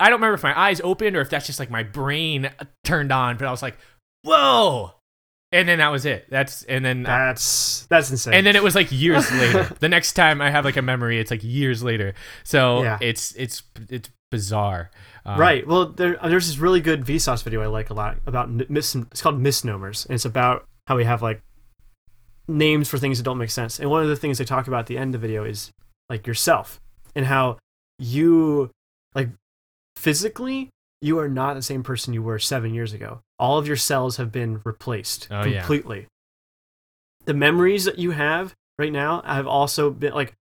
[0.00, 2.64] I don't remember if my eyes opened or if that's just like my brain uh,
[2.82, 3.76] turned on, but I was like,
[4.24, 4.92] whoa.
[5.52, 6.26] And then that was it.
[6.30, 8.32] That's, and then, uh, That's that's insane.
[8.34, 9.64] and then it was like years later.
[9.80, 12.14] The next time I have like a memory, it's like years later.
[12.42, 12.98] So Yeah.
[13.00, 14.90] it's, it's, it's bizarre.
[15.24, 15.64] Um, Right.
[15.64, 18.96] Well, there, uh, there's this really good Vsauce video I like a lot about mis-
[18.96, 21.40] it's called misnomers, and it's about how we have like
[22.48, 23.78] names for things that don't make sense.
[23.78, 25.70] And one of the things they talk about at the end of the video is
[26.08, 26.80] like yourself
[27.14, 27.58] and how
[28.00, 28.70] you
[29.14, 29.28] like
[29.94, 33.20] physically you are not the same person you were seven years ago.
[33.38, 35.60] All of your cells have been replaced Oh, yeah.
[35.60, 36.06] completely.
[37.24, 40.32] The memories that you have right now have also been like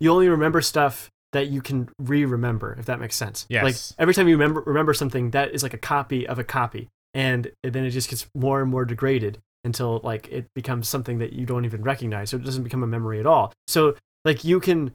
[0.00, 3.46] you only remember stuff that you can re-remember if that makes sense.
[3.50, 3.62] Yes.
[3.62, 6.88] like every time you remember remember something that is like a copy of a copy.
[7.12, 11.32] And then it just gets more and more degraded until like it becomes something that
[11.32, 12.30] you don't even recognize.
[12.30, 13.52] So it doesn't become a memory at all.
[13.68, 13.94] So
[14.24, 14.92] like you can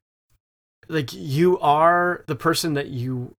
[0.89, 3.33] like you are the person that you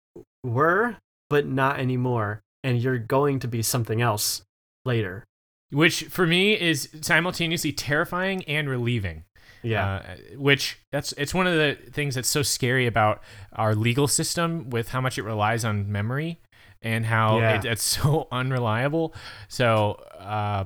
[0.44, 0.96] were
[1.28, 2.40] but not anymore.
[2.62, 4.42] And you're going to be something else
[4.84, 5.24] later.
[5.70, 9.24] Which for me is simultaneously terrifying and relieving.
[9.62, 13.22] Yeah Uh, which that's it's one of the things that's so scary about
[13.52, 16.38] our legal system with how much it relies on memory
[16.82, 17.58] and how Yeah.
[17.58, 19.14] it, it's so unreliable.
[19.48, 20.64] So uh,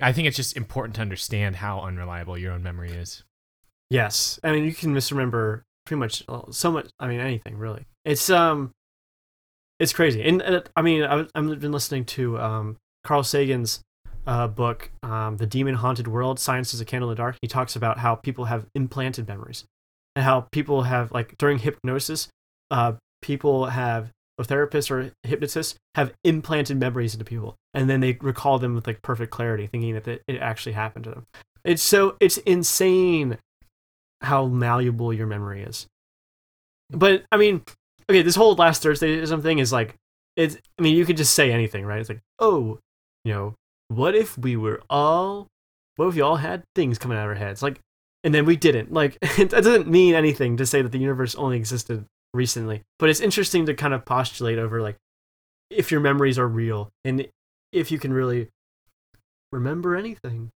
[0.00, 3.24] I think it's just important to understand how unreliable your own memory is.
[3.90, 6.88] Yes, I mean you can misremember pretty much uh, so much.
[7.00, 7.84] I mean anything really.
[8.04, 8.72] It's um,
[9.80, 10.22] it's crazy.
[10.26, 13.80] And uh, I mean I've, I've been listening to um Carl Sagan's
[14.28, 17.36] uh, book, um, The Demon Haunted World: Science is a Candle in the Dark.
[17.40, 19.64] He talks about how people have implanted memories,
[20.14, 22.28] and how people have like during hypnosis,
[22.70, 22.92] uh,
[23.22, 28.58] people have or therapists or hypnotists have implanted memories into people, and then they recall
[28.58, 31.26] them with like perfect clarity, thinking that it, actually happened to them.
[31.64, 33.38] It's so it's insane
[34.20, 35.86] how malleable your memory is.
[36.90, 37.62] But I mean,
[38.10, 39.94] okay, this whole last Thursday thing is like
[40.36, 40.58] it's.
[40.78, 41.98] I mean, you could just say anything, right?
[41.98, 42.78] It's like, oh,
[43.24, 43.54] you know,
[43.88, 45.48] what if we were all,
[45.96, 47.80] what if we all had things coming out of our heads, like,
[48.24, 48.92] and then we didn't.
[48.92, 52.04] Like, it doesn't mean anything to say that the universe only existed
[52.34, 52.82] recently.
[52.98, 54.96] But it's interesting to kind of postulate over like
[55.70, 57.28] if your memories are real and
[57.72, 58.48] if you can really
[59.52, 60.50] remember anything.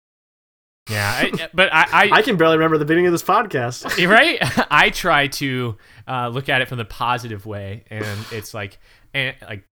[0.90, 3.86] Yeah, I, but I, I, I can barely remember the beginning of this podcast.
[4.08, 4.38] Right.
[4.70, 5.76] I try to
[6.08, 8.78] uh, look at it from the positive way, and it's like,
[9.14, 9.64] and like,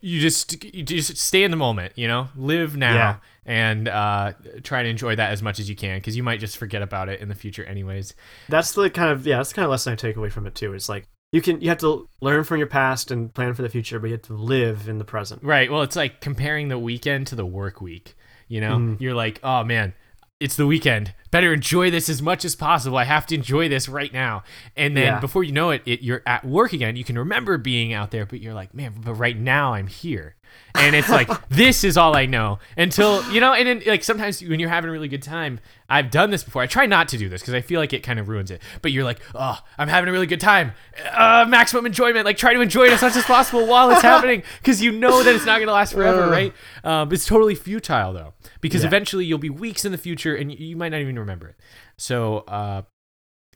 [0.00, 3.16] you just you just stay in the moment, you know, live now, Yeah.
[3.46, 6.56] and uh, try to enjoy that as much as you can, because you might just
[6.56, 8.14] forget about it in the future, anyways.
[8.48, 10.54] that's the kind of yeah that's the kind of lesson i take away from it
[10.54, 13.62] too it's like you can you have to learn from your past and plan for
[13.62, 15.70] the future but you have to live in the present Right.
[15.70, 18.16] Well, it's like comparing the weekend to the work week.
[18.48, 19.00] You know, Mhm.
[19.00, 19.94] you're like, oh man,
[20.40, 21.12] it's the weekend.
[21.30, 22.96] Better enjoy this as much as possible.
[22.98, 24.42] I have to enjoy this right now.
[24.76, 25.20] And then Yeah.
[25.20, 26.96] before you know it, it, you're at work again.
[26.96, 30.34] You can remember being out there, but you're like, man, but right now I'm here.
[30.74, 34.42] And it's like, this is all I know until, you know, and then like sometimes
[34.42, 35.60] when you're having a really good time,
[35.90, 36.62] I've done this before.
[36.62, 38.62] I try not to do this because I feel like it kind of ruins it.
[38.80, 40.72] But you're like, oh, I'm having a really good time.
[41.12, 42.24] Uh, maximum enjoyment.
[42.24, 45.22] Like try to enjoy it as much as possible while it's happening because you know
[45.22, 46.54] that it's not going to last forever, right?
[46.84, 48.86] Um, it's totally futile though because Yeah.
[48.88, 51.56] eventually you'll be weeks in the future and you, you might not even remember it.
[51.98, 52.82] So, uh,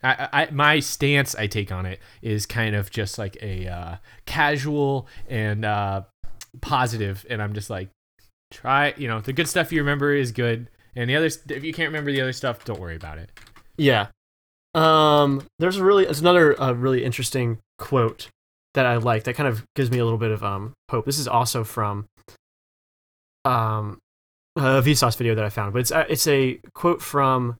[0.02, 3.97] I, I, my stance I take on it is kind of just like a uh,
[4.27, 6.02] casual and uh,
[6.61, 7.89] positive, and I'm just like,
[8.51, 11.73] try, you know, the good stuff you remember is good, and the other, if you
[11.73, 13.31] can't remember the other stuff, don't worry about it.
[13.77, 14.07] yeah
[14.75, 18.29] Um, there's a really, it's another uh, really interesting quote
[18.75, 21.05] that I like that kind of gives me a little bit of um hope.
[21.07, 22.07] This is also from
[23.45, 23.99] um
[24.57, 27.57] a Vsauce video that I found, but it's uh, it's a quote from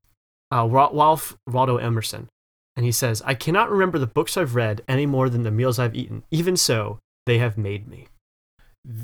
[0.52, 2.28] uh, Ra- Ralph Waldo Emerson,
[2.77, 5.78] and he says, "I cannot remember the books I've read any more than the meals
[5.78, 6.23] I've eaten.
[6.31, 8.06] Even so, they have made me."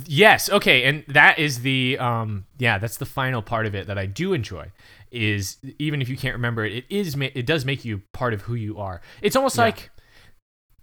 [0.06, 0.50] Yes.
[0.50, 0.84] Okay.
[0.84, 4.32] And that is the um yeah that's the final part of it that I do
[4.32, 4.70] enjoy
[5.10, 8.42] is even if you can't remember it it is it does make you part of
[8.42, 9.00] who you are.
[9.22, 9.64] It's almost Yeah.
[9.64, 9.90] like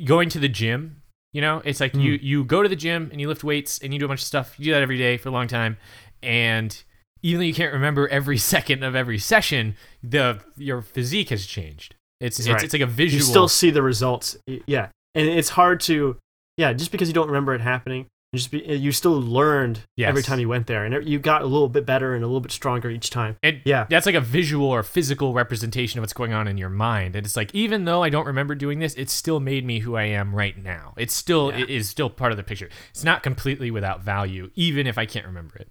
[0.03, 1.01] going to the gym.
[1.33, 3.93] You know, it's like you you go to the gym and you lift weights and
[3.93, 4.55] you do a bunch of stuff.
[4.57, 5.77] You do that every day for a long time,
[6.23, 6.81] and
[7.21, 11.93] even though you can't remember every second of every session, the your physique has changed.
[12.19, 12.63] It's it's, Right.
[12.63, 13.19] it's like a visual.
[13.19, 16.17] You still see the results, yeah, and it's hard to,
[16.55, 18.07] yeah, just because you don't remember it happening,
[18.37, 21.45] just be, you still learned every time you went there, and it- you got a
[21.45, 23.35] little bit better and a little bit stronger each time.
[23.43, 23.85] And Yeah.
[23.89, 27.15] that's like a visual or physical representation of what's going on in your mind.
[27.15, 29.95] And it's like, even though I don't remember doing this, it still made me who
[29.95, 30.93] I am right now.
[30.97, 31.63] It's still, Yeah.
[31.63, 32.69] it is still part of the picture.
[32.91, 35.69] It's not completely without value, even if I can't remember it.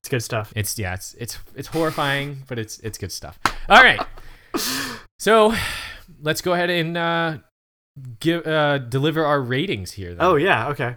[0.00, 0.52] It's good stuff.
[0.54, 3.38] It's, yeah, it's, it's, it's horrifying, but it's, it's good stuff.
[3.68, 4.00] All right.
[5.20, 5.52] So
[6.22, 7.38] let's go ahead and, uh,
[8.20, 10.10] give, uh, deliver our ratings here.
[10.14, 10.18] Then.
[10.20, 10.96] Oh yeah, okay,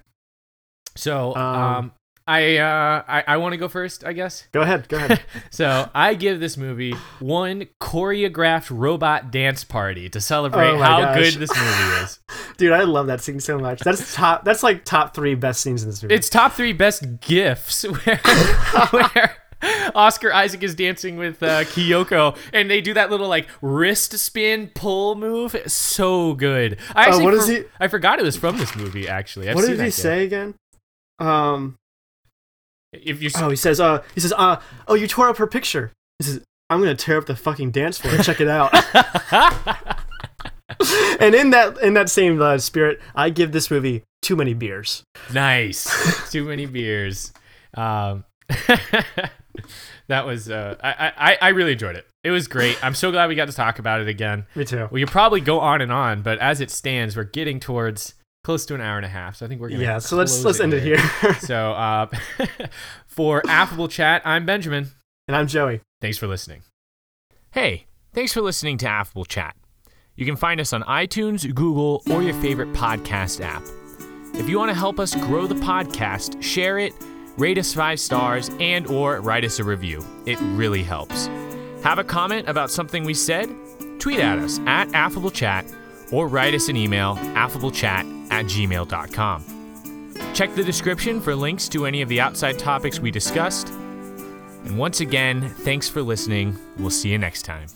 [0.95, 1.91] so, um, Um,
[2.28, 4.48] I, uh, I, I want to go first, I guess.
[4.52, 5.22] go ahead, go ahead.
[5.49, 11.32] So I give this movie one choreographed robot dance party to celebrate Oh how gosh.
[11.32, 12.19] good this movie is.
[12.57, 13.80] Dude, I love that scene so much.
[13.82, 14.45] That's top.
[14.45, 16.14] That's like top three best scenes in this movie.
[16.15, 18.18] It's top three best gifs where,
[18.91, 19.36] where
[19.95, 24.71] Oscar Isaac is dancing with uh, Kyoko and they do that little like wrist spin
[24.73, 25.53] pull move.
[25.55, 26.77] It's so good.
[26.95, 29.07] I actually what for- he- I forgot it was from this movie.
[29.07, 30.55] Actually, I've what did he that say again?
[31.19, 31.75] Um.
[32.93, 33.79] If you Oh, he says.
[33.79, 34.03] Uh.
[34.15, 34.33] He says.
[34.38, 34.59] Uh.
[34.88, 35.91] Oh, you tore up her picture.
[36.19, 36.41] He says.
[36.69, 38.17] I'm gonna tear up the fucking dance floor.
[38.19, 38.73] Check it out.
[41.19, 45.03] and in that in that same uh, spirit, I give this movie too many beers.
[45.33, 46.31] Nice.
[46.31, 47.33] Too many beers.
[47.75, 48.23] Um,
[50.07, 52.07] that was uh, I, I I really enjoyed it.
[52.23, 52.84] It was great.
[52.84, 54.45] I'm so glad we got to talk about it again.
[54.56, 54.88] Me too.
[54.91, 58.14] We could probably go on and on, but as it stands, we're getting towards
[58.44, 59.38] close to an hour and a half.
[59.38, 59.99] So I think we're gonna Yeah.
[59.99, 60.99] So let's let's end it here.
[61.40, 62.07] so uh,
[63.07, 64.88] for affable chat, I'm Benjamin.
[65.28, 65.82] and I'm Joey.
[66.02, 66.64] Thanks for listening.
[67.52, 69.56] Hey, thanks for listening to Affable Chat.
[70.15, 73.64] You can find us on iTunes, Google, or your favorite podcast app.
[74.36, 76.94] If you want to help us grow the podcast, share it,
[77.38, 80.06] rate us 5 stars, and or write us a review.
[80.26, 81.28] It really helps.
[81.84, 83.49] Have a comment about something we said?
[83.99, 85.66] Tweet at us at Affable Chat
[86.12, 89.45] or write us an email affablechat at gmail.com.
[90.34, 93.70] Check the description for links to any of the outside topics we discussed.
[93.70, 96.58] And once again, thanks for listening.
[96.78, 97.68] We'll see you next time.